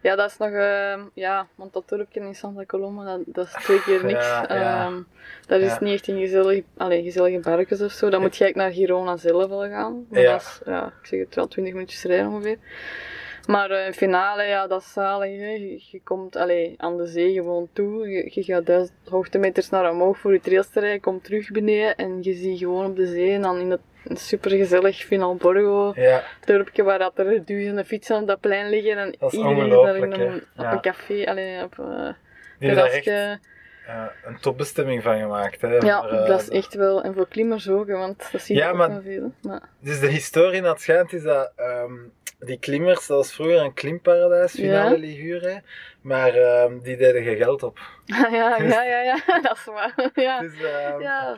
Ja, 0.02 0.16
dat 0.16 0.30
is 0.30 0.36
nog. 0.36 0.48
ehm, 0.50 1.00
ja, 1.14 1.46
want 1.54 1.72
dat 1.72 1.88
dorpje 1.88 2.20
in 2.20 2.34
Santa 2.34 2.64
Coloma, 2.64 3.04
dat, 3.04 3.20
dat 3.26 3.46
is 3.46 3.52
twee 3.52 3.82
keer 3.82 4.04
niks. 4.04 4.26
Ja, 4.26 4.44
ja. 4.48 4.84
Ehm, 4.84 5.00
dat 5.46 5.60
is 5.60 5.72
Ja. 5.72 5.78
niet 5.80 5.92
echt 5.92 6.08
een 6.08 6.18
gezellig, 6.18 6.64
allee, 6.76 7.02
gezellige 7.02 7.38
parkjes 7.38 7.80
of 7.80 7.92
zo. 7.92 8.10
Dan 8.10 8.20
moet 8.20 8.36
je 8.36 8.44
eigenlijk 8.44 8.74
naar 8.74 8.86
Girona 8.86 9.16
zelf 9.16 9.48
wel 9.48 9.68
gaan. 9.68 10.06
Maar 10.10 10.22
dat 10.22 10.40
is, 10.40 10.60
ja, 10.64 10.86
ik 11.00 11.06
zeg 11.06 11.20
het 11.20 11.34
wel, 11.34 11.48
20 11.48 11.72
minuutjes 11.72 12.02
rijden 12.04 12.26
ongeveer. 12.30 12.58
Maar 13.46 13.70
eh, 13.70 13.86
in 13.86 13.92
finale, 13.94 14.42
ja, 14.42 14.66
dat 14.66 14.80
is 14.80 14.92
zalig. 14.92 15.38
Hè. 15.40 15.46
Je, 15.50 15.82
je 15.90 16.00
komt 16.04 16.36
allee, 16.36 16.74
aan 16.76 16.96
de 16.96 17.06
zee 17.06 17.32
gewoon 17.32 17.68
toe. 17.72 18.08
Je, 18.08 18.30
je 18.34 18.42
gaat 18.42 18.66
duizend 18.66 18.96
hoogtemeters 19.08 19.68
naar 19.70 19.90
omhoog 19.90 20.18
voor 20.18 20.32
je 20.32 20.40
trails 20.40 20.68
te 20.70 20.80
rijden. 20.80 21.00
Komt 21.00 21.24
terug 21.24 21.50
beneden 21.50 21.96
en 21.96 22.18
je 22.22 22.34
ziet 22.34 22.58
gewoon 22.58 22.86
op 22.86 22.96
de 22.96 23.06
zee. 23.06 23.30
En 23.32 23.42
dan 23.42 23.58
in 23.60 23.70
het 23.70 23.80
supergezellig 24.20 24.96
Finalborgo 24.96 25.92
Ja, 25.94 26.22
dorpje 26.44 26.82
waar 26.82 26.98
dat 26.98 27.18
er 27.18 27.44
duizenden 27.44 27.84
fietsen 27.86 28.16
op 28.20 28.26
dat 28.26 28.40
plein 28.40 28.68
liggen. 28.70 28.96
En 28.98 29.14
Dat 29.18 29.32
is 29.32 29.38
iedereen 29.38 29.68
daar 29.70 29.96
in 29.96 30.12
een, 30.12 30.34
op 30.34 30.42
Ja. 30.56 30.72
een 30.72 30.80
café, 30.80 31.24
allee, 31.26 31.62
op 31.62 31.78
eh, 31.78 31.84
een 31.86 32.14
echt 32.58 32.74
terrasje. 33.04 33.38
eh, 33.86 34.04
een 34.24 34.38
topbestemming 34.40 35.02
van 35.02 35.18
gemaakt. 35.18 35.60
Hè, 35.60 35.76
Ja, 35.76 36.06
eh, 36.08 36.26
dat 36.26 36.40
is 36.40 36.48
echt 36.48 36.74
wel. 36.74 37.02
En 37.02 37.14
voor 37.14 37.28
klimmers 37.28 37.68
ook, 37.68 37.88
want 37.88 38.28
dat 38.32 38.40
zie 38.40 38.56
je 38.56 38.62
Ja, 38.62 38.70
ook 38.70 38.76
maar- 38.76 39.00
veel. 39.02 39.32
Maar, 39.42 39.62
Dus 39.80 40.00
de 40.00 40.08
historie 40.08 40.62
het 40.62 40.80
schijnt 40.80 41.12
is 41.12 41.22
dat 41.22 41.52
ehm, 41.56 41.92
die 42.44 42.58
klimmers, 42.58 43.06
dat 43.06 43.16
was 43.16 43.32
vroeger 43.32 43.60
een 43.60 43.74
klimparadijs, 43.74 44.52
finale 44.52 44.90
Ja. 44.90 44.96
Ligure, 44.96 45.62
maar 46.02 46.34
ehm, 46.34 46.78
die 46.78 46.96
deden 46.96 47.22
geen 47.22 47.36
geld 47.36 47.62
op. 47.62 47.78
ja, 48.04 48.28
ja, 48.58 48.82
ja, 48.84 49.00
ja, 49.02 49.16
dat 49.42 49.56
is 49.56 49.64
waar. 49.64 50.10
Ja. 50.14 50.40
Dus, 50.42 50.52
ehm, 50.62 51.00
Ja, 51.00 51.32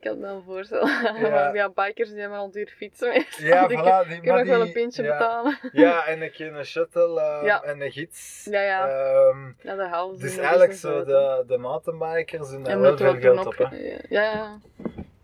ik 0.00 0.08
kan 0.08 0.18
me 0.18 0.26
wel 0.26 0.42
voorstellen. 0.46 0.88
Ja. 0.88 1.28
Ja. 1.28 1.54
ja, 1.54 1.70
bikers 1.70 2.10
die 2.10 2.20
hebben 2.20 2.38
al 2.38 2.50
duur 2.50 2.72
fietsen 2.76 3.08
mee. 3.08 3.26
Ja, 3.38 3.66
die 3.66 3.78
voilà, 3.78 4.08
die- 4.08 4.20
kunnen 4.20 4.38
nog 4.46 4.56
wel 4.56 4.60
een 4.66 4.72
pintje 4.72 5.02
ja. 5.02 5.18
betalen. 5.18 5.58
Ja, 5.72 6.06
en 6.06 6.22
een 6.22 6.30
keer 6.32 6.54
een 6.56 6.64
shuttle 6.64 7.20
ehm, 7.20 7.44
Ja. 7.44 7.62
en 7.62 7.80
een 7.80 7.92
gids. 7.92 8.46
Ja, 8.50 8.60
ja. 8.60 8.88
Ehm, 8.88 9.46
Ja, 9.62 9.74
dat 9.74 10.14
ze 10.18 10.22
dus 10.24 10.36
eigenlijk 10.36 10.70
business 10.70 10.80
zo, 10.80 11.04
de, 11.04 11.44
de 11.46 11.58
mountainbikers 11.58 12.48
doen 12.50 12.62
daar 12.62 12.80
wel 12.80 12.96
veel 12.96 13.14
geld 13.20 13.46
op. 13.46 13.56
Hè. 13.58 13.66
Ja, 14.08 14.22
ja. 14.22 14.58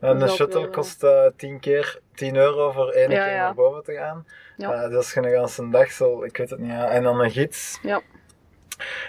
En 0.00 0.08
een 0.08 0.18
dat 0.18 0.30
shuttle 0.30 0.60
wel, 0.60 0.70
kost 0.70 1.02
eh 1.04 1.26
10 1.36 1.60
keer 1.60 2.00
10 2.14 2.36
euro 2.36 2.72
voor 2.72 2.88
één 2.90 3.10
Ja, 3.10 3.24
keer 3.24 3.34
ja. 3.34 3.42
naar 3.42 3.54
boven 3.54 3.82
te 3.82 3.92
gaan. 3.94 4.26
Ja. 4.56 4.72
Eh, 4.72 4.90
dat 4.90 5.02
is 5.04 5.14
een 5.14 5.30
ganse 5.30 5.68
dag 5.70 5.90
zo, 5.92 6.22
ik 6.22 6.36
weet 6.36 6.50
het 6.50 6.58
niet. 6.58 6.70
En 6.72 7.02
dan 7.02 7.20
een 7.20 7.30
gids. 7.30 7.78
Ja. 7.82 8.00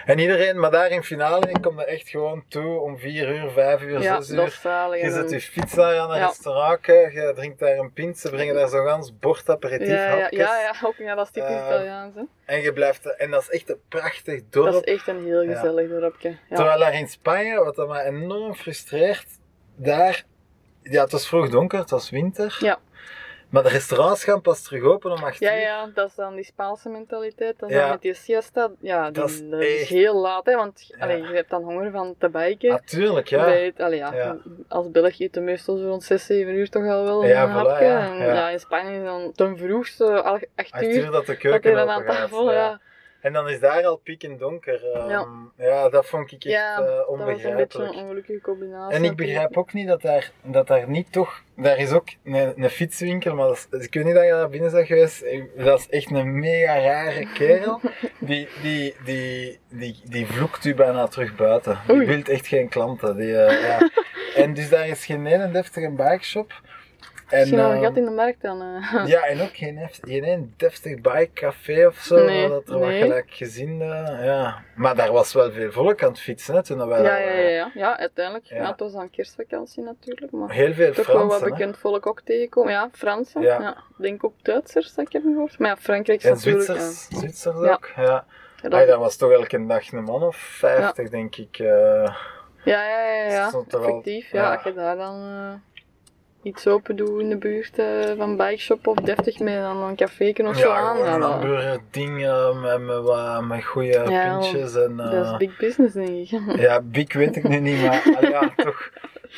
En 0.04 0.18
iedereen, 0.18 0.58
maar 0.60 0.70
daar 0.70 0.90
in 0.90 1.02
finale, 1.02 1.48
ik 1.50 1.62
kom 1.62 1.78
er 1.78 1.86
echt 1.86 2.08
gewoon 2.08 2.44
toe 2.48 2.80
om 2.80 2.98
4 2.98 3.28
uur, 3.28 3.50
5 3.50 3.82
uur, 3.82 4.00
Ja, 4.02 4.20
6 4.20 4.36
dat 4.36 4.44
uur. 4.46 4.58
zalig. 4.62 5.00
Je 5.02 5.10
zet 5.10 5.30
je 5.30 5.40
fiets 5.40 5.74
daar 5.74 5.98
aan 5.98 6.10
een 6.10 6.26
restaurant, 6.26 6.86
je 6.86 7.32
drinkt 7.34 7.58
daar 7.58 7.78
een 7.78 7.92
pint, 7.92 8.18
ze 8.18 8.30
brengen 8.30 8.54
daar 8.54 8.68
zo'n 8.68 8.86
gans 8.86 9.18
bord 9.18 9.48
aperitief 9.50 9.88
ja, 9.88 10.14
ja, 10.14 10.20
hapjes. 10.20 10.40
ja, 10.40 10.60
ja, 10.60 10.72
ook, 10.82 10.94
ja, 10.96 11.14
dat 11.14 11.24
is 11.26 11.32
typisch 11.32 11.50
Eh, 11.50 11.66
Italiaans. 11.66 12.14
Hè. 12.14 12.22
En 12.44 12.60
je 12.60 12.72
blijft, 12.72 13.16
en 13.16 13.30
dat 13.30 13.42
is 13.42 13.48
echt 13.50 13.70
een 13.70 13.80
prachtig 13.88 14.42
dorp. 14.50 14.72
Dat 14.72 14.86
is 14.86 14.94
echt 14.94 15.08
een 15.08 15.24
heel 15.24 15.44
gezellig 15.54 15.88
dorpje. 15.88 16.28
Ja. 16.48 16.56
Terwijl 16.56 16.78
daar 16.78 16.94
in 16.94 17.08
Spanje, 17.08 17.64
wat 17.64 17.74
dat 17.76 17.88
mij 17.88 18.04
enorm 18.04 18.54
frustreert, 18.54 19.26
daar, 19.76 20.24
ja, 20.82 21.02
het 21.02 21.12
was 21.12 21.28
vroeg 21.28 21.48
donker, 21.48 21.78
het 21.78 21.90
was 21.90 22.10
winter. 22.10 22.56
Ja. 22.60 22.78
Maar 23.50 23.62
de 23.62 23.68
restaurants 23.68 24.24
gaan 24.24 24.40
pas 24.40 24.62
terug 24.62 24.82
open 24.82 25.10
om 25.10 25.24
8 25.24 25.38
Ja, 25.38 25.54
uur. 25.54 25.60
ja, 25.60 25.90
dat 25.94 26.08
is 26.08 26.14
dan 26.14 26.34
die 26.34 26.44
Spaanse 26.44 26.88
mentaliteit. 26.88 27.54
Ja. 27.66 27.80
dan 27.80 27.90
met 27.90 28.02
die 28.02 28.14
siesta. 28.14 28.70
Ja, 28.80 29.10
die, 29.10 29.22
Dat 29.22 29.42
dat 29.50 29.60
is 29.60 29.88
heel 29.88 30.14
laat, 30.20 30.46
hè, 30.46 30.54
want 30.56 30.84
Ja. 30.88 31.04
allee, 31.04 31.22
je 31.22 31.34
hebt 31.34 31.50
dan 31.50 31.62
honger 31.62 31.90
van 31.90 32.14
te 32.18 32.28
biken. 32.28 32.68
Natuurlijk, 32.70 33.28
ja. 33.28 33.44
Bij 33.44 33.64
het- 33.64 33.80
allee, 33.80 33.98
ja, 33.98 34.14
Ja. 34.14 34.36
Als 34.68 34.90
Belg 34.90 35.18
eet 35.20 35.34
je 35.34 35.40
meestal 35.40 35.76
zo 35.76 35.86
rond 35.86 36.02
6, 36.02 36.26
7 36.26 36.54
uur 36.54 36.68
toch 36.70 36.86
al 36.86 37.04
wel 37.04 37.24
Ja, 37.26 37.42
een 37.42 37.48
voilà, 37.50 37.52
hapje. 37.68 37.84
ja, 37.84 38.00
En 38.12 38.16
ja. 38.18 38.34
ja. 38.34 38.48
in 38.50 38.60
Spanje 38.60 38.96
is 38.98 39.04
dan 39.04 39.32
ten 39.34 39.58
vroegste 39.58 40.22
al 40.22 40.32
8 40.34 40.46
8 40.56 40.82
uur. 40.82 40.94
uur 41.04 41.10
dat 41.10 41.26
de 41.26 41.36
keuken 41.36 41.74
dan 41.74 41.88
aan 41.90 42.04
tafel, 42.04 42.52
ja. 42.52 42.80
En 43.20 43.32
dan 43.32 43.48
is 43.48 43.60
daar 43.60 43.84
al 43.86 43.96
piekend 43.96 44.38
donker. 44.38 44.90
ehm, 44.92 45.08
Ja. 45.08 45.26
ja, 45.56 45.88
dat 45.88 46.06
vond 46.06 46.24
ik 46.32 46.32
echt 46.32 46.42
Ja, 46.42 46.72
eh, 46.80 46.86
dat 46.86 46.86
was 46.86 47.18
een 47.18 47.24
beetje 47.26 47.48
onbegrijpelijk. 47.48 47.92
een 47.94 47.98
ongelukkige 48.02 48.40
combinatie. 48.40 48.96
En 48.96 49.04
ik 49.04 49.16
begrijp 49.16 49.56
ook 49.56 49.72
niet 49.72 49.88
dat 49.88 50.02
daar, 50.02 50.30
dat 50.42 50.66
daar 50.66 50.88
niet 50.88 51.12
toch... 51.12 51.42
Daar 51.56 51.78
is 51.78 51.92
ook 51.92 52.08
een, 52.24 52.62
een 52.62 52.70
fietswinkel, 52.70 53.34
maar 53.34 53.46
dat 53.46 53.66
is- 53.70 53.84
ik 53.86 53.94
weet 53.94 54.04
niet 54.04 54.14
dat 54.14 54.24
je 54.24 54.30
daar 54.30 54.48
binnen 54.48 54.72
bent 54.72 54.86
geweest. 54.86 55.24
Dat 55.56 55.78
is 55.78 55.88
echt 55.88 56.10
een 56.10 56.38
mega 56.38 56.78
rare 56.80 57.32
kerel. 57.32 57.80
Die, 58.18 58.48
die, 58.62 58.94
die, 59.04 59.58
die, 59.68 60.00
die 60.04 60.26
vloekt 60.26 60.64
u 60.64 60.74
bijna 60.74 61.06
terug 61.06 61.36
buiten. 61.36 61.78
Die 61.86 61.96
Oei. 61.96 62.06
wil 62.06 62.22
echt 62.22 62.46
geen 62.46 62.68
klanten. 62.68 63.16
Die, 63.16 63.36
eh, 63.42 63.62
ja. 63.68 63.78
En 64.42 64.54
dus 64.54 64.68
daar 64.68 64.88
is 64.88 65.04
geen 65.04 65.26
ene 65.26 65.50
deftige 65.50 65.90
bikeshop. 65.90 66.52
En, 67.30 67.38
Misschien 67.38 67.58
wel 67.58 67.68
een 67.70 67.76
ehm, 67.76 67.84
gat 67.84 67.96
in 67.96 68.04
de 68.04 68.10
markt 68.10 68.42
dan. 68.42 68.62
eh. 68.62 69.06
ja, 69.06 69.20
en 69.26 69.40
ook 69.40 69.56
geen, 69.56 69.88
geen 69.90 70.54
deftig 70.56 71.00
bikecafé 71.00 71.86
of 71.86 71.96
zo. 71.98 72.24
Nee, 72.24 72.48
dat 72.48 72.68
er 72.68 72.78
wat 72.78 72.88
nee. 72.88 73.00
gelijk 73.02 73.30
gezien. 73.30 73.80
eh, 73.82 74.24
ja. 74.24 74.62
Maar 74.76 74.96
daar 74.96 75.12
was 75.12 75.32
wel 75.32 75.50
veel 75.52 75.72
volk 75.72 76.02
aan 76.02 76.08
het 76.10 76.20
fietsen 76.20 76.54
hè, 76.54 76.62
toen 76.62 76.88
wij 76.88 76.98
Ja, 76.98 77.02
daar 77.04 77.20
ja, 77.24 77.32
ja, 77.32 77.48
ja. 77.48 77.70
ja, 77.74 77.98
uiteindelijk. 77.98 78.44
Ja. 78.46 78.56
Ja. 78.56 78.70
het 78.70 78.80
was 78.80 78.92
dan 78.92 79.10
kerstvakantie 79.10 79.82
natuurlijk. 79.82 80.32
Maar 80.32 80.50
Heel 80.50 80.72
veel 80.72 80.92
toch 80.92 81.06
wel 81.06 81.16
wat 81.16 81.26
Fransen. 81.26 81.46
hè. 81.48 81.52
bekend 81.56 81.78
volk 81.78 82.06
ook 82.06 82.20
tegenkomen. 82.20 82.72
Ja, 82.72 82.88
Fransen. 82.92 83.42
Ja. 83.42 83.76
Denk 83.98 84.24
ook 84.24 84.34
Duitsers, 84.42 84.94
dat 84.94 85.06
ik 85.06 85.12
heb 85.12 85.22
gehoord. 85.22 85.58
Maar 85.58 85.68
ja, 85.68 85.76
Frankrijk 85.76 86.18
is 86.22 86.24
En 86.28 86.34
natuurlijk... 86.34 86.64
Zwitsers, 86.64 87.06
Zwitsers 87.18 87.60
Ja. 87.60 87.72
ook. 87.72 87.90
Ja. 87.96 88.02
Ja, 88.62 88.68
Ay, 88.68 88.78
dat- 88.78 88.88
dat 88.88 88.98
was 88.98 89.16
toch 89.16 89.30
elke 89.30 89.66
dag 89.66 89.92
een 89.92 90.04
man 90.04 90.22
of 90.22 90.36
50, 90.36 91.08
denk 91.08 91.36
ik. 91.36 91.58
eh. 91.58 91.66
ja, 92.64 92.84
ja, 92.88 93.00
ja, 93.14 93.24
ja. 93.32 93.50
Wel- 93.50 93.64
effectief. 93.80 94.30
Ja. 94.32 94.42
ja. 94.42 94.54
als 94.54 94.62
je 94.62 94.74
daar 94.74 94.96
dan 94.96 95.14
eh, 95.24 95.52
iets 96.42 96.66
open 96.66 96.96
doet 96.96 97.20
in 97.20 97.28
de 97.28 97.36
buurt 97.36 97.78
eh, 97.78 98.16
van 98.16 98.36
bikeshop 98.36 98.86
of 98.86 98.96
deftig 98.96 99.38
met 99.38 99.60
dan 99.60 99.82
een 99.82 99.96
café 99.96 100.32
of 100.36 100.56
zo 100.56 100.70
aan. 100.70 100.98
Ja, 100.98 101.14
een 101.14 101.20
dat, 101.20 101.30
hamburger 101.30 101.80
ding 101.90 102.24
eh, 102.24 102.62
met, 102.62 103.46
met, 103.48 103.64
goede 103.64 104.04
Ja, 104.08 104.38
pintjes. 104.38 104.74
En, 104.74 105.00
eh, 105.00 105.10
dat 105.10 105.24
is 105.24 105.36
big 105.36 105.56
business, 105.56 105.94
denk 105.94 106.08
ik. 106.08 106.40
Ja, 106.66 106.80
big 106.80 107.12
weet 107.12 107.36
ik 107.36 107.48
nu 107.48 107.58
niet, 107.58 107.80
maar 107.80 108.02
allee, 108.16 108.30
ja, 108.30 108.52
toch. 108.64 108.90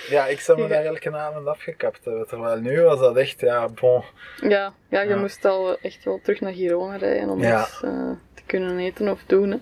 Ja, 0.09 0.27
ik 0.27 0.41
zou 0.41 0.61
me 0.61 0.69
daar 0.69 0.85
elke 0.85 1.17
avond 1.17 1.47
afgekapt 1.47 2.05
hebben. 2.05 2.27
Terwijl 2.27 2.61
nu 2.61 2.81
was 2.81 2.99
dat 2.99 3.17
echt, 3.17 3.41
ja, 3.41 3.69
bon. 3.69 4.03
Ja, 4.41 4.73
ja, 4.89 5.01
je 5.01 5.17
moest 5.17 5.45
al 5.45 5.79
echt 5.79 6.05
wel 6.05 6.21
terug 6.23 6.41
naar 6.41 6.53
Girona 6.53 6.97
rijden 6.97 7.29
om 7.29 7.39
iets 7.39 7.83
eh, 7.83 8.11
te 8.35 8.43
kunnen 8.47 8.79
eten 8.79 9.09
of 9.09 9.23
doen. 9.27 9.51
Hè. 9.51 9.59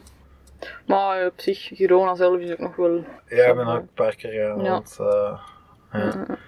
Maar 0.87 1.27
op 1.27 1.41
zich, 1.41 1.71
Girona 1.73 2.15
zelf 2.15 2.39
is 2.41 2.53
ook 2.53 2.59
nog 2.59 2.77
wel... 2.77 3.05
Ja, 3.27 3.45
ik 3.45 3.55
ben 3.55 3.67
ook 3.67 3.81
een 3.81 3.95
paar 3.95 4.17
keer 4.17 4.31
gegaan. 4.31 4.63
Want, 4.63 4.97
eh, 5.01 5.41
ja. 5.93 6.39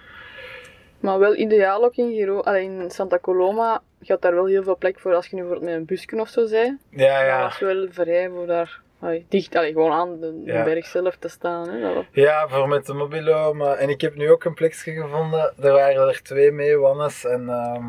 Maar 1.03 1.19
wel 1.19 1.35
ideaal 1.35 1.83
ook 1.83 1.95
in 1.95 2.13
Girona. 2.13 2.41
Allee, 2.41 2.63
in 2.63 2.91
Santa 2.91 3.19
Coloma 3.19 3.81
gaat 4.01 4.21
daar 4.21 4.33
wel 4.33 4.45
heel 4.45 4.63
veel 4.63 4.77
plek 4.77 4.99
voor 4.99 5.15
als 5.15 5.27
je 5.27 5.35
nu 5.35 5.41
bijvoorbeeld 5.41 5.71
met 5.71 5.79
een 5.79 5.85
busje 5.85 6.19
of 6.19 6.29
zo 6.29 6.45
zei. 6.45 6.77
ja, 6.89 7.17
Dat 7.17 7.27
ja. 7.27 7.41
was 7.41 7.59
wel 7.59 7.87
vrij 7.89 8.29
voor 8.29 8.47
daar 8.47 8.81
dicht, 9.29 9.55
allee, 9.55 9.71
gewoon 9.71 9.91
aan 9.91 10.19
de, 10.19 10.41
Ja. 10.45 10.63
berg 10.63 10.85
zelf 10.85 11.15
te 11.17 11.27
staan. 11.27 11.69
Hè. 11.69 12.01
Ja, 12.11 12.47
voor 12.47 12.67
met 12.67 12.85
de 12.85 12.93
mobilo. 12.93 13.53
Maar, 13.53 13.75
en 13.75 13.89
ik 13.89 14.01
heb 14.01 14.15
nu 14.15 14.31
ook 14.31 14.43
een 14.43 14.53
plekje 14.53 14.91
gevonden. 14.91 15.53
Er 15.61 15.71
waren 15.71 16.07
er 16.07 16.21
twee 16.23 16.51
mee, 16.51 16.77
Wannes 16.77 17.25
en, 17.25 17.49
ehm 17.49 17.85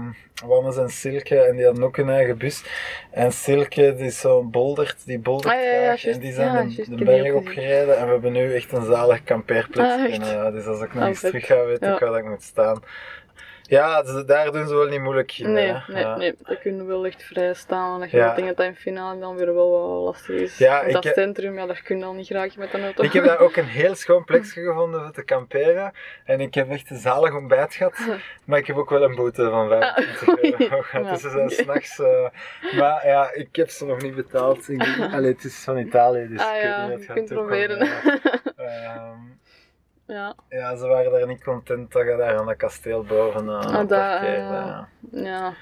Wannes 0.47 0.77
en 0.77 0.89
Silke. 0.91 1.41
En 1.41 1.57
die 1.57 1.65
hadden 1.65 1.85
ook 1.85 1.97
een 1.97 2.09
eigen 2.11 2.39
bus. 2.39 2.65
En 3.11 3.33
Silke, 3.33 3.95
die 3.95 4.07
is 4.07 4.21
zo'n 4.21 4.51
boldert, 4.51 5.07
die 5.07 5.19
boldert 5.19 5.55
Ah, 5.55 5.61
ja, 5.61 5.71
ja. 5.73 5.97
En 6.13 6.19
die 6.21 6.33
zijn 6.33 6.69
de, 6.69 6.97
de 6.97 7.05
berg 7.05 7.33
opgereden. 7.33 7.97
En 7.99 8.07
we 8.07 8.13
hebben 8.13 8.33
nu 8.33 8.55
echt 8.55 8.73
een 8.73 8.85
zalig 8.85 9.25
kampeerplekje. 9.25 9.93
Ah? 9.93 10.15
En, 10.15 10.23
eh, 10.47 10.53
dus 10.53 10.67
als 10.67 10.81
ik 10.83 10.95
nog 10.95 11.03
Ah, 11.03 11.09
eens 11.09 11.21
terug 11.21 11.47
ga, 11.47 11.65
weet 11.65 11.83
ik 11.83 11.99
waar 11.99 12.19
ik 12.19 12.25
moet 12.25 12.43
staan. 12.43 12.83
Ja, 13.67 14.03
daar 14.27 14.53
doen 14.53 14.69
ze 14.69 14.75
wel 14.75 14.87
niet 14.87 15.01
moeilijk 15.01 15.39
in. 15.39 15.53
Nee, 15.53 15.73
hè. 15.73 15.93
nee, 15.93 16.03
Ja. 16.03 16.17
nee, 16.17 16.35
dat 16.43 16.59
kunnen 16.61 16.87
wel 16.87 17.07
echt 17.07 17.23
vrij 17.23 17.55
staan. 17.55 18.01
Je 18.01 18.17
Ja. 18.17 18.25
wel 18.25 18.35
denkt 18.35 18.49
dat 18.49 18.57
dat 18.57 18.67
in 18.67 18.77
finale 18.77 19.21
dan 19.21 19.37
weer 19.37 19.55
wel 19.55 19.71
wat 19.71 20.05
lastig 20.15 20.41
is. 20.41 20.59
Ja, 20.59 20.75
Want 20.77 20.87
ik 20.87 20.93
dat 20.93 21.05
heb- 21.05 21.15
centrum, 21.15 21.55
ja, 21.59 21.67
daar 21.67 21.83
kun 21.85 21.99
je 21.99 22.05
al 22.05 22.13
niet 22.13 22.27
graag 22.27 22.57
met 22.57 22.75
een 22.75 22.83
auto. 22.83 23.03
Ik 23.03 23.13
heb 23.13 23.25
daar 23.25 23.39
ook 23.39 23.57
een 23.57 23.65
heel 23.65 23.95
schoon 23.95 24.25
plekje 24.31 24.63
gevonden 24.63 25.01
voor 25.03 25.11
te 25.13 25.23
kamperen. 25.25 25.93
En 26.25 26.41
ik 26.41 26.55
heb 26.55 26.71
echt 26.71 26.91
een 26.91 26.97
zalig 26.99 27.35
ontbijt 27.35 27.75
gehad. 27.75 27.99
Maar 28.45 28.59
ik 28.59 28.67
heb 28.67 28.77
ook 28.77 28.91
wel 28.91 29.03
een 29.03 29.15
boete 29.15 29.51
van 29.51 29.69
25 29.69 30.53
Ah, 30.55 30.61
euro 30.71 30.83
gehad. 30.83 31.09
Dus 31.13 31.21
ze 31.21 31.31
zijn 31.31 31.43
oké. 31.45 31.55
s'nachts... 31.55 31.99
eh 31.99 32.29
maar 32.79 33.07
ja, 33.07 33.33
ik 33.33 33.57
heb 33.57 33.69
ze 33.71 33.85
nog 33.87 34.03
niet 34.03 34.15
betaald. 34.15 34.69
Ik 34.69 34.79
denk, 34.99 35.13
allee, 35.13 35.33
het 35.33 35.45
is 35.45 35.57
van 35.65 35.79
Italië, 35.79 36.29
dus 36.29 36.41
Ah 36.41 36.57
ik 36.57 36.63
weet 36.63 36.97
niet 36.99 37.07
je 37.07 37.13
kunt 37.13 37.29
proberen. 37.29 37.79
Ehm, 38.57 39.19
ja, 40.07 40.35
ja, 40.49 40.77
ze 40.77 40.87
waren 40.87 41.13
daar 41.13 41.27
niet 41.27 41.45
content 41.45 41.93
dat 41.93 42.05
je 42.07 42.17
daar 42.17 42.39
aan 42.39 42.47
dat 42.47 42.57
kasteel 42.57 43.03
boven 43.03 43.45
uh, 43.45 43.59
Ah, 43.59 43.87
parkeerde. 43.89 44.37
eh, 44.37 44.49
ja. 44.51 44.89
ja. 45.11 45.55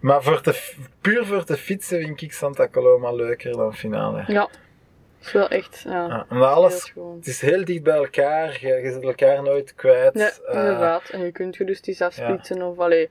Maar 0.00 0.22
voor 0.22 0.40
te, 0.40 0.74
puur 1.00 1.26
voor 1.26 1.44
te 1.44 1.56
fietsen 1.56 1.98
vind 2.00 2.20
ik 2.22 2.32
Santa 2.32 2.68
Coloma 2.68 3.12
leuker 3.12 3.56
dan 3.56 3.74
finale. 3.74 4.24
ja. 4.26 4.48
Het 5.18 5.26
is 5.26 5.32
wel 5.32 5.48
echt, 5.48 5.80
ja, 5.88 6.06
Ja, 6.06 6.26
heel 6.28 6.48
alles, 6.48 6.92
het 7.16 7.26
is 7.26 7.40
heel 7.40 7.64
dicht 7.64 7.82
bij 7.82 7.96
elkaar, 7.96 8.58
je, 8.60 8.68
je 8.68 8.92
zit 8.92 9.02
elkaar 9.02 9.42
nooit 9.42 9.74
kwijt. 9.74 10.18
Ja, 10.18 10.30
Eh, 10.46 10.54
inderdaad. 10.58 11.08
En 11.08 11.20
je 11.20 11.32
kunt 11.32 11.56
gerust 11.56 11.88
eens 11.88 12.00
afsplitsen 12.02 12.62
of 12.62 12.78
allee. 12.78 13.10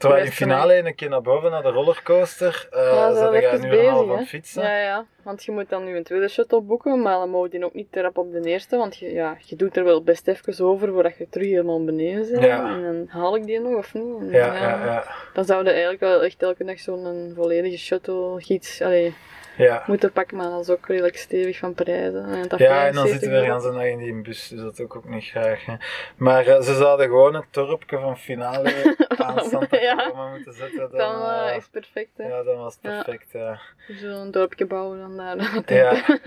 Terwijl 0.00 0.24
in 0.24 0.32
finale 0.32 0.76
een 0.76 0.94
keer 0.94 1.08
naar 1.08 1.22
boven 1.22 1.50
naar 1.50 1.62
de 1.62 1.68
rollercoaster, 1.68 2.68
eh 2.70 2.80
Ja, 2.82 3.14
zat 3.14 3.32
nu 3.32 3.46
half 3.46 3.70
bezig, 3.70 3.88
aan 3.88 4.08
hè. 4.08 4.16
het 4.16 4.28
fietsen. 4.28 4.62
Ja, 4.62 4.78
ja. 4.78 5.06
Want 5.22 5.44
je 5.44 5.52
moet 5.52 5.68
dan 5.68 5.84
nu 5.84 5.96
een 5.96 6.04
tweede 6.04 6.28
shuttle 6.28 6.60
boeken, 6.60 7.02
maar 7.02 7.12
dan 7.18 7.42
je 7.42 7.48
die 7.48 7.64
ook 7.64 7.74
niet 7.74 7.96
erop 7.96 8.18
op 8.18 8.32
de 8.32 8.40
eerste, 8.40 8.76
want 8.76 8.96
je, 8.96 9.12
ja, 9.12 9.36
je 9.44 9.56
doet 9.56 9.76
er 9.76 9.84
wel 9.84 10.02
best 10.02 10.28
even 10.28 10.64
over 10.64 10.92
voordat 10.92 11.16
je 11.16 11.28
terug 11.28 11.46
helemaal 11.46 11.84
beneden 11.84 12.30
bent. 12.30 12.44
Ja. 12.44 12.74
En 12.74 12.82
dan 12.82 13.06
haal 13.08 13.36
ik 13.36 13.46
die 13.46 13.60
nog 13.60 13.74
of 13.74 13.94
niet? 13.94 14.20
En, 14.20 14.30
Ja, 14.30 14.54
ja, 14.54 14.84
ja. 14.84 15.04
Dan 15.34 15.44
zouden 15.44 15.72
eigenlijk 15.72 16.02
wel 16.02 16.22
echt 16.22 16.42
elke 16.42 16.64
dag 16.64 16.78
zo'n 16.78 17.32
volledige 17.34 17.78
shuttle 17.78 18.34
gids 18.40 18.82
allee, 18.82 19.14
ja. 19.60 19.84
moeten 19.86 20.12
pakken, 20.12 20.36
maar 20.36 20.50
dat 20.50 20.60
is 20.60 20.70
ook 20.70 20.86
redelijk 20.86 21.16
stevig 21.16 21.58
van 21.58 21.74
prijzen. 21.74 22.24
En, 22.24 22.48
dat 22.48 22.58
Ja, 22.58 22.86
en 22.86 22.94
dan 22.94 23.06
75 23.06 23.10
zitten 23.10 23.30
we 23.40 23.46
gaan 23.46 23.60
ze 23.60 23.70
nog 23.70 23.82
in 23.82 23.98
die 23.98 24.20
bus, 24.22 24.48
dus 24.48 24.60
dat 24.60 24.78
ik 24.78 24.96
ook 24.96 25.08
niet 25.08 25.24
graag. 25.24 25.66
Hè. 25.66 25.74
Maar 26.16 26.46
eh, 26.46 26.62
ze 26.62 26.74
zouden 26.74 27.06
gewoon 27.06 27.34
het 27.34 27.44
dorpje 27.50 27.98
van 27.98 28.18
finale 28.18 28.96
aan 29.18 29.44
Santa 29.44 29.78
Ja. 29.80 30.28
Moeten 30.30 30.52
zetten. 30.52 30.78
Dan, 30.78 30.98
Dan 30.98 31.30
eh, 31.30 31.48
is 31.56 31.62
het 31.62 31.70
perfect, 31.70 32.10
hè. 32.16 32.28
ja, 32.28 32.42
dan 32.42 32.56
was 32.56 32.74
het 32.80 32.92
Ja. 32.92 33.02
perfect. 33.02 33.30
Ja, 33.32 33.60
Zo'n 33.88 34.30
dorpje 34.30 34.66
bouwen 34.66 34.98
dan 34.98 35.16
daar. 35.16 35.36
ja. 35.66 36.18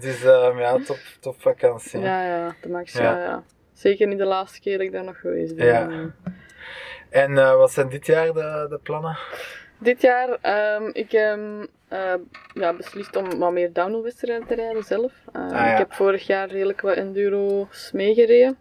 dus 0.00 0.22
ja, 0.22 0.78
top, 0.78 0.98
top 1.20 1.40
vakantie. 1.40 2.00
ja, 2.00 2.26
ja, 2.26 2.54
de 2.62 2.68
max, 2.68 2.92
Ja. 2.92 3.42
Zeker 3.72 4.06
niet 4.06 4.18
de 4.18 4.24
laatste 4.24 4.60
keer 4.60 4.76
dat 4.76 4.86
ik 4.86 4.92
daar 4.92 5.04
nog 5.04 5.20
geweest 5.20 5.56
ben. 5.56 5.66
Ja. 5.66 6.10
En 7.10 7.34
wat 7.34 7.72
zijn 7.72 7.88
dit 7.88 8.06
jaar 8.06 8.32
de, 8.32 8.66
de 8.70 8.78
plannen? 8.82 9.18
Dit 9.78 10.00
jaar, 10.00 10.38
ehm 10.40 10.90
ik 10.92 11.10
heb 11.10 11.38
eh, 11.88 12.14
ja, 12.54 12.72
beslist 12.72 13.16
om 13.16 13.38
wat 13.38 13.52
meer 13.52 13.72
downhillwedstrijden 13.72 14.46
te 14.46 14.54
rijden 14.54 14.82
zelf. 14.82 15.12
Ehm, 15.32 15.44
Ah, 15.44 15.50
ja. 15.50 15.72
Ik 15.72 15.78
heb 15.78 15.92
vorig 15.92 16.26
jaar 16.26 16.48
redelijk 16.48 16.80
wat 16.80 16.96
enduro's 16.96 17.90
meegereden. 17.92 18.56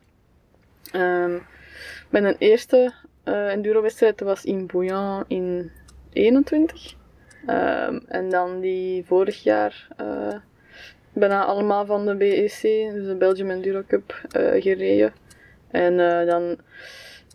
Ehm 0.91 1.38
mijn 2.10 2.36
eerste 2.38 2.93
eh 3.23 3.51
enduro-wedstrijd 3.51 4.19
was 4.19 4.45
in 4.45 4.65
Bouillon 4.65 5.23
in 5.28 5.71
21. 6.13 6.95
Ehm, 7.45 7.99
en 8.08 8.30
dan 8.30 8.60
die 8.60 9.06
vorig 9.06 9.43
jaar 9.43 9.88
eh, 9.97 10.36
bijna 11.13 11.45
allemaal 11.45 11.86
van 11.86 12.06
de 12.06 12.15
BEC, 12.15 12.62
dus 12.93 13.06
de 13.08 13.15
Belgium 13.17 13.49
Enduro 13.49 13.84
Cup, 13.88 14.21
gereden. 14.60 15.13
En 15.71 15.97
dan 16.25 16.58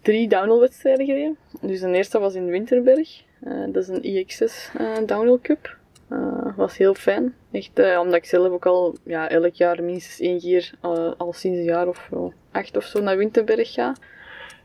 drie 0.02 0.28
downhill-wedstrijden 0.28 1.06
gereden. 1.06 1.36
Dus 1.60 1.80
de 1.80 1.92
eerste 1.92 2.18
was 2.18 2.34
in 2.34 2.46
Winterberg. 2.46 3.22
Eh, 3.44 3.64
dat 3.66 3.82
is 3.82 3.88
een 3.88 4.02
IXS 4.02 4.70
eh 4.78 4.96
downhill 5.06 5.38
cup. 5.42 5.76
Eh, 6.08 6.56
was 6.56 6.76
heel 6.76 6.94
fijn. 6.94 7.34
Echt, 7.52 7.98
omdat 7.98 8.14
ik 8.14 8.24
zelf 8.24 8.48
ook 8.52 8.66
al 8.66 8.96
ja, 9.04 9.28
elk 9.28 9.54
jaar 9.54 9.82
minstens 9.82 10.20
één 10.20 10.38
keer, 10.40 10.70
al 11.16 11.32
sinds 11.32 11.58
een 11.58 11.64
jaar 11.64 11.88
of 11.88 12.06
wel 12.10 12.32
acht 12.50 12.76
of 12.76 12.84
zo, 12.84 13.00
naar 13.00 13.16
Winterberg 13.16 13.72
ga. 13.72 13.94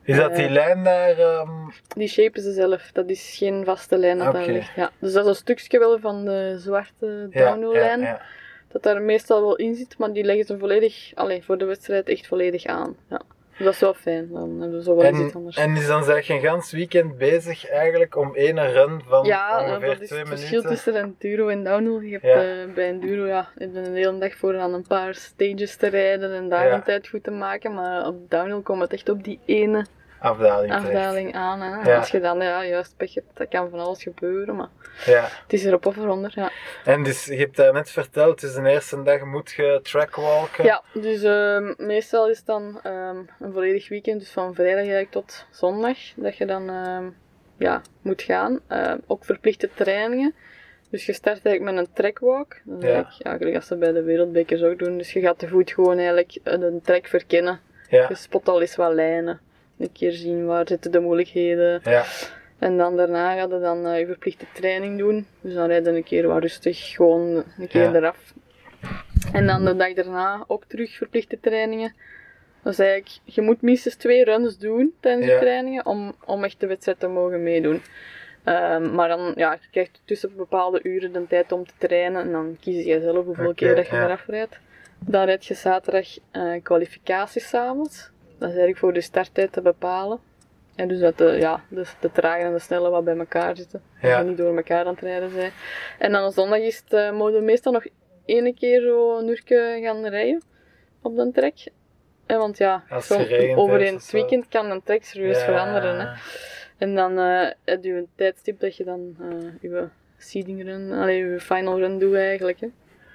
Is 0.03 0.17
dat 0.17 0.35
die 0.35 0.49
lijn 0.49 0.83
daar? 0.83 1.17
ehm, 1.19 1.49
Die 1.95 2.07
shapen 2.07 2.41
ze 2.41 2.51
zelf. 2.53 2.91
Dat 2.93 3.09
is 3.09 3.35
geen 3.37 3.65
vaste 3.65 3.97
lijn 3.97 4.17
dat 4.17 4.33
daar 4.33 4.45
ligt. 4.45 4.75
Ja. 4.75 4.91
Dus 4.99 5.13
dat 5.13 5.23
is 5.23 5.29
een 5.29 5.35
stukje 5.35 5.79
wel 5.79 5.99
van 5.99 6.25
de 6.25 6.55
zwarte 6.59 7.27
ja, 7.31 7.55
downhill 7.55 7.99
ja. 7.99 8.21
Dat 8.67 8.83
daar 8.83 9.01
meestal 9.01 9.41
wel 9.41 9.55
in 9.55 9.75
zit, 9.75 9.97
maar 9.97 10.13
die 10.13 10.23
leggen 10.23 10.45
ze 10.45 10.57
volledig, 10.57 11.11
allee, 11.13 11.43
voor 11.43 11.57
de 11.57 11.65
wedstrijd 11.65 12.09
echt 12.09 12.27
volledig 12.27 12.65
aan. 12.65 12.95
Ja. 13.09 13.21
Dat 13.59 13.73
is 13.73 13.79
wel 13.79 13.93
fijn. 13.93 14.29
Dan 14.31 14.49
hebben 14.61 14.77
we 14.77 14.83
zo 14.83 14.95
wel 14.95 15.09
iets 15.09 15.19
En, 15.19 15.31
anders. 15.33 15.57
en 15.57 15.75
is 15.75 15.87
dan 15.87 16.03
zeg 16.03 16.27
je 16.27 16.33
een 16.33 16.41
gans 16.41 16.71
weekend 16.71 17.17
bezig 17.17 17.69
eigenlijk 17.69 18.15
om 18.17 18.35
één 18.35 18.71
run 18.71 19.01
van 19.07 19.25
Ja, 19.25 19.59
eh, 19.59 19.67
ongeveer 19.67 19.87
dat 19.87 20.01
is 20.01 20.07
twee 20.07 20.19
het 20.19 20.27
verschil 20.29 20.61
minuten? 20.61 20.69
tussen 20.83 20.95
enduro 20.95 21.47
en 21.47 21.63
downhill. 21.63 22.05
Je 22.09 22.11
hebt 22.11 22.23
Ja. 22.23 22.41
eh, 22.63 22.73
bij 22.73 22.87
enduro 22.87 23.25
ja, 23.25 23.47
je 23.57 23.63
hebt 23.63 23.75
een 23.87 23.95
hele 23.95 24.17
dag 24.17 24.35
voor 24.35 24.57
aan 24.59 24.73
een 24.73 24.87
paar 24.87 25.13
stages 25.13 25.75
te 25.75 25.87
rijden 25.87 26.33
en 26.33 26.49
daar 26.49 26.67
Ja. 26.67 26.73
een 26.73 26.83
tijd 26.83 27.07
goed 27.07 27.23
te 27.23 27.31
maken. 27.31 27.73
Maar 27.73 28.07
op 28.07 28.29
downhill 28.31 28.61
komt 28.61 28.81
het 28.81 28.93
echt 28.93 29.09
op 29.09 29.23
die 29.23 29.39
ene 29.45 29.85
Afdaling 30.25 30.73
afdaling 30.73 31.35
aan. 31.35 31.61
Hè. 31.61 31.89
Ja. 31.91 31.97
Als 31.97 32.09
je 32.09 32.19
dan 32.19 32.39
ja, 32.41 32.65
juist 32.65 32.97
pech 32.97 33.13
hebt, 33.13 33.27
dat 33.37 33.47
kan 33.47 33.69
van 33.69 33.79
alles 33.79 34.03
gebeuren. 34.03 34.55
Maar 34.55 34.69
Ja. 35.05 35.21
het 35.43 35.53
is 35.53 35.65
erop 35.65 35.85
of 35.85 35.97
eronder. 35.97 36.31
Ja, 36.35 36.51
En 36.85 37.03
dus, 37.03 37.25
je 37.25 37.35
hebt 37.35 37.55
daar 37.55 37.73
net 37.73 37.89
verteld, 37.89 38.41
dus 38.41 38.53
de 38.53 38.69
eerste 38.69 39.03
dag 39.03 39.23
moet 39.23 39.51
je 39.51 39.79
trackwalken. 39.83 40.63
ja 40.63 40.83
dus 40.93 41.23
ehm, 41.23 41.73
meestal 41.77 42.29
is 42.29 42.37
het 42.37 42.45
dan 42.45 42.79
ehm, 42.83 43.17
een 43.39 43.51
volledig 43.53 43.89
weekend, 43.89 44.19
dus 44.19 44.31
van 44.31 44.53
vrijdag 44.53 44.77
eigenlijk 44.79 45.11
tot 45.11 45.45
zondag, 45.51 45.97
dat 46.15 46.37
je 46.37 46.45
dan 46.45 46.69
ehm, 46.69 47.05
ja, 47.57 47.81
moet 48.01 48.21
gaan. 48.21 48.59
Ehm, 48.67 48.97
ook 49.07 49.25
verplichte 49.25 49.69
trainingen. 49.73 50.33
Dus 50.89 51.05
je 51.05 51.13
start 51.13 51.45
eigenlijk 51.45 51.75
met 51.75 51.87
een 51.87 51.93
trackwalk. 51.93 52.55
Dat 52.63 52.83
is 52.83 52.89
Ja. 52.89 53.07
eigenlijk, 53.17 53.55
als 53.55 53.67
ze 53.67 53.75
bij 53.75 53.91
de 53.91 54.03
wereldbekers 54.03 54.61
ook 54.63 54.79
doen. 54.79 54.97
Dus 54.97 55.13
je 55.13 55.19
gaat 55.19 55.39
te 55.39 55.47
voet 55.47 55.71
gewoon 55.71 55.97
eigenlijk 55.97 56.37
eh, 56.43 56.53
een 56.53 56.81
trek 56.81 57.07
verkennen. 57.07 57.59
Ja. 57.89 58.05
Je 58.09 58.15
spot 58.15 58.47
al 58.49 58.61
eens 58.61 58.75
wat 58.75 58.93
lijnen. 58.93 59.39
Een 59.77 59.91
keer 59.91 60.11
zien 60.11 60.45
waar 60.45 60.67
zitten 60.67 60.91
de 60.91 60.99
moeilijkheden. 60.99 61.81
Ja. 61.83 62.03
En 62.59 62.77
dan 62.77 62.97
daarna 62.97 63.33
ga 63.35 63.41
je 63.41 63.59
dan 63.59 63.85
eh, 63.85 63.99
je 63.99 64.05
verplichte 64.05 64.45
training 64.53 64.97
doen. 64.97 65.27
Dus 65.41 65.53
dan 65.53 65.67
rijden 65.67 65.95
een 65.95 66.03
keer 66.03 66.27
wat 66.27 66.41
rustig, 66.41 66.91
gewoon 66.93 67.43
een 67.57 67.67
keer 67.67 67.81
Ja. 67.81 67.93
eraf. 67.93 68.33
En 69.33 69.47
dan 69.47 69.65
de 69.65 69.75
dag 69.75 69.93
daarna 69.93 70.43
ook 70.47 70.65
terug 70.65 70.95
verplichte 70.95 71.39
trainingen. 71.39 71.93
Dus 72.63 72.79
eigenlijk, 72.79 73.19
je 73.23 73.41
moet 73.41 73.61
minstens 73.61 73.95
twee 73.95 74.23
runs 74.23 74.57
doen 74.57 74.93
tijdens 74.99 75.25
Ja. 75.25 75.33
de 75.33 75.39
trainingen 75.39 75.85
om, 75.85 76.15
om 76.25 76.43
echt 76.43 76.59
de 76.59 76.67
wedstrijd 76.67 76.99
te 76.99 77.07
mogen 77.07 77.43
meedoen. 77.43 77.81
Ehm, 78.43 78.95
maar 78.95 79.07
dan, 79.07 79.33
ja, 79.35 79.51
je 79.51 79.67
krijgt 79.71 80.01
tussen 80.05 80.35
bepaalde 80.35 80.79
uren 80.83 81.11
de 81.13 81.27
tijd 81.27 81.51
om 81.51 81.65
te 81.65 81.73
trainen 81.77 82.21
en 82.21 82.31
dan 82.31 82.57
kies 82.61 82.85
je 82.85 83.01
zelf 83.01 83.25
hoeveel 83.25 83.53
keer 83.53 83.75
dat 83.75 83.87
je 83.87 83.95
ja. 83.95 84.05
eraf 84.05 84.25
rijdt. 84.27 84.59
Dan 84.99 85.25
rijd 85.25 85.45
je 85.45 85.53
zaterdag 85.53 86.07
eh 86.31 86.53
kwalificaties 86.63 87.47
s'avonds. 87.49 88.11
Dat 88.37 88.49
is 88.49 88.55
eigenlijk 88.55 88.77
voor 88.77 88.93
de 88.93 89.01
starttijd 89.01 89.51
te 89.51 89.61
bepalen. 89.61 90.19
En 90.75 90.87
dus 90.87 90.99
dat 90.99 91.17
de, 91.17 91.25
ja, 91.25 91.63
de, 91.69 91.85
de 91.99 92.11
trage 92.11 92.43
en 92.43 92.53
de 92.53 92.59
snelle 92.59 92.89
wat 92.89 93.03
bij 93.03 93.17
elkaar 93.17 93.55
zitten. 93.57 93.81
Ja. 94.01 94.19
je 94.19 94.25
niet 94.25 94.37
door 94.37 94.55
elkaar 94.55 94.85
aan 94.85 94.93
het 94.93 95.01
rijden 95.03 95.29
zijn. 95.31 95.51
En 95.99 96.11
dan 96.11 96.25
op 96.25 96.33
zondag 96.33 96.59
is 96.59 96.77
het, 96.77 96.93
eh, 96.93 97.11
mogen 97.11 97.33
we 97.33 97.41
meestal 97.41 97.71
nog 97.71 97.85
ene 98.25 98.53
keer 98.53 98.81
zo 98.81 99.17
een 99.17 99.27
uurtje 99.27 99.79
gaan 99.83 100.05
rijden 100.05 100.41
op 101.01 101.15
de 101.15 101.31
trek. 101.33 101.67
En 102.25 102.37
want 102.37 102.57
ja, 102.57 102.83
over 103.55 103.81
in 103.81 103.93
het 103.93 104.03
zo. 104.03 104.17
weekend 104.17 104.47
kan 104.47 104.71
een 104.71 104.83
trek 104.83 105.03
serieus 105.03 105.37
Ja. 105.39 105.45
veranderen. 105.45 105.99
Hè. 105.99 106.07
En 106.77 106.95
dan 106.95 107.19
eh 107.19 107.49
heb 107.65 107.83
je 107.83 107.93
een 107.93 108.07
tijdstip 108.15 108.59
dat 108.59 108.75
je 108.77 108.83
dan 108.83 109.15
eh 109.21 109.47
je 109.61 109.87
seeding 110.17 110.63
run, 110.63 110.91
allee, 110.91 111.17
je 111.25 111.39
final 111.39 111.79
run 111.79 111.99
doet 111.99 112.15
eigenlijk. 112.15 112.59
Hè. 112.59 112.67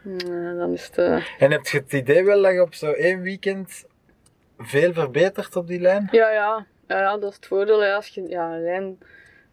En, 0.05 0.17
eh, 0.53 0.59
dan 0.59 0.73
is 0.73 0.87
het... 0.87 0.99
eh, 0.99 1.25
En 1.39 1.51
heb 1.51 1.67
je 1.67 1.79
het 1.79 1.93
idee 1.93 2.25
wel 2.25 2.43
dat 2.43 2.53
je 2.53 2.63
op 2.63 2.75
zo 2.75 2.93
één 2.93 3.21
weekend 3.23 3.85
veel 4.62 4.92
verbetert 4.92 5.57
op 5.57 5.66
die 5.66 5.81
lijn? 5.81 6.09
Ja, 6.11 6.31
ja. 6.31 6.66
Ja, 6.88 6.99
ja, 7.01 7.18
dat 7.18 7.31
is 7.31 7.37
het 7.37 7.46
voordeel. 7.46 7.83
Als 7.85 8.09
je 8.09 8.29
ja, 8.29 8.53
een 8.55 8.62
lijn 8.62 8.99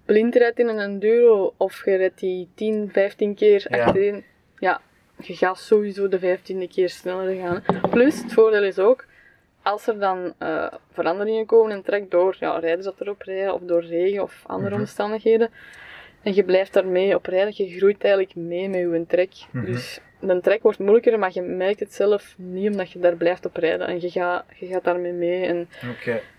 blind 0.06 0.36
rijdt 0.36 0.60
in 0.60 0.68
een 0.68 0.80
enduro 0.80 1.54
of 1.58 1.86
je 1.86 1.96
rijdt 1.96 2.20
die 2.20 2.50
10, 2.56 2.90
15 2.92 3.36
keer 3.36 3.66
achterin, 3.70 4.24
ja, 4.60 4.82
je 5.22 5.36
gaat 5.36 5.60
sowieso 5.60 6.08
de 6.08 6.20
15e 6.20 6.68
keer 6.70 6.90
sneller 6.90 7.36
gaan. 7.36 7.64
Plus, 7.90 8.22
het 8.22 8.34
voordeel 8.34 8.64
is 8.64 8.80
ook, 8.80 9.06
als 9.62 9.88
er 9.88 10.00
dan 10.00 10.34
eh, 10.38 10.68
veranderingen 10.92 11.46
komen 11.46 11.72
in 11.76 11.84
trek 11.84 12.12
door 12.12 12.36
ja, 12.40 12.60
rijders 12.60 12.86
dat 12.86 13.02
erop 13.02 13.22
rijden 13.22 13.54
of 13.54 13.62
door 13.62 13.84
regen 13.84 14.24
of 14.24 14.44
andere 14.46 14.72
Mhm. 14.72 14.80
omstandigheden, 14.80 15.50
en 16.24 16.34
je 16.34 16.44
blijft 16.44 16.74
daarmee 16.74 17.16
op 17.16 17.26
rijden, 17.26 17.66
je 17.66 17.78
groeit 17.78 18.04
eigenlijk 18.04 18.36
mee 18.36 18.70
met 18.70 18.80
je 18.80 19.06
trek. 19.08 19.32
Mhm. 19.52 19.66
Dus 19.66 20.00
de 20.20 20.40
trek 20.42 20.62
wordt 20.62 20.80
moeilijker, 20.80 21.20
maar 21.20 21.32
je 21.34 21.42
merkt 21.42 21.80
het 21.80 21.94
zelf 21.94 22.34
niet 22.38 22.72
omdat 22.72 22.92
je 22.92 23.00
daar 23.00 23.16
blijft 23.16 23.46
op 23.46 23.56
rijden. 23.56 23.88
En 23.88 24.02
je 24.02 24.10
gaat, 24.10 24.44
je 24.56 24.66
gaat 24.68 24.84
daarmee 24.84 25.14
mee. 25.14 25.46
En 25.46 25.70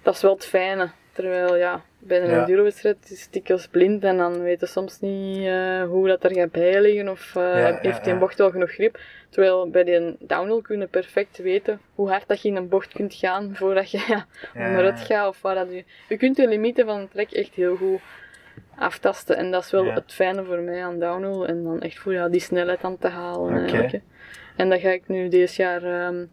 dat 0.03 0.15
is 0.15 0.23
wel 0.23 0.35
het 0.35 0.47
fijne. 0.47 0.91
Terwijl 1.13 1.57
ja, 1.57 1.83
bij 1.99 2.23
een 2.23 2.31
Ja. 2.31 2.41
endurowedstrijd 2.41 2.97
is 3.11 3.23
het 3.23 3.33
dikwijls 3.33 3.67
blind 3.67 4.05
en 4.05 4.17
dan 4.17 4.43
weten 4.43 4.69
soms 4.69 5.01
niet 5.01 5.47
eh, 5.47 5.83
hoe 5.83 6.09
dat 6.09 6.25
er 6.25 6.33
gaat 6.35 6.51
bijliggen 6.51 7.09
of 7.09 7.37
eh, 7.37 7.43
ja, 7.43 7.79
heeft 7.81 8.05
die 8.05 8.13
ja. 8.13 8.19
bocht 8.19 8.39
wel 8.39 8.51
genoeg 8.51 8.71
grip. 8.71 8.99
Terwijl 9.31 9.71
bij 9.71 9.85
die 9.85 10.17
downhill 10.19 10.61
kunnen 10.63 10.89
perfect 10.89 11.39
weten 11.39 11.81
hoe 11.95 12.09
hard 12.09 12.29
dat 12.29 12.43
je 12.43 12.49
in 12.49 12.57
een 12.57 12.69
bocht 12.69 12.93
kunt 12.93 13.15
gaan 13.15 13.51
voordat 13.57 13.91
je 13.91 14.23
onderuit 14.55 15.01
gaat 15.01 15.29
of 15.29 15.41
waar 15.43 15.55
dat 15.55 15.71
je... 15.71 15.85
Je 16.09 16.17
kunt 16.17 16.37
de 16.37 16.49
limieten 16.49 16.87
van 16.87 16.99
een 16.99 17.09
trek 17.09 17.31
echt 17.31 17.55
heel 17.55 17.77
goed 17.77 18.01
aftasten 18.79 19.37
en 19.37 19.51
dat 19.51 19.65
is 19.65 19.71
wel 19.71 19.85
Ja. 19.85 19.95
het 19.95 20.13
fijne 20.13 20.45
voor 20.45 20.59
mij 20.59 20.85
aan 20.85 20.99
downhill 20.99 21.43
en 21.43 21.63
dan 21.65 21.81
echt 21.81 21.99
voor 21.99 22.13
ja, 22.13 22.29
die 22.29 22.41
snelheid 22.41 22.83
aan 22.85 22.99
te 22.99 23.09
halen. 23.09 24.03
En 24.57 24.69
dat 24.71 24.81
ga 24.81 24.89
ik 24.91 25.09
nu 25.09 25.29
deze 25.29 25.63
jaar 25.63 25.83
ehm, 25.83 26.25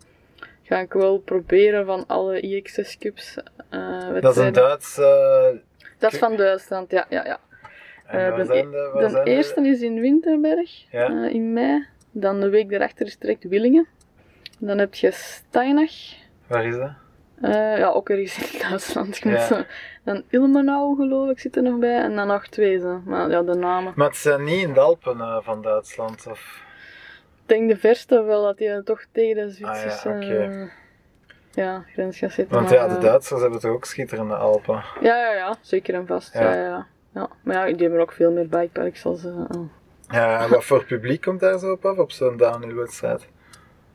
ga 0.64 0.80
ik 0.80 0.94
wel 0.94 1.18
proberen 1.20 1.86
van 1.86 2.04
alle 2.08 2.40
IXS 2.40 2.98
Cups 2.98 3.38
eh 3.70 4.22
Dat 4.22 4.36
is 4.38 4.44
een. 4.44 4.54
Duits. 4.54 4.98
eh, 4.98 5.46
Dat 6.00 6.14
is 6.14 6.20
van 6.20 6.36
Duitsland, 6.36 6.92
ja. 6.92 7.06
ja, 7.10 7.26
ja. 7.26 7.40
Eh, 8.06 8.30
waar 8.94 9.10
de 9.10 9.22
eerste 9.24 9.62
is 9.68 9.82
in 9.82 10.00
Winterberg, 10.00 10.92
Ja. 10.92 11.28
in 11.28 11.54
mei. 11.54 11.86
Dan 12.12 12.40
de 12.40 12.50
week 12.50 12.70
daarachter 12.70 13.06
is 13.06 13.18
direct 13.18 13.44
Willingen. 13.44 13.88
Dan 14.60 14.78
heb 14.78 14.94
je 14.94 15.12
Steinach. 15.12 15.94
Waar 16.48 16.66
is 16.66 16.76
dat? 16.76 16.92
Eh, 17.42 17.78
ja, 17.78 17.88
ook 17.90 18.10
ergens 18.10 18.54
in 18.54 18.60
Duitsland. 18.70 19.16
Ik 19.18 19.24
moet 19.26 19.34
Ja. 19.34 19.40
zo- 19.46 19.64
Dan 20.04 20.24
Ilmenau, 20.30 20.96
geloof 20.96 21.30
ik, 21.30 21.40
zit 21.40 21.56
er 21.56 21.64
nog 21.64 21.80
bij. 21.80 21.98
En 22.02 22.16
dan 22.16 22.28
nog 22.28 22.48
twee, 22.48 22.80
zo. 22.80 23.02
maar 23.06 23.30
ja, 23.30 23.42
de 23.42 23.54
namen. 23.54 23.94
Maar 23.96 24.08
het 24.08 24.18
zijn 24.18 24.44
niet 24.44 24.62
in 24.62 24.74
de 24.74 24.80
Alpen 24.80 25.20
eh, 25.20 25.38
van 25.42 25.62
Duitsland, 25.62 26.28
of... 26.30 26.64
denk 27.46 27.70
de 27.70 27.78
verste 27.78 28.24
wel 28.24 28.44
dat 28.44 28.60
hij 28.60 28.82
toch 28.84 29.06
tegen 29.12 29.36
de 29.48 29.52
Zwitserse 29.52 30.10
Ah, 30.10 30.16
oké. 30.16 30.36
eh, 30.38 30.68
ja, 31.52 31.84
grens 31.94 32.18
gaat 32.18 32.32
zitten. 32.32 32.56
Want 32.56 32.70
maar, 32.70 32.78
ja, 32.80 32.88
de 32.88 32.98
Duitsers 32.98 33.42
hebben 33.42 33.60
toch 33.60 33.72
ook 33.72 33.86
schitterende 33.86 34.36
Alpen. 34.36 34.84
Ja, 35.02 35.18
ja, 35.18 35.34
ja, 35.34 35.56
zeker 35.62 35.94
en 35.94 36.08
vast. 36.08 36.34
Ja. 36.34 36.42
Ja. 36.42 36.56
Ja, 36.64 36.88
ja. 37.14 37.30
Maar 37.44 37.56
ja, 37.56 37.74
die 37.74 37.82
hebben 37.82 38.02
ook 38.02 38.12
veel 38.12 38.32
meer 38.32 38.48
bikeparks 38.48 39.06
als... 39.06 39.26
oh. 39.26 39.70
Ja, 40.08 40.44
en 40.44 40.50
wat 40.50 40.64
voor 40.66 40.86
publiek 40.86 41.22
komt 41.22 41.40
daar 41.40 41.60
zo 41.60 41.72
op 41.72 41.86
af, 41.86 41.98
op 41.98 42.12
zo'n 42.12 42.38
downhill-wedstrijd? 42.38 43.28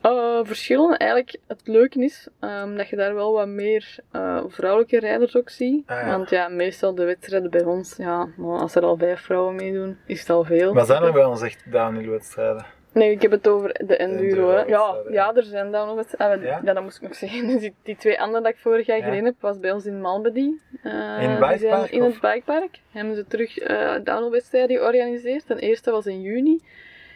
Eh, 0.01 0.39
verschillen. 0.43 0.97
Eigenlijk, 0.97 1.37
het 1.47 1.61
leuke 1.67 2.03
is 2.03 2.27
ehm, 2.39 2.75
dat 2.75 2.89
je 2.89 2.95
daar 2.95 3.15
wel 3.15 3.33
wat 3.33 3.47
meer 3.47 3.95
eh, 4.11 4.43
vrouwelijke 4.47 4.99
rijders 4.99 5.35
ook 5.35 5.49
ziet. 5.49 5.83
Ah, 5.87 6.01
ja. 6.01 6.07
Want 6.17 6.29
ja, 6.29 6.47
meestal 6.47 6.95
de 6.95 7.05
wedstrijden 7.05 7.49
bij 7.49 7.63
ons, 7.63 7.95
ja, 7.97 8.27
maar 8.37 8.59
als 8.59 8.75
er 8.75 8.83
al 8.83 8.97
vijf 8.97 9.21
vrouwen 9.21 9.55
meedoen, 9.55 9.97
is 10.05 10.19
het 10.19 10.29
al 10.29 10.43
veel. 10.43 10.73
Maar 10.73 10.85
zijn 10.85 11.03
er 11.03 11.13
bij 11.13 11.25
ons 11.25 11.41
echt 11.41 11.71
downhill-wedstrijden? 11.71 12.65
Nee, 12.93 13.11
ik 13.11 13.21
heb 13.21 13.31
het 13.31 13.47
over 13.47 13.75
de 13.87 13.95
enduro. 13.97 14.49
hè. 14.49 14.61
Ja, 14.63 14.95
ja, 15.09 15.35
er 15.35 15.43
zijn 15.43 15.71
downloadwedstrijden. 15.71 16.37
Ah, 16.37 16.43
Ja? 16.43 16.61
ja? 16.63 16.73
dat 16.73 16.83
moest 16.83 16.95
ik 16.97 17.01
nog 17.03 17.15
zeggen. 17.25 17.47
Dus 17.47 17.59
die, 17.59 17.73
die 17.83 17.95
twee 17.95 18.21
andere 18.21 18.43
dat 18.43 18.51
ik 18.51 18.57
vorig 18.57 18.85
jaar 18.85 18.97
Ja. 18.97 19.03
gereden 19.03 19.25
heb, 19.25 19.35
was 19.39 19.59
bij 19.59 19.71
ons 19.71 19.85
in 19.85 20.01
Malmedy. 20.01 20.49
Eh, 20.83 20.91
In 21.21 21.29
het 21.29 21.39
bikepark, 21.49 21.91
In 21.91 22.03
het 22.03 22.19
bikepark. 22.21 22.79
Hebben 22.91 23.15
ze 23.15 23.25
terug 23.27 23.57
eh 23.57 23.93
downloadwedstrijden 24.03 24.77
georganiseerd. 24.77 25.47
De 25.47 25.59
eerste 25.59 25.91
was 25.91 26.05
in 26.05 26.21
juni. 26.21 26.59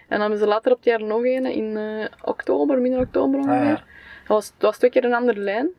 En 0.08 0.20
dan 0.20 0.20
hebben 0.20 0.39
ze 0.39 0.45
later 0.45 0.72
op 0.72 0.78
het 0.78 0.86
jaar 0.86 1.03
nog 1.03 1.24
een 1.24 1.45
in 1.45 1.78
eh, 1.78 2.06
oktober, 2.22 2.82
midden 2.82 2.99
oktober 2.99 3.39
ongeveer. 3.39 3.60
Ah, 3.60 3.66
ja. 3.66 3.84
Dat 4.20 4.28
was, 4.28 4.45
het 4.45 4.62
was 4.62 4.78
twee 4.78 4.89
keer 4.89 5.06
een 5.06 5.14
andere 5.14 5.39
lijn. 5.39 5.70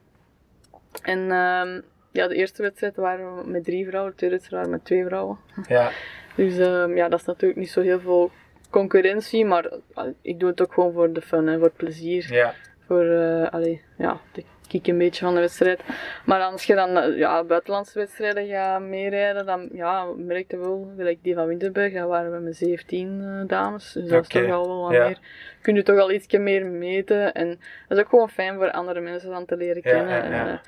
En 1.03 1.19
ehm, 1.19 1.81
ja, 2.13 2.29
de 2.29 2.35
eerste 2.35 2.63
wedstrijd 2.63 2.97
waren 2.97 3.37
we 3.37 3.51
met 3.51 3.65
drie 3.65 3.87
vrouwen, 3.87 4.11
de 4.11 4.17
tweede 4.19 4.37
wedstrijd 4.37 4.63
waren 4.63 4.73
we 4.73 4.77
met 4.79 4.87
twee 4.87 5.05
vrouwen. 5.05 5.39
Ja, 5.69 5.91
Dus 6.35 6.59
ehm, 6.59 6.97
ja, 6.97 7.09
dat 7.09 7.21
is 7.21 7.27
natuurlijk 7.27 7.61
niet 7.61 7.71
zo 7.71 7.81
heel 7.81 8.01
veel 8.01 8.31
concurrentie, 8.71 9.45
maar 9.45 9.65
eh, 9.95 10.05
ik 10.23 10.41
doe 10.41 10.49
het 10.49 10.61
ook 10.63 10.73
gewoon 10.73 10.93
voor 10.93 11.13
de 11.13 11.21
fun 11.23 11.49
en 11.49 11.55
voor 11.59 11.67
het 11.67 11.77
plezier. 11.77 12.33
ja. 12.33 12.55
Voor 12.87 13.49
allee, 13.51 13.83
ja, 13.97 14.21
de 14.33 14.45
kiek 14.67 14.87
een 14.87 14.99
beetje 14.99 15.25
van 15.25 15.35
de 15.35 15.41
wedstrijd. 15.41 15.81
Maar 16.25 16.41
als 16.41 16.65
je 16.65 16.75
dan 16.75 16.97
eh, 16.97 17.19
ja, 17.19 17.45
buitenlandse 17.45 17.99
wedstrijden 17.99 18.47
gaat 18.47 18.81
meerijden, 18.81 19.47
dan 19.47 19.69
ja, 19.73 20.05
merk 20.17 20.51
je 20.51 20.59
wel, 20.59 20.93
gelijk 20.97 21.19
die 21.23 21.35
van 21.35 21.47
Winterberg, 21.47 21.93
daar 21.93 22.07
waren 22.07 22.33
we 22.33 22.39
met 22.39 22.57
17 22.57 23.21
eh, 23.23 23.49
dames. 23.49 23.93
Dus 23.93 24.09
dat 24.09 24.23
is 24.23 24.29
toch 24.29 24.51
al 24.51 24.67
wel 24.67 24.83
wat 24.83 24.93
ja. 24.93 25.07
meer. 25.07 25.19
Kun 25.61 25.75
je 25.75 25.83
toch 25.83 25.99
al 25.99 26.11
iets 26.11 26.27
meer 26.37 26.67
meten. 26.67 27.35
En 27.35 27.49
dat 27.89 27.99
is 27.99 28.05
ook 28.05 28.11
gewoon 28.11 28.31
fijn 28.31 28.57
voor 28.57 28.71
andere 28.71 29.01
mensen 29.01 29.31
dan 29.31 29.45
te 29.45 29.57
leren 29.57 29.83
kennen. 29.83 30.31
ja, 30.31 30.47
ja. 30.47 30.61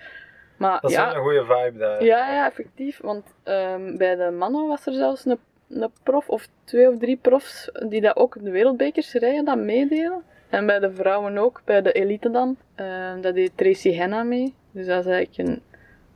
maar 0.56 0.80
Dat 0.80 0.90
is 0.90 0.96
ja, 0.96 1.14
een 1.14 1.22
goede 1.22 1.44
vibe 1.44 1.78
daar. 1.78 2.04
ja, 2.04 2.32
ja, 2.32 2.46
effectief. 2.46 3.00
Want 3.02 3.34
ehm, 3.42 3.96
bij 3.96 4.16
de 4.16 4.30
mannen 4.30 4.66
was 4.66 4.86
er 4.86 4.92
zelfs 4.92 5.24
een, 5.24 5.38
een 5.68 5.90
prof 6.02 6.28
of 6.28 6.48
twee 6.64 6.88
of 6.88 6.98
drie 6.98 7.16
profs 7.16 7.70
die 7.88 8.00
dat 8.00 8.16
ook 8.16 8.36
de 8.44 8.50
wereldbekers 8.50 9.12
rijden, 9.12 9.44
dat 9.44 9.58
meededen. 9.58 10.22
En 10.48 10.66
bij 10.66 10.78
de 10.78 10.92
vrouwen 10.94 11.38
ook, 11.38 11.62
bij 11.64 11.82
de 11.82 11.92
elite 11.92 12.30
dan. 12.30 12.56
Ehm, 12.74 13.20
dat 13.20 13.34
deed 13.34 13.50
Tracy 13.54 13.94
Henna 13.94 14.22
mee. 14.22 14.54
Dus 14.70 14.86
dat 14.86 15.06
is 15.06 15.12
eigenlijk 15.12 15.48
een 15.48 15.62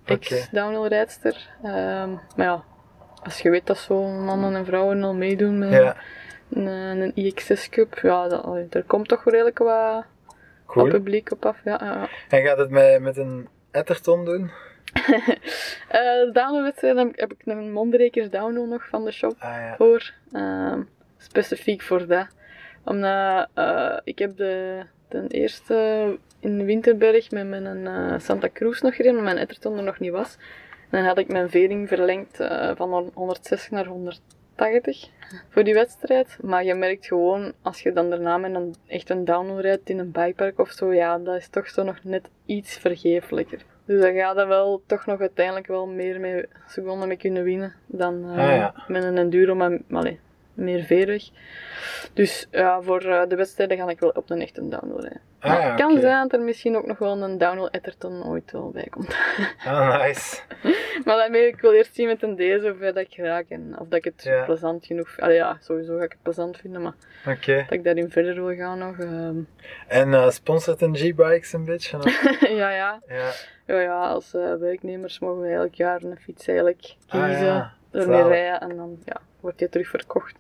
ex-downhill 0.05 0.87
rijdster. 0.89 1.49
Ehm, 1.63 2.11
maar 2.37 2.47
ja, 2.47 2.65
als 3.23 3.41
je 3.41 3.51
weet 3.51 3.67
dat 3.67 3.79
zo 3.79 4.03
mannen 4.09 4.55
en 4.55 4.65
vrouwen 4.65 5.03
al 5.03 5.15
meedoen 5.15 5.59
met 5.59 5.71
Ja, 5.73 5.97
een, 6.51 6.67
een 6.67 7.13
IX6 7.17 7.69
Cup, 7.71 7.99
ja, 8.03 8.29
dat, 8.29 8.47
er 8.71 8.83
komt 8.83 9.09
toch 9.09 9.25
redelijk 9.25 9.59
wat, 9.59 10.05
publiek 10.91 11.31
op 11.33 11.47
af. 11.47 11.57
Ja, 11.65 11.79
ja. 11.83 12.09
En 12.29 12.43
gaat 12.45 12.59
het 12.59 12.71
met, 12.71 13.01
met 13.01 13.17
een 13.17 13.49
etterton 13.71 14.25
doen? 14.25 14.51
Eh, 15.89 15.99
de 16.01 16.31
downhill-wedstrijd 16.33 16.97
heb, 16.97 17.09
ik- 17.09 17.21
heb 17.21 17.33
ik 17.33 17.39
een 17.45 17.73
Mondrekers 17.73 18.31
downhill 18.31 18.67
nog 18.69 18.89
van 18.89 19.05
de 19.05 19.11
shop 19.13 19.35
Ah 19.39 19.73
voor. 19.77 20.13
Ehm, 20.33 20.81
specifiek 21.19 21.83
voor 21.83 22.07
dat. 22.07 22.27
Omdat 22.85 23.49
eh, 23.55 23.97
ik 24.05 24.19
heb 24.19 24.37
de, 24.37 24.83
de 25.09 25.25
eerste 25.29 26.19
in 26.41 26.65
Winterberg 26.65 27.31
met 27.31 27.47
mijn 27.47 27.87
eh, 27.87 28.19
Santa 28.19 28.49
Cruz 28.53 28.81
nog 28.81 28.97
gereden, 28.97 29.19
omdat 29.19 29.33
mijn 29.35 29.45
Etterton 29.45 29.77
er 29.77 29.83
nog 29.85 29.99
niet 29.99 30.11
was. 30.11 30.37
En 30.91 30.99
dan 30.99 31.05
had 31.05 31.19
ik 31.19 31.29
mijn 31.29 31.51
vering 31.51 31.89
verlengd 31.89 32.41
eh, 32.41 32.71
van 32.77 33.11
160 33.15 33.71
naar 33.71 33.87
180 33.87 35.09
voor 35.49 35.65
die 35.65 35.75
wedstrijd. 35.75 36.39
Maar 36.41 36.65
je 36.65 36.75
merkt 36.75 37.07
gewoon, 37.07 37.53
als 37.63 37.83
je 37.83 37.93
dan 37.93 38.11
daarna 38.11 38.37
met 38.39 38.55
een, 38.55 38.75
echt 38.87 39.11
een 39.11 39.25
downhill 39.25 39.61
rijdt 39.61 39.91
in 39.91 39.99
een 39.99 40.11
bikepark 40.11 40.59
of 40.59 40.71
zo, 40.71 40.93
ja, 40.93 41.19
dat 41.19 41.37
is 41.37 41.49
toch 41.49 41.69
zo 41.69 41.83
nog 41.83 42.05
net 42.05 42.29
iets 42.47 42.77
vergeeflijker. 42.77 43.65
Dus 43.85 44.01
daar 44.01 44.13
gaat 44.13 44.37
er 44.37 44.49
wel 44.49 44.83
toch 44.87 45.07
nog 45.07 45.21
uiteindelijk 45.21 45.67
wel 45.67 45.87
meer 45.87 46.21
mee, 46.21 46.45
seconden 46.67 47.09
mee 47.09 47.17
kunnen 47.17 47.43
winnen 47.45 47.75
dan 47.87 48.25
Ah, 48.31 48.37
ja. 48.37 48.75
met 48.89 49.05
een 49.05 49.19
enduro, 49.19 49.55
maar 49.55 49.79
allee, 49.91 50.21
meer 50.55 50.83
veerweg. 50.83 51.23
Dus 52.13 52.47
ja, 52.51 52.83
voor 52.83 53.01
eh, 53.05 53.29
de 53.29 53.37
wedstrijden 53.37 53.79
ga 53.79 53.89
ik 53.89 54.01
wel 54.01 54.11
op 54.11 54.31
een 54.31 54.41
echte 54.41 54.69
downhill 54.69 55.01
rijden. 55.01 55.21
Ah, 55.41 55.53
ja, 55.53 55.75
kan 55.75 56.01
zijn 56.01 56.29
dat 56.29 56.39
er 56.39 56.45
misschien 56.45 56.77
ook 56.77 56.87
nog 56.87 56.99
wel 56.99 57.23
een 57.23 57.39
downhill 57.39 57.69
Etterton 57.71 58.25
ooit 58.27 58.53
wel 58.53 58.71
bij 58.71 58.87
komt. 58.91 59.17
Ah, 59.67 60.03
nice. 60.03 60.41
maar 61.05 61.17
daarmee 61.17 61.47
ik 61.47 61.61
wil 61.61 61.73
eerst 61.73 61.95
zien 61.95 62.07
met 62.07 62.23
een 62.23 62.37
deze 62.37 62.75
ver 62.79 62.95
dat 62.95 63.05
ik 63.05 63.17
raak 63.17 63.45
en 63.49 63.77
of 63.79 63.89
dat 63.89 63.99
ik 63.99 64.05
het 64.05 64.45
plezant 64.45 64.87
genoeg 64.87 65.21
Allee, 65.21 65.37
ja, 65.37 65.57
sowieso 65.61 65.97
ga 65.99 66.05
ik 66.05 66.11
het 66.13 66.23
plezant 66.23 66.57
vinden, 66.57 66.83
maar 66.83 66.95
dat 67.25 67.71
ik 67.71 67.85
daarin 67.85 68.11
verder 68.11 68.35
wil 68.45 68.55
gaan 68.57 68.79
nog. 68.79 68.99
ehm, 68.99 69.37
En 69.89 70.15
eh 70.15 70.31
sponsort 70.31 70.81
een 70.83 70.97
G-Bikes 70.97 71.53
een 71.53 71.65
beetje? 71.65 71.97
of? 71.97 72.41
ja, 72.61 72.71
ja. 72.71 73.01
ja. 73.09 73.31
Ja, 73.67 73.81
ja, 73.81 74.09
als 74.09 74.35
eh, 74.35 74.55
werknemers 74.55 75.19
mogen 75.19 75.43
we 75.43 75.49
elk 75.49 75.75
jaar 75.75 76.03
een 76.03 76.19
fiets 76.21 76.47
eigenlijk 76.47 76.95
Ah, 77.09 77.25
kiezen, 77.25 77.45
ja. 77.47 77.73
ermee 77.91 78.23
rijden 78.23 78.61
en 78.61 78.77
dan 78.77 78.99
ja, 79.05 79.21
wordt 79.41 79.59
die 79.59 79.69
terug 79.69 79.89
verkocht 79.89 80.35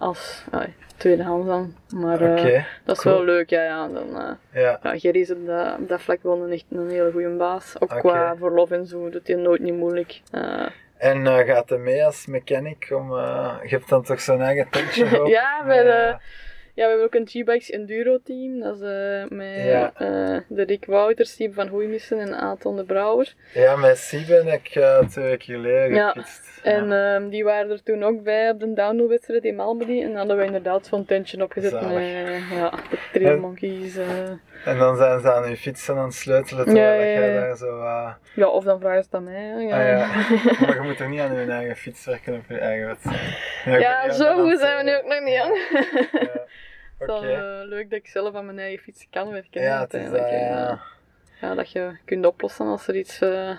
als 0.00 0.44
ja, 0.52 0.66
tweedehands 0.96 1.46
dan. 1.46 1.74
Maar 1.94 2.20
eh, 2.20 2.64
dat 2.84 2.96
is 2.96 3.02
cool. 3.02 3.14
wel 3.14 3.24
leuk, 3.24 3.50
ja, 3.50 3.62
ja. 3.62 3.88
Dan, 3.88 4.20
eh, 4.20 4.62
Ja. 4.62 4.78
ja, 4.82 4.98
Gerry 4.98 5.20
is 5.20 5.30
op 5.30 5.46
dat, 5.46 5.78
op 5.78 5.88
dat 5.88 6.00
vlak 6.02 6.22
wel 6.22 6.42
een, 6.42 6.52
echt 6.52 6.64
een 6.70 6.88
hele 6.90 7.10
goede 7.12 7.28
baas. 7.28 7.74
Ook 7.78 7.88
qua 7.88 8.36
verlof 8.36 8.70
en 8.70 8.86
zo, 8.86 9.10
doet 9.10 9.26
hij 9.26 9.36
nooit 9.36 9.60
niet 9.60 9.74
moeilijk. 9.76 10.20
Eh, 10.30 10.66
En 10.98 11.26
gaat 11.26 11.68
hij 11.68 11.78
mee 11.78 12.04
als 12.04 12.26
mechanic 12.26 12.88
om... 12.94 13.10
je 13.62 13.66
hebt 13.68 13.88
dan 13.88 14.02
toch 14.02 14.20
zo'n 14.20 14.40
eigen 14.40 14.68
tentje 14.70 15.04
Ja, 15.38 15.64
bij 15.64 15.82
de- 15.82 16.16
Ja, 16.74 16.84
we 16.84 16.88
hebben 16.88 17.04
ook 17.06 17.14
een 17.14 17.26
G-Bikes 17.28 17.70
Enduro 17.70 18.18
team. 18.24 18.60
Dat 18.60 18.74
is 18.76 18.82
eh, 18.82 19.36
met 19.36 19.64
Ja. 19.64 19.92
eh, 19.96 20.38
de 20.48 20.62
Rick 20.62 20.84
Wouters, 20.86 21.34
Siep 21.34 21.54
van 21.54 21.66
Hoeimissen 21.68 22.18
en 22.18 22.34
Aton 22.34 22.76
de 22.76 22.84
Brouwer. 22.84 23.34
Ja, 23.54 23.76
met 23.76 23.98
Siebe 23.98 24.32
heb 24.34 24.60
ik 24.64 24.74
eh, 24.74 24.98
twee 25.08 25.24
weken 25.24 25.54
geleden 25.54 25.94
Ja. 25.94 26.16
En 26.62 26.92
ehm, 26.92 27.28
die 27.28 27.44
waren 27.44 27.70
er 27.70 27.82
toen 27.82 28.02
ook 28.02 28.22
bij 28.22 28.50
op 28.50 28.60
de 28.60 28.72
downhill-wedstrijd 28.72 29.44
in 29.44 29.54
Malmedy. 29.56 30.00
En 30.00 30.06
dan 30.06 30.16
hadden 30.16 30.36
we 30.36 30.44
inderdaad 30.44 30.86
zo'n 30.86 31.04
tentje 31.04 31.42
opgezet 31.42 31.70
Zalig. 31.70 31.88
met 31.92 32.58
ja, 32.58 32.70
de 32.90 32.98
trail 33.12 33.38
monkeys. 33.38 33.96
En 34.64 34.78
dan 34.78 34.96
zijn 34.96 35.20
ze 35.20 35.32
aan 35.32 35.42
hun 35.42 35.56
fietsen 35.56 35.96
aan 35.96 36.04
het 36.04 36.14
sleutelen 36.14 36.64
terwijl 36.64 37.00
Ja, 37.00 37.04
ja, 37.06 37.18
jij 37.18 37.34
daar 37.34 37.56
zo... 37.56 37.80
eh, 37.80 38.12
Ja, 38.34 38.46
of 38.48 38.64
dan 38.64 38.80
vragen 38.80 39.02
ze 39.02 39.08
het 39.10 39.14
aan 39.14 39.24
mij. 39.24 39.54
Ah 39.54 39.62
ja, 39.68 40.06
maar 40.66 40.74
je 40.74 40.80
moet 40.82 40.96
toch 40.96 41.08
niet 41.08 41.20
aan 41.20 41.34
je 41.34 41.52
eigen 41.52 41.76
fiets 41.76 42.04
werken 42.04 42.34
op 42.34 42.44
je 42.48 42.58
eigen 42.58 42.86
wedstrijd? 42.86 43.20
Ja, 43.64 44.12
zo 44.12 44.42
goed 44.48 44.58
zijn 44.60 44.76
we 44.76 44.82
nu 44.82 44.88
zeggen. 44.90 45.04
ook 45.04 45.10
nog 45.12 45.22
niet 45.28 45.38
aan. 45.38 45.52
Het 46.98 47.08
is 47.08 47.20
wel 47.20 47.24
eh, 47.24 47.68
leuk 47.68 47.90
dat 47.90 47.98
ik 47.98 48.06
zelf 48.06 48.34
aan 48.34 48.44
mijn 48.46 48.58
eigen 48.58 48.82
fiets 48.82 49.06
kan 49.10 49.30
werken. 49.30 49.62
Ja, 49.62 49.80
het 49.80 49.94
is 49.94 50.10
dat, 50.10 50.30
ja. 50.30 50.80
Ja, 51.40 51.54
dat 51.54 51.72
je 51.72 51.96
kunt 52.04 52.26
oplossen 52.26 52.66
als 52.66 52.88
er 52.88 52.96
iets 52.96 53.20
eh, 53.20 53.50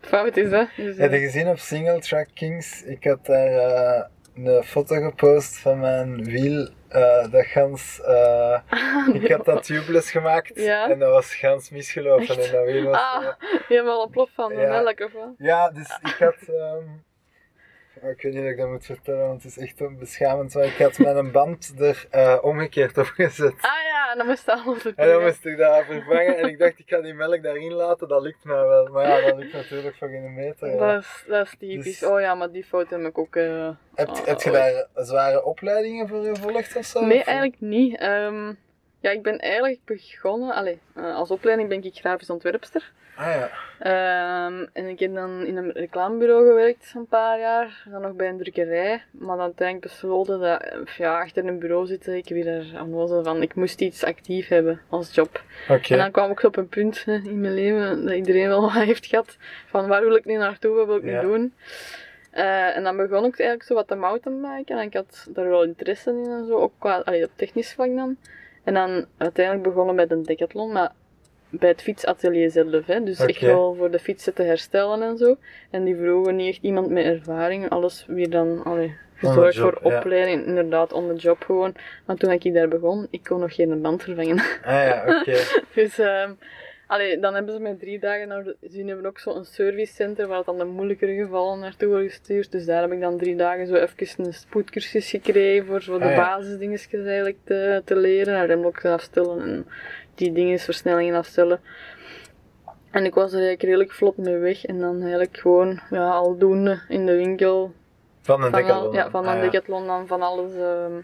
fout 0.00 0.36
is. 0.36 0.50
Hè. 0.50 0.64
Dus, 0.76 0.96
Heb 0.96 1.10
je 1.10 1.16
eh, 1.16 1.22
gezien 1.22 1.48
op 1.48 1.58
Single 1.58 2.00
Track 2.00 2.28
Kings? 2.34 2.82
Ik 2.84 3.04
had 3.04 3.26
daar 3.26 3.46
eh, 3.52 4.02
een 4.44 4.62
foto 4.64 4.94
gepost 5.08 5.58
van 5.58 5.80
mijn 5.80 6.24
wiel. 6.24 6.68
Eh, 6.88 7.30
dat 7.30 7.44
gans, 7.46 8.00
eh, 8.02 8.58
ik 9.12 9.30
had 9.32 9.44
dat 9.44 9.62
tubeless 9.66 10.10
gemaakt 10.10 10.50
Ja. 10.60 10.90
en 10.90 10.98
dat 10.98 11.10
was 11.10 11.34
gans 11.34 11.70
misgelopen 11.70 12.28
Echt? 12.28 12.46
en 12.46 12.52
dat 12.52 12.64
wiel 12.64 12.84
was... 12.84 12.96
Ah, 13.00 13.24
eh, 13.24 13.50
je 13.68 13.74
hebt 13.74 13.88
al 13.88 14.02
een 14.02 14.10
plof 14.10 14.30
van 14.34 14.52
Ja. 14.56 14.68
melk 14.68 15.00
of 15.00 15.12
wat? 15.12 15.34
ja, 15.38 15.70
dus 15.70 15.98
ik 16.02 16.16
had... 16.18 16.34
ehm, 16.48 16.84
ik 18.02 18.22
weet 18.22 18.32
niet 18.34 18.42
of 18.42 18.48
ik 18.48 18.56
dat 18.56 18.68
moet 18.68 18.84
vertellen, 18.86 19.26
want 19.26 19.42
het 19.42 19.56
is 19.56 19.58
echt 19.64 19.78
wel 19.78 19.92
beschamend, 19.98 20.54
maar 20.54 20.64
ik 20.64 20.76
had 20.78 20.98
mijn 20.98 21.30
band 21.30 21.72
er 21.78 22.06
eh, 22.10 22.38
omgekeerd 22.40 22.98
op 22.98 23.04
gezet. 23.06 23.54
Ah 23.60 23.70
ja, 23.90 24.10
en 24.12 24.18
dan 24.18 24.26
moest 24.26 24.44
je 24.46 24.52
alles 24.52 24.84
En 24.94 25.08
dan 25.08 25.22
moest 25.22 25.44
ik 25.46 25.56
dat 25.58 25.84
vervangen 25.84 26.36
en 26.38 26.48
ik 26.48 26.58
dacht 26.58 26.78
ik 26.78 26.84
ga 26.88 27.00
die 27.00 27.14
melk 27.14 27.42
daarin 27.42 27.72
laten, 27.72 28.08
dat 28.08 28.22
lukt 28.22 28.44
mij 28.44 28.64
wel. 28.66 28.86
Maar 28.86 29.08
ja, 29.08 29.20
dat 29.26 29.38
lukt 29.38 29.52
natuurlijk 29.52 29.96
voor 29.96 30.08
geen 30.08 30.34
meter. 30.34 30.68
ja. 30.70 30.92
Dat 30.92 31.02
is, 31.02 31.24
dat 31.28 31.46
is 31.46 31.54
typisch. 31.58 31.98
Dus- 31.98 32.08
Oh 32.10 32.20
ja, 32.20 32.34
maar 32.34 32.50
die 32.52 32.64
fout 32.64 32.90
heb 32.90 33.00
ik 33.00 33.18
ook. 33.18 33.36
eh, 33.36 33.68
Heb, 33.94 34.08
ah, 34.08 34.26
heb 34.26 34.40
je 34.40 34.50
ooit. 34.50 34.86
daar 34.94 35.04
zware 35.04 35.44
opleidingen 35.44 36.08
voor 36.08 36.24
gevolgd 36.24 36.76
of 36.76 36.84
zo? 36.84 37.04
Nee, 37.06 37.24
eigenlijk 37.24 37.60
niet. 37.60 37.98
Ehm, 37.98 38.52
ja, 39.00 39.10
ik 39.10 39.22
ben 39.22 39.38
eigenlijk 39.38 39.80
begonnen. 39.84 40.54
Allee, 40.54 40.78
eh, 40.94 41.14
als 41.14 41.30
opleiding 41.30 41.68
ben 41.68 41.84
ik 41.84 41.94
grafisch 41.94 42.30
ontwerpster. 42.30 42.90
Ah 43.16 43.26
ja. 43.26 43.50
Ehm, 43.78 44.66
en 44.72 44.86
ik 44.88 44.98
heb 44.98 45.14
dan 45.14 45.44
in 45.46 45.56
een 45.56 45.72
reclamebureau 45.72 46.46
gewerkt 46.46 46.92
een 46.96 47.06
paar 47.06 47.38
jaar. 47.38 47.82
Dan 47.90 48.02
nog 48.02 48.12
bij 48.12 48.28
een 48.28 48.38
drukkerij. 48.38 49.02
Maar 49.10 49.36
dan 49.36 49.44
uiteindelijk 49.44 49.86
besloten 49.92 50.40
dat 50.40 50.62
eh, 50.62 50.78
ja, 50.96 51.20
achter 51.20 51.46
een 51.46 51.58
bureau 51.58 51.86
zitten, 51.86 52.16
ik 52.16 52.28
weer 52.28 52.46
er 52.46 52.82
onnozel 52.82 53.24
van. 53.24 53.42
Ik 53.42 53.54
moest 53.54 53.80
iets 53.80 54.04
actief 54.04 54.48
hebben 54.48 54.80
als 54.88 55.14
job. 55.14 55.42
Oké. 55.68 55.92
En 55.92 55.98
dan 55.98 56.10
kwam 56.10 56.30
ik 56.30 56.42
op 56.42 56.56
een 56.56 56.68
punt 56.68 57.04
in 57.06 57.40
mijn 57.40 57.54
leven 57.54 58.04
dat 58.04 58.14
iedereen 58.14 58.48
wel 58.48 58.60
wat 58.72 58.72
heeft 58.72 59.06
gehad. 59.06 59.36
Van 59.66 59.88
waar 59.88 60.02
wil 60.02 60.14
ik 60.16 60.24
nu 60.24 60.36
naartoe, 60.36 60.74
wat 60.76 60.86
wil 60.86 60.96
ik 60.96 61.04
Ja. 61.04 61.22
nu 61.22 61.28
doen. 61.28 61.54
Eh, 62.30 62.76
en 62.76 62.82
dan 62.82 62.96
begon 62.96 63.24
ik 63.24 63.38
eigenlijk 63.38 63.62
zo 63.62 63.74
wat 63.74 63.88
te 63.88 63.94
mountainbiken. 63.94 64.78
En 64.78 64.86
ik 64.86 64.94
had 64.94 65.26
daar 65.30 65.48
wel 65.48 65.62
interesse 65.64 66.10
in 66.10 66.30
en 66.30 66.46
zo, 66.46 66.58
ook 66.58 66.72
qua, 66.78 66.98
allee, 67.04 67.24
op 67.24 67.30
technisch 67.36 67.72
vlak 67.72 67.94
dan. 67.96 68.16
En 68.68 68.74
dan 68.74 69.06
uiteindelijk 69.16 69.66
begonnen 69.66 69.94
met 69.94 70.10
een 70.10 70.22
decathlon, 70.22 70.72
maar 70.72 70.92
bij 71.50 71.68
het 71.68 71.82
fietsatelier 71.82 72.50
zelf. 72.50 72.86
Hè. 72.86 73.02
Dus 73.02 73.18
echt 73.18 73.36
Oké. 73.36 73.46
wel 73.46 73.74
voor 73.74 73.90
de 73.90 73.98
fietsen 73.98 74.34
te 74.34 74.42
herstellen 74.42 75.02
en 75.02 75.16
zo. 75.16 75.36
En 75.70 75.84
die 75.84 75.96
vroegen 75.96 76.36
niet 76.36 76.48
echt 76.48 76.62
iemand 76.62 76.90
met 76.90 77.04
ervaring. 77.04 77.68
Alles 77.68 78.04
weer 78.06 78.30
dan 78.30 78.64
allee, 78.64 78.96
gezorgd 79.14 79.54
job, 79.54 79.78
voor 79.82 79.92
ja. 79.92 79.98
opleiding. 79.98 80.46
Inderdaad, 80.46 80.92
on 80.92 81.08
the 81.08 81.14
job 81.14 81.44
gewoon. 81.44 81.74
Maar 82.06 82.16
toen 82.16 82.30
ik 82.30 82.54
daar 82.54 82.68
begon, 82.68 83.06
ik 83.10 83.24
kon 83.24 83.40
nog 83.40 83.54
geen 83.54 83.82
band 83.82 84.02
vervangen. 84.02 84.38
Ah 84.64 84.84
ja, 84.84 85.04
oké. 85.06 85.36
Dus 85.74 85.98
ehm 85.98 86.32
allee, 86.88 87.18
dan 87.18 87.34
hebben 87.34 87.54
ze 87.54 87.60
mij 87.60 87.74
drie 87.74 87.98
dagen 87.98 88.28
naar 88.28 88.44
ze 88.70 88.82
hebben 88.84 89.06
ook 89.06 89.18
zo'n 89.18 89.44
servicecenter 89.44 90.26
waar 90.26 90.44
dan 90.44 90.58
de 90.58 90.64
moeilijkere 90.64 91.14
gevallen 91.14 91.58
naartoe 91.58 91.88
worden 91.88 92.08
gestuurd. 92.08 92.52
Dus 92.52 92.64
daar 92.64 92.80
heb 92.82 92.92
ik 92.92 93.00
dan 93.00 93.18
drie 93.18 93.36
dagen 93.36 93.66
zo 93.66 93.74
even 93.74 94.24
een 94.24 94.34
spoedcursus 94.34 95.10
gekregen 95.10 95.66
voor 95.66 95.82
zo 95.82 95.98
de 95.98 96.04
Ah, 96.04 96.10
ja. 96.10 96.16
basisdingetjes 96.16 97.04
eigenlijk 97.04 97.36
te, 97.44 97.82
te 97.84 97.96
leren. 97.96 98.46
Remblok 98.46 98.84
afstellen 98.84 99.40
en 99.42 99.66
die 100.14 100.32
dingen, 100.32 100.58
versnellingen 100.58 101.14
afstellen. 101.14 101.60
En 102.90 103.04
ik 103.04 103.14
was 103.14 103.26
er 103.32 103.38
eigenlijk 103.38 103.62
redelijk 103.62 103.92
vlot 103.92 104.16
mee 104.16 104.36
weg. 104.36 104.64
En 104.66 104.78
dan 104.80 105.00
eigenlijk 105.00 105.36
gewoon 105.36 105.80
ja, 105.90 106.10
aldoende 106.10 106.80
in 106.88 107.06
de 107.06 107.16
winkel 107.16 107.72
Van 108.22 108.42
een 108.42 108.50
van, 108.50 108.60
al, 108.62 108.66
decathlon. 108.66 108.92
ja, 108.94 109.10
van 109.10 109.24
Ah, 109.26 109.30
een 109.34 109.36
ja. 109.44 109.50
decathlon 109.50 109.86
dan 109.86 110.06
van 110.06 110.22
alles 110.22 110.54
ehm, 110.54 111.00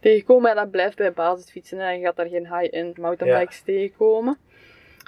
tegenkomen. 0.00 0.50
En 0.50 0.56
dat 0.56 0.70
blijft 0.70 0.96
bij 0.96 1.12
basisfietsen. 1.12 1.78
Hè. 1.78 1.90
Je 1.90 2.02
gaat 2.04 2.16
daar 2.16 2.28
geen 2.28 2.54
high-end 2.58 2.98
mountainbikes 2.98 3.60
tegenkomen. 3.60 4.38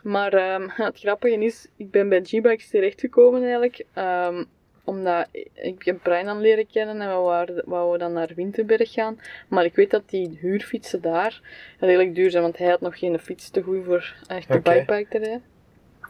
Maar 0.03 0.33
ehm, 0.33 0.69
het 0.87 0.99
grappige 0.99 1.45
is, 1.45 1.67
ik 1.77 1.91
ben 1.91 2.09
bij 2.09 2.21
G-Bikes 2.25 2.69
terechtgekomen 2.69 3.43
eigenlijk. 3.43 3.85
ehm, 3.95 4.45
omdat 4.85 5.29
ik 5.55 5.83
heb 5.85 5.99
Brian 6.03 6.25
dan 6.25 6.41
leren 6.41 6.67
kennen 6.67 7.01
en 7.01 7.09
we 7.09 7.15
waren, 7.23 7.63
wouden 7.67 7.99
dan 7.99 8.13
naar 8.13 8.33
Winterberg 8.35 8.93
gaan. 8.93 9.21
Maar 9.49 9.65
ik 9.65 9.75
weet 9.75 9.91
dat 9.91 10.03
die 10.07 10.39
huurfietsen 10.41 11.01
daar 11.01 11.41
redelijk 11.79 12.15
duur 12.15 12.31
zijn, 12.31 12.43
want 12.43 12.59
hij 12.59 12.69
had 12.69 12.81
nog 12.81 12.99
geen 12.99 13.19
fiets 13.19 13.51
te 13.51 13.63
goed 13.63 13.85
voor 13.85 14.15
echt 14.27 14.49
de 14.53 14.61
bikepark 14.61 15.09
te 15.11 15.19
rijden. 15.19 15.43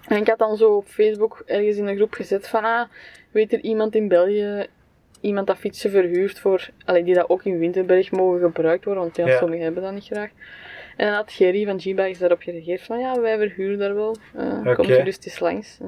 En 0.09 0.17
ik 0.17 0.27
had 0.29 0.39
dan 0.39 0.57
zo 0.57 0.77
op 0.77 0.87
Facebook 0.87 1.43
ergens 1.47 1.77
in 1.77 1.87
een 1.87 1.97
groep 1.97 2.13
gezet 2.13 2.49
van, 2.49 2.65
ah, 2.65 2.89
weet 3.31 3.53
er 3.53 3.61
iemand 3.61 3.95
in 3.95 4.09
België, 4.09 4.67
iemand 5.21 5.47
dat 5.47 5.57
fietsen 5.59 5.91
verhuurt 5.91 6.39
voor, 6.39 6.69
allee, 6.85 7.05
die 7.05 7.15
dat 7.15 7.29
ook 7.29 7.45
in 7.45 7.59
Winterberg 7.59 8.11
mogen 8.11 8.41
gebruikt 8.41 8.85
worden, 8.85 9.03
want 9.03 9.17
ja, 9.17 9.27
Ja. 9.27 9.39
sommigen 9.39 9.65
hebben 9.65 9.83
dat 9.83 9.93
niet 9.93 10.05
graag. 10.05 10.31
En 10.99 11.07
dan 11.07 11.15
had 11.15 11.33
Gerry 11.33 11.65
van 11.65 11.81
G-Bikes 11.81 12.19
daarop 12.19 12.41
gereageerd 12.41 12.83
van, 12.83 12.99
ja, 12.99 13.21
wij 13.21 13.39
verhuren 13.39 13.79
daar 13.79 13.95
wel, 13.95 14.17
eh 14.37 14.59
Oké. 14.59 14.75
komt 14.75 14.89
eens 14.89 15.39
langs. 15.41 15.79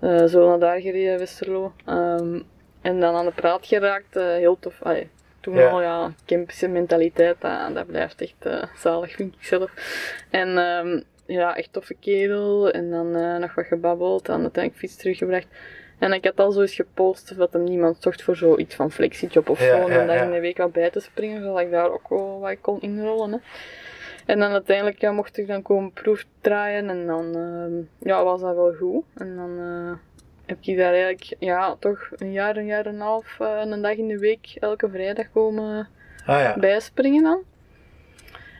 Eh, 0.00 0.24
zo 0.24 0.48
naar 0.48 0.58
daar 0.58 0.80
gereden, 0.80 1.18
Westerlo. 1.18 1.72
Ehm, 1.86 2.40
en 2.80 3.00
dan 3.00 3.14
aan 3.14 3.24
de 3.24 3.32
praat 3.32 3.66
geraakt, 3.66 4.16
eh, 4.16 4.24
heel 4.24 4.56
tof. 4.60 4.82
Allee, 4.82 5.08
toen 5.40 5.54
Ja. 5.54 5.68
al, 5.68 5.82
ja, 5.82 6.12
Kempische 6.24 6.68
mentaliteit, 6.68 7.36
dat, 7.40 7.74
dat 7.74 7.86
blijft 7.86 8.20
echt 8.20 8.68
zalig, 8.76 9.12
vind 9.14 9.34
ik 9.34 9.44
zelf. 9.44 9.70
En 10.30 10.58
ehm, 10.58 11.00
ja, 11.26 11.56
echt 11.56 11.72
toffe 11.72 11.94
kerel. 12.00 12.70
En 12.70 12.90
dan 12.90 13.40
nog 13.40 13.54
wat 13.54 13.66
gebabbeld, 13.66 14.26
dan 14.26 14.40
uiteindelijk 14.40 14.82
fiets 14.84 14.96
teruggebracht. 14.96 15.46
En 15.98 16.12
ik 16.12 16.24
had 16.24 16.40
al 16.40 16.52
zo 16.52 16.60
eens 16.60 16.74
gepost 16.74 17.36
dat 17.36 17.52
hem 17.52 17.64
niemand 17.64 17.96
zocht 18.02 18.22
voor 18.22 18.36
zoiets 18.36 18.74
van 18.74 18.90
flexiejob 18.90 19.48
of 19.48 19.60
Ja, 19.60 19.74
gewoon 19.74 19.92
ja, 19.92 20.14
ja. 20.14 20.22
in 20.22 20.30
de 20.30 20.40
week 20.40 20.56
wat 20.56 20.72
bij 20.72 20.90
te 20.90 21.00
springen, 21.00 21.42
zodat 21.42 21.60
ik 21.60 21.70
daar 21.70 21.92
ook 21.92 22.08
wel 22.08 22.40
wat 22.40 22.56
kon 22.60 22.80
inrollen. 22.80 23.32
Hè. 23.32 23.38
En 24.26 24.38
dan 24.38 24.52
uiteindelijk 24.52 25.00
ja, 25.00 25.12
mocht 25.12 25.38
ik 25.38 25.46
dan 25.46 25.62
komen 25.62 25.92
proefdraaien 25.92 26.90
en 26.90 27.06
dan 27.06 27.34
ehm, 27.36 28.08
ja, 28.08 28.24
was 28.24 28.40
dat 28.40 28.54
wel 28.54 28.72
goed. 28.74 29.04
En 29.14 29.36
dan 29.36 29.58
eh, 29.58 29.92
heb 30.46 30.58
ik 30.60 30.76
daar 30.76 30.92
eigenlijk 30.92 31.34
ja, 31.38 31.76
toch 31.78 32.08
een 32.16 32.32
jaar, 32.32 32.56
een 32.56 32.66
jaar 32.66 32.86
en 32.86 32.94
een 32.94 33.00
half, 33.00 33.36
eh, 33.40 33.60
een 33.64 33.82
dag 33.82 33.94
in 33.96 34.08
de 34.08 34.18
week, 34.18 34.56
elke 34.60 34.88
vrijdag 34.90 35.26
komen 35.32 35.88
Ah 36.26 36.40
ja. 36.40 36.56
bijspringen 36.58 37.22
dan. 37.22 37.42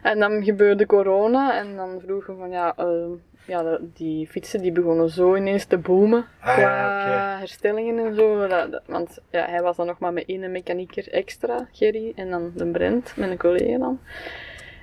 En 0.03 0.19
dan 0.19 0.45
gebeurde 0.45 0.87
corona 0.87 1.59
en 1.59 1.77
dan 1.77 2.01
vroegen 2.05 2.37
van 2.39 2.51
ja, 2.51 2.75
ehm, 2.77 3.11
ja 3.47 3.79
die 3.95 4.27
fietsen 4.27 4.61
die 4.63 4.73
begonnen 4.73 5.09
zo 5.09 5.35
ineens 5.37 5.65
te 5.65 5.79
boomen 5.79 6.25
Ah, 6.41 6.53
qua 6.55 6.61
ja, 7.07 7.39
herstellingen 7.39 8.07
en 8.07 8.15
zo. 8.15 8.47
Dat- 8.49 8.71
dat- 8.71 8.83
want 8.87 9.19
ja, 9.31 9.45
hij 9.47 9.63
was 9.63 9.77
dan 9.77 9.87
nog 9.87 9.99
maar 9.99 10.13
met 10.13 10.25
één 10.27 10.51
mechanieker 10.53 11.09
extra, 11.13 11.69
Gerry, 11.73 12.13
en 12.17 12.31
dan 12.31 12.53
de 12.57 12.67
Brent, 12.67 13.13
mijn 13.17 13.39
collega 13.39 13.79
dan. 13.79 14.01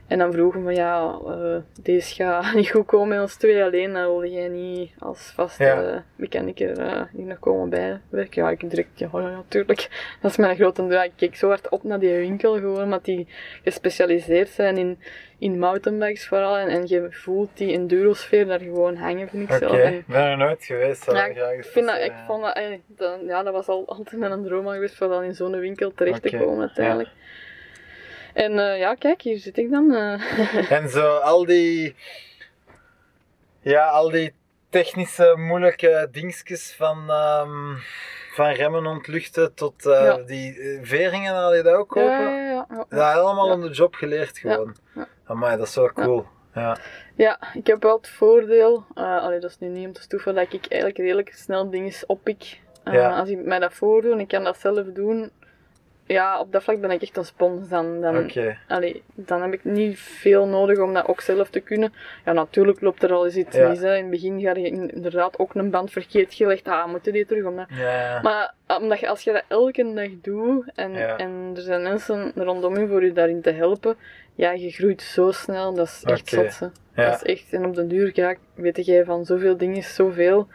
En 0.09 0.17
dan 0.17 0.31
vroegen 0.33 0.65
we 0.65 0.73
ja, 0.73 1.19
eh, 1.27 1.55
deze 1.83 2.13
gaat 2.15 2.53
niet 2.55 2.69
goed 2.69 2.85
komen 2.85 3.07
met 3.07 3.19
ons 3.19 3.35
twee 3.35 3.63
alleen, 3.63 3.93
dan 3.93 4.01
wilde 4.01 4.29
jij 4.31 4.47
niet 4.47 4.91
als 4.99 5.31
vaste 5.35 5.63
Ja. 5.63 6.03
mechanieker 6.15 6.77
eh, 6.79 7.01
hier 7.11 7.25
nog 7.25 7.39
komen 7.39 7.69
bijwerken. 7.69 8.43
Ja, 8.43 8.49
ik 8.49 8.69
direct, 8.69 8.99
ja, 8.99 9.09
ja, 9.13 9.19
natuurlijk. 9.29 9.87
Dat 10.21 10.31
is 10.31 10.37
mijn 10.37 10.55
grote 10.55 10.87
draai. 10.87 11.07
Ik 11.07 11.13
keek 11.15 11.35
zo 11.35 11.47
hard 11.47 11.69
op 11.69 11.83
naar 11.83 11.99
die 11.99 12.13
winkel 12.15 12.53
gewoon, 12.53 12.83
omdat 12.83 13.05
die 13.05 13.27
gespecialiseerd 13.63 14.49
zijn 14.49 14.77
in, 14.77 14.99
in 15.39 15.59
mountainbikes 15.59 16.27
vooral. 16.27 16.57
En, 16.57 16.67
en 16.67 16.87
je 16.87 17.07
voelt 17.09 17.49
die 17.57 17.73
endurosfeer 17.73 18.45
daar 18.47 18.59
gewoon 18.59 18.95
hangen, 18.95 19.29
vind 19.29 19.49
ik 19.49 19.55
zelf. 19.57 19.77
Ik 19.77 20.05
ben 20.07 20.21
er 20.23 20.37
nooit 20.37 20.63
geweest. 20.63 21.11
ja, 21.11 21.25
ik 21.25 21.35
graag 21.37 21.65
vind 21.65 21.85
dat, 21.85 21.99
ik 22.01 22.13
vond 22.27 22.43
dat, 22.43 22.55
eh, 22.55 22.77
dat- 22.87 23.19
ja, 23.27 23.43
dat 23.43 23.53
was 23.53 23.67
al 23.67 23.83
altijd 23.87 24.19
mijn 24.19 24.43
droom 24.43 24.67
geweest, 24.67 24.95
voor 24.95 25.07
dan 25.07 25.23
in 25.23 25.33
zo'n 25.35 25.59
winkel 25.59 25.91
terecht 25.95 26.21
te 26.21 26.37
komen 26.37 26.59
uiteindelijk. 26.59 27.09
En 28.43 28.59
eh, 28.59 28.79
ja, 28.79 28.95
kijk, 28.95 29.21
hier 29.21 29.37
zit 29.39 29.57
ik 29.57 29.71
dan. 29.71 29.93
eh. 29.93 30.71
En 30.77 30.89
zo 30.89 31.17
al 31.17 31.45
die, 31.45 31.95
ja, 33.61 33.87
al 33.87 34.09
die 34.09 34.33
technische 34.69 35.33
moeilijke 35.37 36.07
dingetjes 36.11 36.73
van, 36.77 37.09
ehm, 37.09 37.75
van 38.35 38.49
remmen 38.51 38.85
ontluchten 38.85 39.53
tot 39.53 39.73
Ja. 39.83 40.17
die 40.17 40.79
veringen, 40.81 41.33
had 41.33 41.55
je 41.55 41.61
dat 41.63 41.73
ook 41.75 41.89
kopen? 41.89 42.09
ja, 42.11 42.29
ja, 42.29 42.65
ja, 42.69 42.85
ja. 42.89 43.13
Allemaal 43.13 43.59
the 43.59 43.69
job 43.69 43.95
geleerd 43.95 44.37
gewoon. 44.37 44.75
Ja. 44.95 45.07
Amai, 45.25 45.57
dat 45.57 45.67
is 45.67 45.73
zo 45.73 45.87
cool. 45.93 46.25
Ja. 46.53 46.77
Ja, 47.15 47.39
ik 47.53 47.67
heb 47.67 47.83
wel 47.83 47.95
het 47.97 48.09
voordeel, 48.09 48.85
allee, 48.93 49.39
dat 49.39 49.49
is 49.49 49.57
nu 49.59 49.67
niet 49.67 49.87
om 49.87 49.93
te 49.93 50.01
stoeven, 50.01 50.35
dat 50.35 50.53
ik 50.53 50.65
eigenlijk 50.67 50.97
redelijk 50.97 51.33
snel 51.33 51.69
dingen 51.69 51.93
oppik. 52.07 52.59
Ja. 52.83 53.19
Als 53.19 53.29
ik 53.29 53.45
mij 53.45 53.59
dat 53.59 53.73
voordoe 53.73 54.11
en 54.11 54.19
ik 54.19 54.27
kan 54.27 54.43
dat 54.43 54.57
zelf 54.59 54.85
doen, 54.93 55.31
ja, 56.13 56.39
op 56.39 56.51
dat 56.51 56.63
vlak 56.63 56.81
ben 56.81 56.91
ik 56.91 57.01
echt 57.01 57.17
een 57.17 57.25
spons. 57.25 57.67
Dan, 57.69 58.01
dan, 58.01 58.31
allee, 58.67 59.03
dan 59.15 59.41
heb 59.41 59.53
ik 59.53 59.63
niet 59.63 59.99
veel 59.99 60.45
nodig 60.47 60.79
om 60.79 60.93
dat 60.93 61.07
ook 61.07 61.21
zelf 61.21 61.49
te 61.49 61.59
kunnen. 61.59 61.93
Ja, 62.25 62.33
natuurlijk 62.33 62.81
loopt 62.81 63.03
er 63.03 63.11
al 63.13 63.25
eens 63.25 63.35
iets 63.35 63.55
Ja. 63.57 63.67
mis. 63.69 63.79
Hè. 63.79 63.95
In 63.95 64.01
het 64.01 64.09
begin 64.09 64.41
ga 64.41 64.55
je 64.55 64.67
inderdaad 64.67 65.39
ook 65.39 65.53
een 65.55 65.69
band 65.69 65.91
verkeerd 65.91 66.33
gelegd. 66.33 66.67
Ah, 66.67 66.87
moeten 66.87 67.13
die 67.13 67.25
terug? 67.25 67.45
Omdat... 67.45 67.65
Ja. 67.69 68.19
Maar 68.21 68.53
omdat 68.79 68.99
je, 68.99 69.07
als 69.07 69.21
je 69.23 69.31
dat 69.31 69.43
elke 69.47 69.93
dag 69.93 70.09
doet 70.21 70.71
en, 70.75 70.91
Ja. 70.93 71.17
en 71.17 71.51
er 71.55 71.61
zijn 71.61 71.81
mensen 71.83 72.31
rondom 72.35 72.77
je 72.79 72.87
voor 72.87 73.03
je 73.05 73.11
daarin 73.13 73.41
te 73.41 73.51
helpen, 73.51 73.97
ja, 74.35 74.51
je 74.51 74.71
groeit 74.71 75.01
zo 75.01 75.31
snel. 75.31 75.73
Dat 75.73 75.87
is 75.87 76.03
echt. 76.03 76.29
Ja. 76.95 77.05
Dat 77.09 77.15
is 77.15 77.23
echt, 77.23 77.53
en 77.53 77.65
op 77.65 77.75
den 77.75 77.87
duur 77.87 78.11
ja, 78.13 78.35
weet 78.53 78.85
jij 78.85 79.03
van 79.05 79.25
zoveel 79.25 79.57
dingen 79.57 79.83
zoveel. 79.83 80.47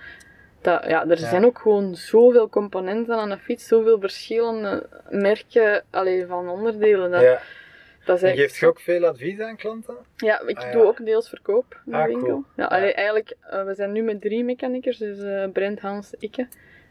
Dat, 0.65 0.85
ja, 0.87 1.03
er 1.09 1.21
Ja. 1.21 1.29
zijn 1.29 1.45
ook 1.45 1.59
gewoon 1.59 1.95
zoveel 1.95 2.49
componenten 2.49 3.15
aan 3.17 3.31
een 3.31 3.39
fiets, 3.39 3.67
zoveel 3.67 4.01
verschillende 4.01 4.87
merken 5.09 5.85
allee, 5.91 6.27
van 6.27 6.49
onderdelen. 6.49 7.11
Dat, 7.11 7.23
ja. 7.23 7.41
dat 8.05 8.23
En 8.23 8.37
geeft 8.37 8.57
je 8.57 8.67
ook 8.67 8.81
veel 8.81 9.05
advies 9.07 9.41
aan 9.41 9.57
klanten? 9.57 9.97
ja, 10.17 10.41
ik 10.47 10.59
Ah, 10.59 10.65
ja. 10.65 10.71
doe 10.73 10.83
ook 10.85 11.05
deels 11.05 11.29
verkoop 11.29 11.81
in 11.87 11.93
de 11.93 11.99
Ah, 11.99 12.07
winkel. 12.07 12.27
cool. 12.29 12.45
Ja, 12.57 12.65
allee, 12.65 12.93
eigenlijk, 12.93 13.37
eh, 13.41 13.65
we 13.65 13.75
zijn 13.75 13.93
nu 13.93 14.03
met 14.03 14.21
drie 14.21 14.45
mechaniekers, 14.45 14.99
dus 14.99 15.19
eh 15.23 15.45
Brent, 15.53 15.81
Hans, 15.81 16.15
Ikke 16.19 16.47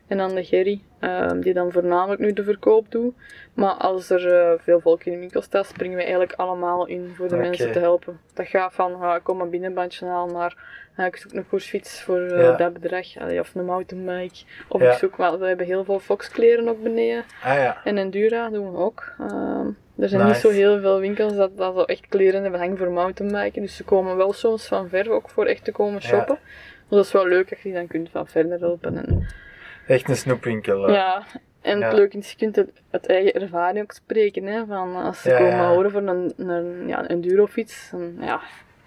en 0.07 0.17
dan 0.17 0.35
de 0.35 0.43
Gerry, 0.43 0.81
ehm, 0.99 1.39
die 1.39 1.53
dan 1.53 1.71
voornamelijk 1.71 2.21
nu 2.21 2.33
de 2.33 2.43
verkoop 2.43 2.91
doet. 2.91 3.13
Maar 3.53 3.73
als 3.73 4.09
er 4.09 4.33
eh, 4.33 4.59
veel 4.59 4.79
volk 4.79 5.03
in 5.03 5.11
de 5.11 5.17
winkel 5.19 5.41
staat, 5.41 5.65
springen 5.65 5.95
we 5.95 6.01
eigenlijk 6.03 6.33
allemaal 6.33 6.85
in 6.87 7.11
voor 7.15 7.27
de 7.27 7.35
mensen 7.35 7.71
te 7.71 7.79
helpen. 7.79 8.19
Dat 8.33 8.47
gaat 8.47 8.73
van, 8.73 9.15
ik 9.15 9.23
kom 9.23 9.41
een 9.41 9.49
binnenbandje 9.49 10.05
halen 10.05 10.33
naar, 10.33 10.57
ah, 10.97 11.05
ik 11.05 11.15
zoek 11.15 11.33
een 11.33 11.47
koersfiets 11.49 12.01
voor 12.01 12.19
eh, 12.21 12.41
Ja. 12.41 12.55
dat 12.55 12.73
bedrag, 12.73 13.17
allee, 13.17 13.39
of 13.39 13.55
een 13.55 13.65
mountainbike. 13.65 14.43
Of 14.67 14.81
Ja. 14.81 14.91
ik 14.91 14.97
zoek, 14.97 15.17
wel, 15.17 15.39
we 15.39 15.47
hebben 15.47 15.65
heel 15.65 15.83
veel 15.83 15.99
Fox-kleren 15.99 16.67
ook 16.67 16.83
beneden. 16.83 17.23
Ah 17.43 17.55
ja. 17.55 17.77
En 17.83 17.97
Endura 17.97 18.49
doen 18.49 18.71
we 18.71 18.77
ook. 18.77 19.13
Ehm, 19.19 19.67
er 19.97 20.09
zijn 20.09 20.21
Nice. 20.21 20.33
niet 20.33 20.41
zo 20.41 20.49
heel 20.49 20.79
veel 20.79 20.99
winkels 20.99 21.35
dat, 21.35 21.57
dat 21.57 21.73
zo 21.75 21.81
echt 21.83 22.07
kleren 22.07 22.41
hebben 22.41 22.59
hangen 22.59 22.77
voor 22.77 22.91
mountainbiken. 22.91 23.61
Dus 23.61 23.75
ze 23.75 23.83
komen 23.83 24.17
wel 24.17 24.33
soms 24.33 24.67
van 24.67 24.89
ver 24.89 25.11
ook 25.11 25.29
voor 25.29 25.45
echt 25.45 25.63
te 25.63 25.71
komen 25.71 26.01
shoppen. 26.01 26.37
Dus 26.87 26.97
dat 26.97 27.05
is 27.05 27.11
wel 27.11 27.27
leuk 27.27 27.49
dat 27.49 27.57
je 27.57 27.63
die 27.63 27.73
dan 27.73 27.87
kunt 27.87 28.09
van 28.09 28.27
verder 28.27 28.59
helpen. 28.59 28.97
En, 28.97 29.27
Echt 29.87 30.09
een 30.09 30.15
snoepwinkel. 30.15 30.83
hè. 30.83 30.93
ja, 30.93 31.23
en 31.61 31.79
Ja. 31.79 31.85
het 31.85 31.95
leuke 31.95 32.17
is, 32.17 32.29
je 32.29 32.37
kunt 32.37 32.55
het 32.55 32.69
uit 32.91 33.05
eigen 33.07 33.33
ervaring 33.41 33.83
ook 33.83 33.91
spreken. 33.91 34.45
Hè, 34.45 34.65
van 34.65 34.95
als 34.95 35.21
ze 35.21 35.29
Ja, 35.29 35.37
komen 35.37 35.53
ja. 35.53 35.67
horen 35.73 35.91
voor 35.91 36.01
een, 36.01 36.33
een, 36.37 36.87
ja, 36.87 36.99
een 36.99 37.07
endurofiets. 37.07 37.89
dan, 37.91 38.17
ja, 38.19 38.41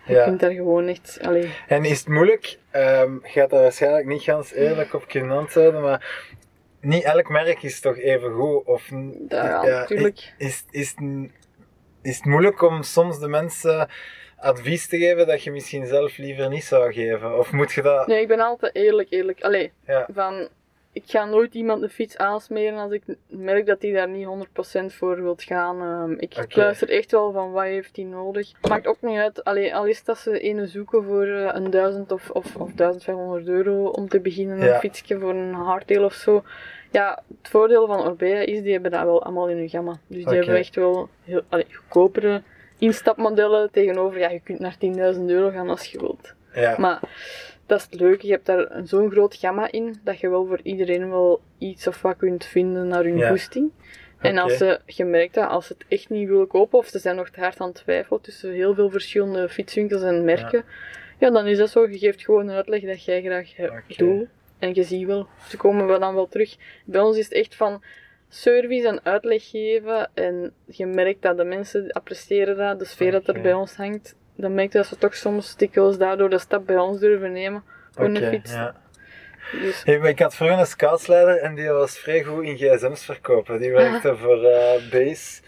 je 0.06 0.22
kunt 0.24 0.40
daar 0.40 0.50
gewoon 0.50 0.86
echt... 0.86 1.18
Allee, 1.22 1.50
En 1.68 1.84
is 1.84 1.98
het 1.98 2.08
moeilijk? 2.08 2.58
ehm 2.70 3.10
gaat 3.22 3.50
daar 3.50 3.60
waarschijnlijk 3.62 4.06
niet 4.06 4.22
ganz 4.22 4.52
eerlijk 4.52 4.94
op 4.94 5.08
kunnen 5.08 5.36
antwoorden, 5.36 5.80
maar 5.82 6.26
niet 6.80 7.04
elk 7.04 7.28
merk 7.28 7.62
is 7.62 7.80
toch 7.80 7.96
even 7.98 8.32
goed? 8.32 8.64
Of, 8.64 8.90
Ja, 9.28 9.62
natuurlijk. 9.64 10.34
Is, 10.38 10.64
is, 10.70 10.94
is 12.02 12.16
het 12.16 12.24
moeilijk 12.24 12.62
om 12.62 12.82
soms 12.82 13.18
de 13.20 13.28
mensen 13.28 13.88
advies 14.36 14.86
te 14.88 14.98
geven 14.98 15.26
dat 15.26 15.42
je 15.42 15.50
misschien 15.50 15.86
zelf 15.86 16.16
liever 16.16 16.48
niet 16.48 16.64
zou 16.64 16.92
geven? 16.92 17.38
Of 17.38 17.52
moet 17.52 17.72
je 17.72 17.82
dat... 17.82 18.06
nee, 18.06 18.20
ik 18.20 18.28
ben 18.28 18.40
altijd 18.40 18.74
eerlijk, 18.74 19.10
eerlijk. 19.10 19.42
Allee, 19.42 19.72
van... 20.14 20.48
ik 20.96 21.02
ga 21.06 21.24
nooit 21.24 21.54
iemand 21.54 21.80
de 21.80 21.88
fiets 21.88 22.16
aansmeren 22.16 22.78
als 22.78 22.92
ik 22.92 23.02
merk 23.28 23.66
dat 23.66 23.82
hij 23.82 23.92
daar 23.92 24.08
niet 24.08 24.26
100% 24.26 24.94
voor 24.94 25.22
wilt 25.22 25.42
gaan. 25.42 25.80
Ehm, 25.80 26.12
ik 26.18 26.56
luister 26.56 26.88
echt 26.90 27.10
wel 27.10 27.32
van 27.32 27.52
wat 27.52 27.62
heeft 27.62 27.96
hij 27.96 28.04
nodig. 28.04 28.50
Maakt 28.68 28.86
ook 28.86 28.96
niet 29.00 29.18
uit, 29.18 29.44
allee, 29.44 29.74
al 29.74 29.86
is 29.86 30.04
dat 30.04 30.18
ze 30.18 30.40
ene 30.40 30.66
zoeken 30.66 31.04
voor 31.04 31.26
eh, 31.26 31.50
een 31.52 31.70
1000 31.70 32.12
of, 32.12 32.30
of, 32.30 32.56
of 32.56 32.72
1500 32.72 33.48
euro 33.48 33.86
om 33.88 34.08
te 34.08 34.20
beginnen, 34.20 34.58
Ja. 34.58 34.74
een 34.74 34.80
fietsje 34.80 35.18
voor 35.18 35.34
een 35.34 35.54
hardtail 35.54 36.04
of 36.04 36.14
zo. 36.14 36.42
Ja, 36.90 37.22
het 37.40 37.48
voordeel 37.48 37.86
van 37.86 38.00
Orbea 38.06 38.38
is, 38.40 38.62
die 38.62 38.72
hebben 38.72 38.90
dat 38.90 39.02
wel 39.02 39.22
allemaal 39.22 39.48
in 39.48 39.56
hun 39.56 39.68
gamma. 39.68 39.98
Dus 40.06 40.24
die 40.24 40.34
hebben 40.36 40.56
echt 40.56 40.74
wel 40.74 41.08
heel, 41.24 41.42
allee, 41.48 41.66
goedkopere 41.74 42.42
instapmodellen 42.78 43.70
tegenover, 43.70 44.18
ja, 44.18 44.28
je 44.28 44.40
kunt 44.40 44.58
naar 44.58 44.76
10.000 45.14 45.20
euro 45.26 45.50
gaan 45.50 45.68
als 45.68 45.86
je 45.86 45.98
wilt. 45.98 46.34
Ja. 46.54 46.74
Maar 46.78 47.00
dat 47.66 47.78
is 47.78 47.84
het 47.90 48.00
leuke, 48.00 48.26
je 48.26 48.32
hebt 48.32 48.46
daar 48.46 48.80
zo'n 48.84 49.10
groot 49.10 49.34
gamma 49.34 49.70
in, 49.72 50.00
dat 50.04 50.20
je 50.20 50.28
wel 50.28 50.46
voor 50.46 50.60
iedereen 50.62 51.10
wel 51.10 51.40
iets 51.58 51.86
of 51.86 52.02
wat 52.02 52.16
kunt 52.16 52.44
vinden 52.44 52.88
naar 52.88 53.04
hun 53.04 53.16
Ja. 53.16 53.28
goesting. 53.28 53.70
En 54.20 54.38
als 54.38 54.56
ze, 54.56 54.80
je 54.86 55.04
merkt 55.04 55.34
dat 55.34 55.48
als 55.48 55.66
ze 55.66 55.72
het 55.78 55.84
echt 55.88 56.08
niet 56.10 56.28
willen 56.28 56.46
kopen, 56.46 56.78
of 56.78 56.86
ze 56.86 56.98
zijn 56.98 57.16
nog 57.16 57.30
te 57.30 57.40
hard 57.40 57.60
aan 57.60 57.68
het 57.68 57.76
twijfelen 57.76 58.20
tussen 58.20 58.52
heel 58.52 58.74
veel 58.74 58.90
verschillende 58.90 59.48
fietswinkels 59.48 60.02
en 60.02 60.24
merken, 60.24 60.64
ja. 61.18 61.30
dan 61.30 61.46
is 61.46 61.58
dat 61.58 61.70
zo. 61.70 61.88
Je 61.88 61.98
geeft 61.98 62.24
gewoon 62.24 62.48
een 62.48 62.54
uitleg 62.56 62.82
dat 62.82 63.04
jij 63.04 63.22
graag 63.22 63.52
Oké. 63.58 63.82
doet. 63.96 64.28
En 64.58 64.74
je 64.74 64.82
ziet 64.82 65.06
wel, 65.06 65.26
ze 65.48 65.56
komen 65.56 65.86
wel 65.86 66.00
dan 66.00 66.14
wel 66.14 66.28
terug. 66.28 66.56
Bij 66.84 67.00
ons 67.00 67.16
is 67.16 67.24
het 67.24 67.32
echt 67.34 67.54
van 67.54 67.82
service 68.28 68.88
en 68.88 69.00
uitleg 69.02 69.50
geven. 69.50 70.10
En 70.14 70.52
je 70.66 70.86
merkt 70.86 71.22
dat 71.22 71.36
de 71.36 71.44
mensen 71.44 71.92
appreciëren 71.92 72.56
dat, 72.56 72.78
de 72.78 72.84
sfeer 72.84 73.12
dat 73.12 73.28
er 73.28 73.40
bij 73.40 73.52
ons 73.52 73.76
hangt. 73.76 74.16
Dan 74.36 74.54
merk 74.54 74.72
je 74.72 74.78
dat 74.78 74.86
ze 74.86 74.98
toch 74.98 75.14
soms 75.14 75.56
dikwijls 75.56 75.98
daardoor 75.98 76.30
de 76.30 76.38
stap 76.38 76.66
bij 76.66 76.76
ons 76.76 77.00
durven 77.00 77.32
nemen 77.32 77.62
voor 77.90 78.04
Oké, 78.04 78.20
een 78.20 78.32
fiets. 78.32 78.52
ja. 78.52 78.74
Dus, 79.52 79.82
Hey, 79.84 79.96
ik 79.98 80.18
had 80.18 80.34
vroeger 80.34 80.58
een 80.58 80.66
scoutsleider 80.66 81.36
en 81.36 81.54
die 81.54 81.68
was 81.68 81.98
vrij 81.98 82.22
goed 82.22 82.44
in 82.44 82.56
gsm's 82.56 83.04
verkopen. 83.04 83.60
Die 83.60 83.72
werkte 83.72 84.16
voor 84.16 84.44
eh, 84.44 84.90
Base. 84.90 85.40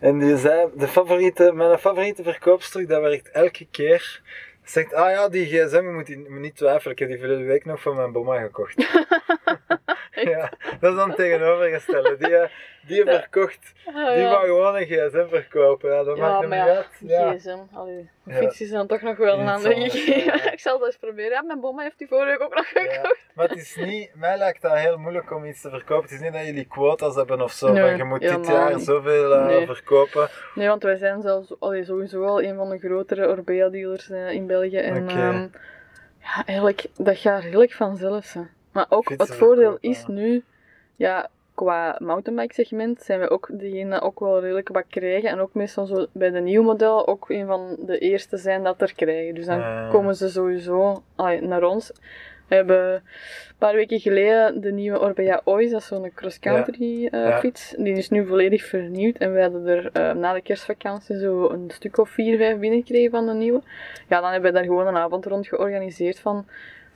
En 0.00 0.18
die 0.18 0.36
zei, 0.36 0.68
de 0.76 0.88
favoriete, 0.88 1.52
mijn 1.52 1.78
favoriete 1.78 2.22
verkoopstuk, 2.22 2.88
dat 2.88 3.00
werkt 3.00 3.30
elke 3.30 3.66
keer. 3.70 4.20
Zegt, 4.64 4.94
ah 4.94 5.10
ja, 5.10 5.28
die 5.28 5.46
gsm, 5.46 5.84
moet, 5.84 6.08
je 6.08 6.16
niet 6.28 6.56
twijfelen, 6.56 6.92
ik 6.92 6.98
heb 6.98 7.08
die 7.08 7.18
vorige 7.18 7.42
week 7.42 7.64
nog 7.64 7.80
voor 7.80 7.94
mijn 7.94 8.12
bomma 8.12 8.38
gekocht. 8.40 8.76
ja, 10.20 10.52
dat 10.80 10.90
is 10.90 10.96
dan 10.96 11.14
tegenovergestelde. 11.14 12.16
Die, 12.18 12.36
eh, 12.36 12.48
die 12.86 13.04
verkocht, 13.04 13.72
ah, 13.86 13.94
die 13.94 14.22
ja. 14.22 14.30
wou 14.30 14.46
gewoon 14.46 14.76
een 14.76 14.86
gsm 14.86 15.28
verkopen. 15.28 15.90
Ja, 15.92 16.04
dat 16.04 16.16
Ja, 16.16 16.22
maakt 16.28 16.40
hem 16.40 16.48
maar 16.48 16.58
niet 16.58 16.68
ja, 16.68 16.74
uit. 16.76 16.88
Ja. 17.00 17.34
gsm, 17.34 17.76
allee, 17.76 18.10
fiets 18.28 18.60
is 18.60 18.70
dan 18.70 18.86
toch 18.86 19.02
nog 19.02 19.16
wel 19.16 19.38
een 19.38 19.48
andere 19.48 19.90
gegeven. 19.90 20.52
ik 20.52 20.60
zal 20.60 20.78
dat 20.78 20.86
eens 20.86 20.96
proberen. 20.96 21.30
Ja, 21.30 21.42
mijn 21.42 21.60
bomma 21.60 21.82
heeft 21.82 21.98
die 21.98 22.08
vorige 22.08 22.26
week 22.28 22.42
ook 22.42 22.54
nog 22.54 22.68
gekocht. 22.68 23.26
maar 23.34 23.48
het 23.48 23.58
is 23.58 23.76
niet, 23.76 24.10
mij 24.14 24.38
lijkt 24.38 24.62
dat 24.62 24.72
heel 24.72 24.96
moeilijk 24.98 25.30
om 25.32 25.44
iets 25.44 25.60
te 25.60 25.70
verkopen. 25.70 26.02
Het 26.02 26.12
is 26.12 26.20
niet 26.20 26.32
dat 26.32 26.44
jullie 26.46 26.66
quota's 26.66 27.14
hebben 27.14 27.40
of 27.40 27.52
zo. 27.52 27.72
Nee, 27.72 27.96
je 27.96 28.04
moet 28.04 28.20
dit 28.20 28.46
jaar 28.46 28.78
zoveel 28.78 29.34
eh, 29.34 29.46
Nee. 29.46 29.66
verkopen. 29.66 30.28
Nee, 30.54 30.68
want 30.68 30.82
wij 30.82 30.96
zijn 30.96 31.22
zelfs 31.22 31.54
allee, 31.58 31.84
sowieso 31.84 32.20
wel 32.20 32.42
een 32.42 32.56
van 32.56 32.70
de 32.70 32.78
grotere 32.78 33.28
Orbea-dealers 33.28 34.10
eh, 34.10 34.30
in 34.30 34.46
België. 34.46 34.76
En 34.76 35.08
ehm, 35.08 35.46
ja, 36.20 36.42
eigenlijk, 36.46 36.86
dat 36.96 37.18
gaat 37.18 37.42
redelijk 37.42 37.72
vanzelf. 37.72 38.32
Hè. 38.32 38.40
Maar 38.78 38.86
ook 38.98 39.08
het 39.08 39.34
voordeel 39.34 39.76
is 39.80 40.06
nu, 40.06 40.42
ja, 40.96 41.28
qua 41.54 41.96
mountainbike 41.98 42.54
segment 42.54 43.02
zijn 43.02 43.20
we 43.20 43.30
ook 43.30 43.48
degene 43.52 43.90
dat 43.90 44.02
ook 44.02 44.20
wel 44.20 44.40
redelijk 44.40 44.68
wat 44.68 44.84
krijgen. 44.90 45.30
En 45.30 45.38
ook 45.40 45.54
meestal 45.54 45.86
zo 45.86 46.06
bij 46.12 46.30
de 46.30 46.40
nieuw 46.40 46.62
model 46.62 47.06
ook 47.06 47.28
een 47.30 47.46
van 47.46 47.76
de 47.80 47.98
eerste 47.98 48.36
zijn 48.36 48.62
dat 48.62 48.80
er 48.80 48.94
krijgen. 48.94 49.34
Dus 49.34 49.46
dan 49.46 49.60
Ah. 49.62 49.90
komen 49.90 50.14
ze 50.16 50.28
sowieso 50.28 51.02
allee, 51.16 51.40
naar 51.42 51.62
ons. 51.62 51.92
We 52.48 52.54
hebben 52.54 52.92
een 52.94 53.02
paar 53.58 53.74
weken 53.74 54.00
geleden 54.00 54.60
de 54.60 54.72
nieuwe 54.72 55.00
Orbea 55.00 55.40
Ois, 55.44 55.70
dat 55.70 55.80
is 55.80 55.86
zo'n 55.86 56.12
cross-country 56.14 57.06
eh, 57.06 57.20
Ja. 57.28 57.38
fiets. 57.38 57.74
Die 57.78 57.96
is 57.96 58.08
nu 58.10 58.26
volledig 58.26 58.64
vernieuwd 58.64 59.16
en 59.16 59.32
we 59.34 59.40
hadden 59.40 59.66
er 59.66 59.90
eh, 59.92 60.12
na 60.14 60.32
de 60.32 60.42
kerstvakantie 60.42 61.18
zo 61.18 61.48
een 61.48 61.70
stuk 61.70 61.98
of 61.98 62.08
vier, 62.10 62.36
vijf 62.36 62.58
binnengekregen 62.58 63.10
van 63.10 63.26
de 63.26 63.32
nieuwe. 63.32 63.62
Ja, 64.08 64.20
dan 64.20 64.30
hebben 64.32 64.50
we 64.52 64.56
daar 64.58 64.66
gewoon 64.66 64.86
een 64.86 64.96
avond 64.96 65.26
rond 65.26 65.46
georganiseerd 65.46 66.18
van. 66.18 66.46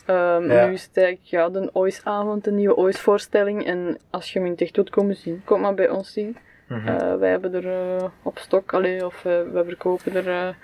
Ehm, 0.04 0.50
Ja. 0.50 0.66
Nu 0.66 0.72
is 0.72 0.82
het 0.84 0.96
eigenlijk 0.96 1.26
ja, 1.26 1.48
de 1.48 1.70
Ois-avond, 1.72 2.44
de 2.44 2.52
nieuwe 2.52 2.76
Ois-voorstelling. 2.76 3.66
En 3.66 3.98
als 4.10 4.32
je 4.32 4.38
hem 4.38 4.48
in 4.48 4.56
echt 4.56 4.76
wilt 4.76 4.90
komen 4.90 5.16
zien, 5.16 5.42
kom 5.44 5.60
maar 5.60 5.74
bij 5.74 5.88
ons 5.88 6.12
zien. 6.12 6.36
Eh, 6.68 7.14
wij 7.14 7.30
hebben 7.30 7.54
er 7.54 7.66
eh, 7.66 8.04
op 8.22 8.38
stok, 8.38 8.74
allee, 8.74 9.06
of 9.06 9.24
eh, 9.24 9.42
we 9.52 9.62
verkopen 9.64 10.14
er 10.14 10.56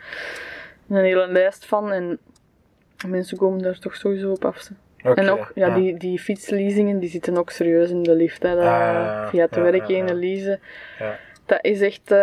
een 0.89 0.97
hele 0.97 1.26
lijst 1.26 1.66
van. 1.66 1.93
En 1.93 2.18
mensen 3.07 3.36
komen 3.36 3.62
daar 3.62 3.78
toch 3.78 3.97
sowieso 3.97 4.30
op 4.30 4.45
af. 4.45 4.70
En 5.03 5.28
ook, 5.28 5.53
ja, 5.55 5.74
Die, 5.74 5.97
die 5.97 6.18
fietsleasingen, 6.18 6.99
die 6.99 7.09
zitten 7.11 7.36
ook 7.36 7.51
serieus 7.51 7.91
in 7.91 8.03
de 8.03 8.14
lift. 8.14 8.43
Hè, 8.43 8.55
dat, 8.55 8.64
Ah, 8.64 9.28
via 9.28 9.43
het 9.45 9.55
werk 9.55 9.86
heen 9.86 10.07
ja. 10.07 10.14
leasen. 10.14 10.61
Dat 11.47 11.64
is 11.64 11.80
echt... 11.80 12.14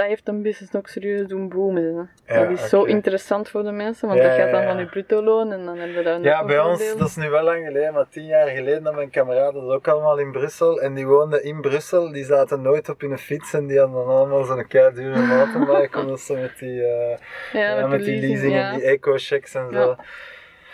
dat 0.00 0.08
heeft 0.08 0.28
een 0.28 0.42
business 0.42 0.74
ook 0.74 0.88
serieus 0.88 1.26
doen 1.26 1.48
boomen. 1.48 2.10
Hè. 2.24 2.34
Ja, 2.34 2.48
dat 2.48 2.58
is 2.58 2.68
zo 2.68 2.82
interessant 2.82 3.48
voor 3.48 3.62
de 3.62 3.70
mensen, 3.70 4.08
want 4.08 4.20
Ja, 4.20 4.28
dat 4.28 4.36
gaat 4.38 4.50
dan 4.50 4.64
van 4.64 4.78
je 4.78 4.86
bruto 4.86 5.22
loon 5.22 5.52
en 5.52 5.64
dan 5.64 5.78
hebben 5.78 5.96
we 5.96 6.02
daar 6.02 6.16
nog 6.16 6.24
Ja, 6.24 6.44
bij 6.44 6.60
ons, 6.60 6.96
dat 6.98 7.08
is 7.08 7.16
nu 7.16 7.30
wel 7.30 7.42
lang 7.42 7.66
geleden, 7.66 7.92
maar 7.94 8.08
tien 8.08 8.26
jaar 8.26 8.48
geleden 8.48 8.84
had 8.84 8.94
mijn 8.94 9.10
kameraden 9.10 9.66
dat 9.66 9.74
ook 9.74 9.88
allemaal 9.88 10.18
in 10.18 10.32
Brussel. 10.32 10.80
En 10.80 10.94
die 10.94 11.06
woonden 11.06 11.44
in 11.44 11.60
Brussel, 11.60 12.12
die 12.12 12.24
zaten 12.24 12.62
nooit 12.62 12.88
op 12.88 13.00
hun 13.00 13.18
fiets 13.18 13.52
en 13.54 13.66
die 13.66 13.78
hadden 13.78 13.96
dan 13.96 14.14
allemaal 14.14 14.44
zo'n 14.44 14.66
kei 14.66 14.94
dure 14.94 15.18
mountainbike. 15.20 15.98
omdat 15.98 16.20
ze 16.20 16.34
met 16.34 16.58
die, 16.58 16.84
eh, 16.84 17.18
ja, 17.52 17.86
met 17.86 18.04
die 18.04 18.20
leasing 18.20 18.54
en 18.56 18.74
die 18.74 18.82
eco-checks 18.82 19.54
en 19.54 19.66
zo. 19.72 19.78
Ja. 19.78 19.96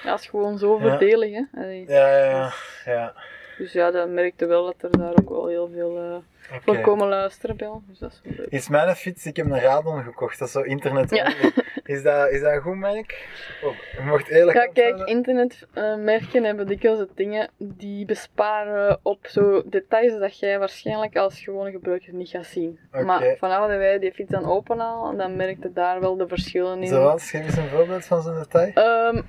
Dat 0.04 0.18
is 0.20 0.26
gewoon 0.26 0.58
zo 0.58 0.78
Ja. 0.80 0.88
voordelig. 0.88 1.32
Hè. 1.32 1.42
Allee, 1.60 1.84
Ja, 1.88 2.16
ja, 2.24 2.52
ja. 2.84 3.14
Dus 3.58 3.72
ja, 3.72 3.90
dat 3.90 4.08
merkte 4.08 4.46
wel 4.46 4.64
dat 4.64 4.92
er 4.92 4.98
daar 4.98 5.12
ook 5.20 5.28
wel 5.28 5.46
heel 5.46 5.70
veel 5.72 5.96
eh 5.98 6.16
Oké. 6.54 6.62
voor 6.64 6.80
komen 6.80 7.08
luisteren 7.08 7.56
bij 7.56 7.66
ons. 7.66 7.82
Dus 7.86 7.98
dat 7.98 8.10
is 8.10 8.20
wel 8.22 8.32
leuk. 8.36 8.46
Is 8.48 8.68
mijn 8.68 8.96
fiets, 8.96 9.26
ik 9.26 9.36
heb 9.36 9.46
een 9.46 9.60
Radon 9.60 10.02
gekocht, 10.02 10.38
dat 10.38 10.48
is 10.48 10.54
zo 10.54 10.60
internet 10.60 11.10
Ja. 11.10 11.32
Is 11.84 12.02
dat, 12.02 12.30
is 12.30 12.40
dat 12.40 12.52
een 12.52 12.60
goed 12.60 12.76
merk? 12.76 13.28
Oh, 13.62 13.74
je 13.96 14.02
mocht 14.04 14.28
eerlijk 14.28 14.56
Ja, 14.56 14.66
kijk, 14.66 15.08
internetmerken 15.08 16.44
hebben 16.44 16.66
dikwijls 16.66 16.98
de 16.98 17.08
dingen 17.14 17.50
die 17.58 18.04
besparen 18.04 18.98
op 19.02 19.26
zo 19.26 19.62
details 19.66 20.18
dat 20.18 20.38
jij 20.38 20.58
waarschijnlijk 20.58 21.16
als 21.16 21.40
gewone 21.40 21.70
gebruiker 21.70 22.14
niet 22.14 22.28
gaat 22.28 22.46
zien. 22.46 22.78
Maar 22.90 23.34
vanaf 23.38 23.68
dat 23.68 23.76
wij 23.76 23.98
die 23.98 24.12
fiets 24.12 24.30
dan 24.30 24.44
openhalen, 24.44 25.16
dan 25.16 25.36
merkte 25.36 25.72
daar 25.72 26.00
wel 26.00 26.16
de 26.16 26.28
verschillen 26.28 26.80
in. 26.80 26.86
Zoals, 26.86 27.30
geef 27.30 27.44
eens 27.44 27.56
een 27.56 27.68
voorbeeld 27.68 28.04
van 28.04 28.22
zo'n 28.22 28.34
detail. 28.34 28.72
Ehm, 28.72 29.22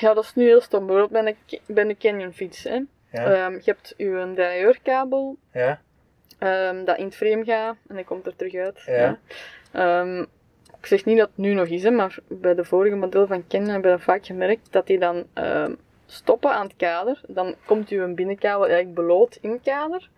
ja, 0.00 0.14
dat 0.14 0.24
is 0.24 0.34
nu 0.34 0.44
heel 0.44 0.60
stom. 0.60 0.86
Bijvoorbeeld 0.86 1.24
bij 1.24 1.36
een, 1.56 1.74
bij 1.74 1.84
een 1.84 1.98
Canyon 1.98 2.32
fiets. 2.32 2.64
Hè. 2.64 2.80
Ja, 3.12 3.24
Ehm, 3.24 3.52
je 3.52 3.62
hebt 3.64 3.94
je 3.96 4.32
derailleurkabel 4.34 5.36
ja, 5.52 5.80
ehm, 6.38 6.84
dat 6.84 6.98
in 6.98 7.04
het 7.04 7.16
frame 7.16 7.44
gaat 7.44 7.76
en 7.88 7.96
dat 7.96 8.04
komt 8.04 8.26
er 8.26 8.36
terug 8.36 8.54
uit. 8.54 8.82
Ja. 8.86 9.18
Ehm, 9.72 10.20
ik 10.80 10.86
zeg 10.86 11.04
niet 11.04 11.18
dat 11.18 11.28
het 11.28 11.36
nu 11.36 11.54
nog 11.54 11.66
is, 11.66 11.82
hè, 11.82 11.90
maar 11.90 12.18
bij 12.28 12.54
de 12.54 12.64
vorige 12.64 12.96
model 12.96 13.26
van 13.26 13.46
Canon 13.48 13.68
hebben 13.68 13.96
we 13.96 14.02
vaak 14.02 14.26
gemerkt 14.26 14.72
dat 14.72 14.86
die 14.86 14.98
dan 14.98 15.26
stoppen 16.06 16.50
aan 16.50 16.66
het 16.66 16.76
kader. 16.76 17.20
Dan 17.26 17.54
komt 17.64 17.88
uw 17.88 18.14
binnenkabel 18.14 18.66
eigenlijk 18.66 18.94
bloot 18.94 19.38
in 19.40 19.50
het 19.50 19.62
kader. 19.62 20.08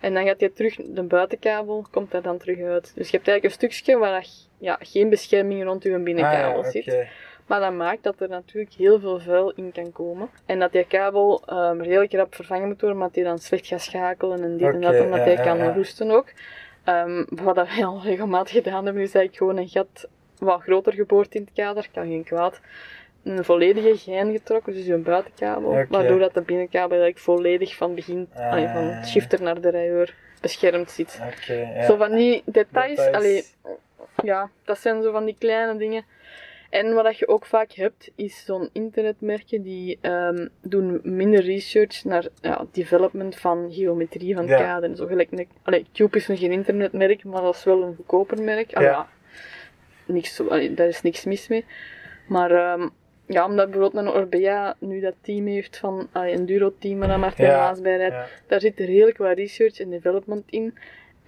En 0.00 0.14
dan 0.14 0.26
gaat 0.26 0.40
je 0.40 0.52
terug, 0.52 0.76
de 0.76 1.02
buitenkabel 1.02 1.86
komt 1.90 2.10
daar 2.10 2.22
dan 2.22 2.38
terug 2.38 2.60
uit. 2.60 2.92
Dus 2.94 3.10
je 3.10 3.16
hebt 3.16 3.28
eigenlijk 3.28 3.44
een 3.44 3.50
stukje 3.70 3.98
waar 3.98 4.20
dat, 4.20 4.48
ja, 4.58 4.76
geen 4.80 5.08
bescherming 5.08 5.64
rond 5.64 5.84
uw 5.84 6.02
binnenkabel 6.02 6.58
Ah, 6.58 6.64
ja, 6.64 6.70
zit. 6.70 7.06
Maar 7.48 7.60
dat 7.60 7.72
maakt 7.72 8.02
dat 8.02 8.20
er 8.20 8.28
natuurlijk 8.28 8.72
heel 8.72 9.00
veel 9.00 9.20
vuil 9.20 9.52
in 9.54 9.72
kan 9.72 9.92
komen. 9.92 10.28
En 10.46 10.58
dat 10.58 10.72
die 10.72 10.84
kabel 10.84 11.42
ehm, 11.46 11.80
redelijk 11.80 12.12
rap 12.12 12.34
vervangen 12.34 12.66
moet 12.66 12.80
worden, 12.80 12.98
omdat 12.98 13.14
die 13.14 13.24
dan 13.24 13.38
slecht 13.38 13.66
gaat 13.66 13.80
schakelen 13.80 14.42
en 14.42 14.56
dit 14.56 14.74
en 14.74 14.80
dat, 14.80 15.00
omdat 15.00 15.18
hij 15.18 15.32
ja, 15.32 15.42
kan 15.42 15.58
ja. 15.58 15.72
roesten 15.72 16.10
ook. 16.10 16.26
Ehm, 16.84 17.24
wat 17.28 17.54
dat 17.54 17.68
wij 17.74 17.84
al 17.84 18.02
regelmatig 18.02 18.52
gedaan 18.52 18.84
hebben, 18.84 19.02
is 19.02 19.14
eigenlijk 19.14 19.36
gewoon 19.36 19.56
een 19.56 19.68
gat 19.68 20.08
wat 20.38 20.62
groter 20.62 20.92
geboord 20.92 21.34
in 21.34 21.40
het 21.40 21.52
kader, 21.54 21.88
kan 21.92 22.06
geen 22.06 22.24
kwaad. 22.24 22.60
Een 23.22 23.44
volledige 23.44 23.96
gein 23.96 24.32
getrokken, 24.32 24.72
dus 24.72 24.86
een 24.86 25.02
buitenkabel, 25.02 25.86
waardoor 25.88 26.18
dat 26.18 26.34
de 26.34 26.40
binnenkabel 26.40 26.90
eigenlijk 26.90 27.18
volledig 27.18 27.76
van 27.76 27.94
begin, 27.94 28.28
allee, 28.34 28.68
van 28.68 28.84
het 28.84 29.08
shifter 29.08 29.42
naar 29.42 29.60
de 29.60 29.70
rijeur 29.70 30.14
beschermd 30.40 30.90
zit. 30.90 31.20
Ja. 31.46 31.84
Zo 31.84 31.96
van 31.96 32.14
die 32.14 32.42
details, 32.44 32.96
Details. 32.96 33.16
allee, 33.16 33.44
ja, 34.22 34.50
dat 34.64 34.78
zijn 34.78 35.02
zo 35.02 35.12
van 35.12 35.24
die 35.24 35.36
kleine 35.38 35.76
dingen. 35.76 36.04
En 36.68 36.94
wat 36.94 37.04
dat 37.04 37.18
je 37.18 37.28
ook 37.28 37.46
vaak 37.46 37.72
hebt, 37.72 38.10
is 38.14 38.44
zo'n 38.44 38.68
internetmerken 38.72 39.62
die 39.62 39.98
ehm, 40.00 40.46
doen 40.62 41.00
minder 41.02 41.40
research 41.40 42.04
naar 42.04 42.26
ja, 42.40 42.66
development 42.72 43.36
van 43.36 43.72
geometrie 43.72 44.34
van 44.34 44.46
Ja. 44.46 44.56
kader. 44.56 44.96
Zo 44.96 45.06
gelijk, 45.06 45.30
allee, 45.62 45.86
Cube 45.92 46.16
is 46.16 46.26
nog 46.26 46.38
geen 46.38 46.52
internetmerk, 46.52 47.24
maar 47.24 47.42
dat 47.42 47.54
is 47.54 47.64
wel 47.64 47.82
een 47.82 47.94
goedkoper 47.96 48.42
merk. 48.42 48.72
Ah, 48.74 48.82
Ja. 48.82 49.08
niks, 50.06 50.40
allee, 50.48 50.74
daar 50.74 50.88
is 50.88 51.02
niks 51.02 51.24
mis 51.24 51.48
mee. 51.48 51.64
Maar 52.26 52.50
ehm, 52.50 52.88
ja, 53.26 53.44
omdat 53.46 53.70
bijvoorbeeld 53.70 54.06
een 54.06 54.12
Orbea 54.12 54.76
nu 54.78 55.00
dat 55.00 55.14
team 55.20 55.46
heeft 55.46 55.76
van 55.78 56.08
allee, 56.12 56.34
een 56.34 56.46
Duro-team 56.46 56.98
waar 56.98 57.18
Martijn 57.18 57.50
Ja, 57.50 57.58
Maas 57.58 57.80
bij 57.80 57.96
rijdt, 57.96 58.16
daar 58.46 58.60
zit 58.60 58.78
redelijk 58.78 59.18
wat 59.18 59.36
research 59.36 59.80
en 59.80 59.90
development 59.90 60.44
in. 60.50 60.74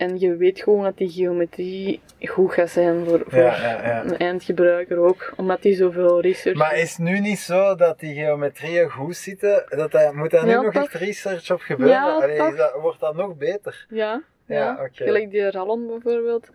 En 0.01 0.18
je 0.18 0.36
weet 0.36 0.61
gewoon 0.61 0.84
dat 0.84 0.96
die 0.96 1.11
geometrie 1.11 2.01
goed 2.20 2.53
gaat 2.53 2.70
zijn 2.70 3.05
voor, 3.05 3.22
voor 3.26 3.38
Ja, 3.38 3.57
ja, 3.57 3.86
ja. 3.86 4.05
een 4.05 4.16
eindgebruiker 4.16 4.98
ook, 4.98 5.32
omdat 5.36 5.62
die 5.62 5.74
zoveel 5.74 6.20
research 6.20 6.59
Maar 6.59 6.76
is 6.76 6.90
het 6.90 6.98
nu 6.98 7.20
niet 7.20 7.38
zo 7.38 7.74
dat 7.74 8.01
die 8.01 8.14
geometrieën 8.14 8.90
goed 8.90 9.16
zitten? 9.16 9.64
Dat 9.68 10.12
moet 10.14 10.30
daar 10.30 10.46
nu 10.46 10.55
nog 10.55 10.74
echt 10.74 10.92
research 10.92 11.51
op 11.51 11.61
gebeuren? 11.61 11.94
Ja, 11.94 12.14
Allee, 12.14 12.32
is 12.32 12.38
toch? 12.38 12.57
dat, 12.57 12.72
wordt 12.80 13.01
dat 13.01 13.14
nog 13.14 13.36
beter? 13.36 13.86
Ja, 13.88 14.22
Ja, 14.46 14.72
oké. 14.72 15.05
Gelijk 15.05 15.30
die 15.30 15.51
rallon 15.51 15.86
bijvoorbeeld. 15.86 16.48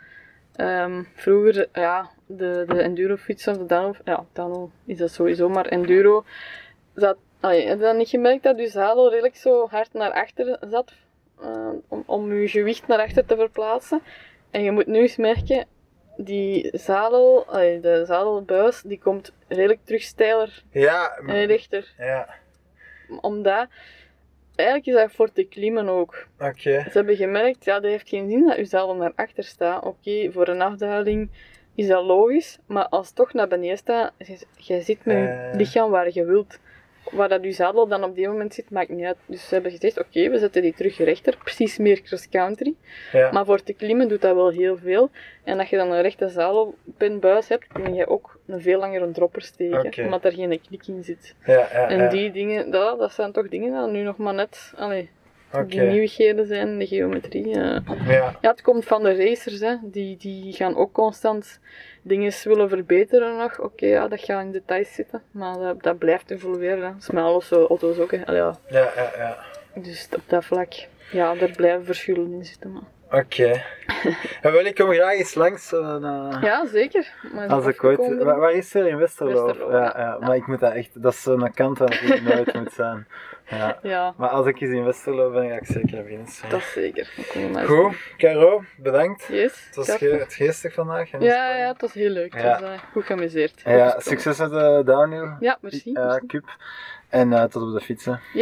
Ehm, 0.56 1.04
vroeger, 1.16 1.68
ja, 1.74 2.10
de, 2.26 2.64
de 2.68 2.82
enduro-fiets 2.82 3.48
of 3.48 3.58
de 3.58 3.66
Dano, 3.66 3.93
ja, 4.04 4.26
Dano 4.34 4.72
is 4.86 4.98
dat 4.98 5.12
sowieso, 5.12 5.50
maar 5.50 5.66
enduro, 5.66 6.24
zat, 6.96 7.18
allee, 7.39 7.68
heb 7.68 7.78
je 7.78 7.84
dat 7.84 7.96
niet 7.96 8.10
gemerkt 8.10 8.43
dat 8.43 8.60
je 8.60 8.68
zadel 8.68 9.10
redelijk 9.10 9.36
zo 9.36 9.68
hard 9.70 9.93
naar 9.93 10.12
achter 10.12 10.58
zat, 10.70 10.93
eh, 11.42 11.70
om, 11.88 12.04
om 12.06 12.34
je 12.34 12.48
gewicht 12.48 12.88
naar 12.88 13.00
achter 13.00 13.26
te 13.26 13.36
verplaatsen. 13.36 14.02
En 14.52 14.64
je 14.64 14.72
moet 14.72 14.88
nu 14.88 15.00
eens 15.00 15.18
merken, 15.18 15.66
die 16.18 16.70
zadel, 16.78 17.46
de 17.82 18.04
zadelbuis, 18.08 18.82
die 18.82 19.00
komt 19.00 19.34
redelijk 19.48 19.80
terug 19.84 20.02
steiler 20.02 20.64
Ja, 20.72 21.16
en 21.28 21.46
rechter. 21.46 21.94
ja. 21.98 22.30
Omdat, 23.22 23.68
eigenlijk 24.56 24.88
is 24.88 24.94
dat 25.04 25.12
voor 25.12 25.32
te 25.32 25.44
klimmen 25.44 25.90
ook. 25.90 26.26
oké. 26.40 26.54
Ze 26.82 26.90
hebben 26.94 27.16
gemerkt, 27.16 27.66
ja, 27.66 27.80
dat 27.80 27.92
heeft 27.92 28.10
geen 28.10 28.30
zin 28.30 28.46
dat 28.48 28.58
je 28.58 28.66
zadel 28.66 28.96
naar 28.96 29.12
achter 29.16 29.44
staat. 29.44 29.84
Oké, 29.84 30.32
voor 30.32 30.48
een 30.48 30.62
afdaling 30.62 31.30
is 31.76 31.88
dat 31.88 32.04
logisch, 32.06 32.60
maar 32.68 32.88
als 32.88 33.08
het 33.08 33.16
toch 33.16 33.34
naar 33.34 33.48
beneden 33.48 33.78
staat, 33.78 34.12
je, 34.18 34.40
je 34.56 34.82
zit 34.82 35.06
met 35.06 35.16
je 35.18 35.28
Eh. 35.28 35.58
lichaam 35.58 35.90
waar 35.92 36.10
je 36.14 36.26
wilt. 36.26 36.60
Waar 37.12 37.30
dat 37.30 37.43
je 37.43 37.51
zadel 37.51 37.88
dan 37.88 38.03
op 38.03 38.16
die 38.16 38.28
moment 38.28 38.53
zit, 38.53 38.70
maakt 38.70 38.89
niet 38.89 39.06
uit. 39.06 39.18
Dus 39.26 39.47
ze 39.47 39.53
hebben 39.53 39.72
gezegd, 39.72 39.99
oké, 39.99 40.30
we 40.30 40.38
zetten 40.38 40.62
die 40.62 40.74
terug 40.74 40.97
rechter, 40.97 41.38
precies 41.43 41.78
meer 41.78 42.01
cross-country. 42.01 42.74
Ja. 43.12 43.32
Maar 43.32 43.45
voor 43.45 43.64
te 43.64 43.74
klimmen 43.74 44.08
doet 44.08 44.22
dat 44.22 44.36
wel 44.36 44.49
heel 44.49 44.78
veel. 44.78 45.10
En 45.43 45.60
als 45.60 45.70
je 45.70 45.78
dan 45.78 45.91
een 45.91 46.01
rechte 46.01 46.30
zadelpinbuis 46.30 47.47
hebt, 47.47 47.68
kun 47.68 47.93
je 47.93 48.08
ook 48.08 48.39
een 48.47 48.62
veel 48.62 48.80
langere 48.80 49.12
dropper 49.12 49.41
steken, 49.41 50.03
omdat 50.03 50.26
er 50.26 50.32
geen 50.32 50.62
knik 50.68 50.88
in 50.88 51.03
zit. 51.03 51.36
ja, 51.45 51.53
ja, 51.53 51.89
En 51.89 52.10
die 52.10 52.32
dingen, 52.32 52.72
dat, 52.72 52.99
dat 52.99 53.14
zijn 53.14 53.32
toch 53.32 53.49
dingen 53.49 53.84
die 53.84 53.93
nu 53.93 54.03
nog 54.03 54.18
maar 54.18 54.34
net, 54.34 54.74
allee, 54.78 55.10
Oké. 55.54 55.66
die 55.66 55.80
nieuwigheden 55.82 56.46
zijn, 56.48 56.78
de 56.80 56.88
geometrie. 56.88 57.46
eh. 57.54 57.78
Ja, 58.08 58.36
Ja, 58.41 58.50
het 58.52 58.62
komt 58.62 58.86
van 58.86 59.04
de 59.04 59.16
racers, 59.16 59.60
hè. 59.60 59.76
Die, 59.84 60.18
die 60.18 60.54
gaan 60.54 60.76
ook 60.76 60.91
constant 60.93 61.60
dingen 62.02 62.34
willen 62.43 62.70
verbeteren 62.70 63.38
nog. 63.38 63.60
Oké, 63.60 63.86
ja, 63.86 64.08
dat 64.08 64.20
gaat 64.22 64.43
in 64.43 64.52
details 64.52 64.93
zitten, 64.93 65.22
maar 65.32 65.58
dat, 65.58 65.84
dat 65.84 65.98
blijft 65.98 66.32
evolueren. 66.32 66.82
Dat 66.82 67.02
is 67.02 67.10
met 67.10 67.24
alles 67.24 67.48
zo, 67.48 67.66
auto's 67.66 67.98
ook, 67.98 68.12
hè. 68.12 68.26
Allee, 68.26 68.39
ja. 68.39 68.56
ja, 68.70 68.91
ja. 68.96 69.12
ja. 69.18 69.38
Dus 69.82 70.08
op 70.16 70.22
dat 70.28 70.46
vlak, 70.46 70.74
ja, 71.12 71.36
er 71.36 71.52
blijven 71.56 71.86
verschillen 71.86 72.32
in 72.34 72.46
zitten. 72.46 72.72
Maar. 72.72 73.20
Oké. 73.22 73.62
en 74.41 74.52
wel, 74.52 74.66
ik 74.66 74.76
kom 74.76 74.91
graag 74.91 75.14
eens 75.18 75.36
langs. 75.36 75.72
na- 75.72 76.39
Ja, 76.41 76.66
zeker. 76.66 77.14
Maar 77.34 77.48
Als 77.48 77.66
ik 77.66 77.84
ooit... 77.84 78.24
Waar, 78.24 78.39
waar 78.39 78.52
is 78.54 78.74
er 78.74 78.88
in 78.88 78.98
Westerlo? 78.98 79.46
Westerlo, 79.46 79.72
ja, 79.72 79.84
ja. 79.84 79.93
ja, 80.00 80.18
maar 80.20 80.36
ik 80.36 80.48
moet 80.48 80.60
dat 80.60 80.74
echt... 80.74 81.02
Dat 81.02 81.14
is 81.14 81.22
zo'n 81.22 81.54
kant 81.54 81.78
waar 81.78 82.04
ik 82.04 82.22
nooit 82.22 82.54
moet 82.54 82.72
zijn. 82.74 83.08
Ja. 83.50 83.80
Ja, 83.82 84.14
Maar 84.18 84.30
als 84.30 84.46
ik 84.48 84.62
eens 84.62 84.72
in 84.72 84.84
Westerlo 84.84 85.32
ben, 85.32 85.50
ga 85.50 85.56
ik 85.56 85.66
zeker 85.66 86.04
binnen. 86.04 86.28
dat 86.50 86.60
is 86.60 86.72
zeker. 86.72 87.10
Goed, 87.66 87.96
Caro, 88.18 88.64
bedankt. 88.78 89.28
Yes. 89.32 89.66
Het 89.66 89.76
was 89.76 89.91
ge 89.96 90.06
het 90.10 90.34
geestig 90.34 90.74
vandaag. 90.74 91.00
Ja, 91.00 91.06
spannend. 91.06 91.32
ja, 91.34 91.68
het 91.68 91.82
was 91.82 91.93
heel 91.93 92.10
leuk. 92.10 92.34
Het 92.34 92.43
Ja. 92.43 92.60
was 92.62 92.70
eh, 92.70 92.80
goed 92.91 93.06
geamuseerd. 93.06 93.62
Ja, 93.66 94.00
succes 94.00 94.38
met 94.38 94.50
de 94.52 94.82
downhill. 94.86 95.30
Ja, 95.39 95.58
merci. 95.62 95.91
Ja, 95.91 96.22
cup. 96.28 96.58
En 97.10 97.34
eh, 97.34 97.43
tot 97.43 97.62
op 97.64 97.74
de 97.74 97.82
fietsen. 97.86 98.20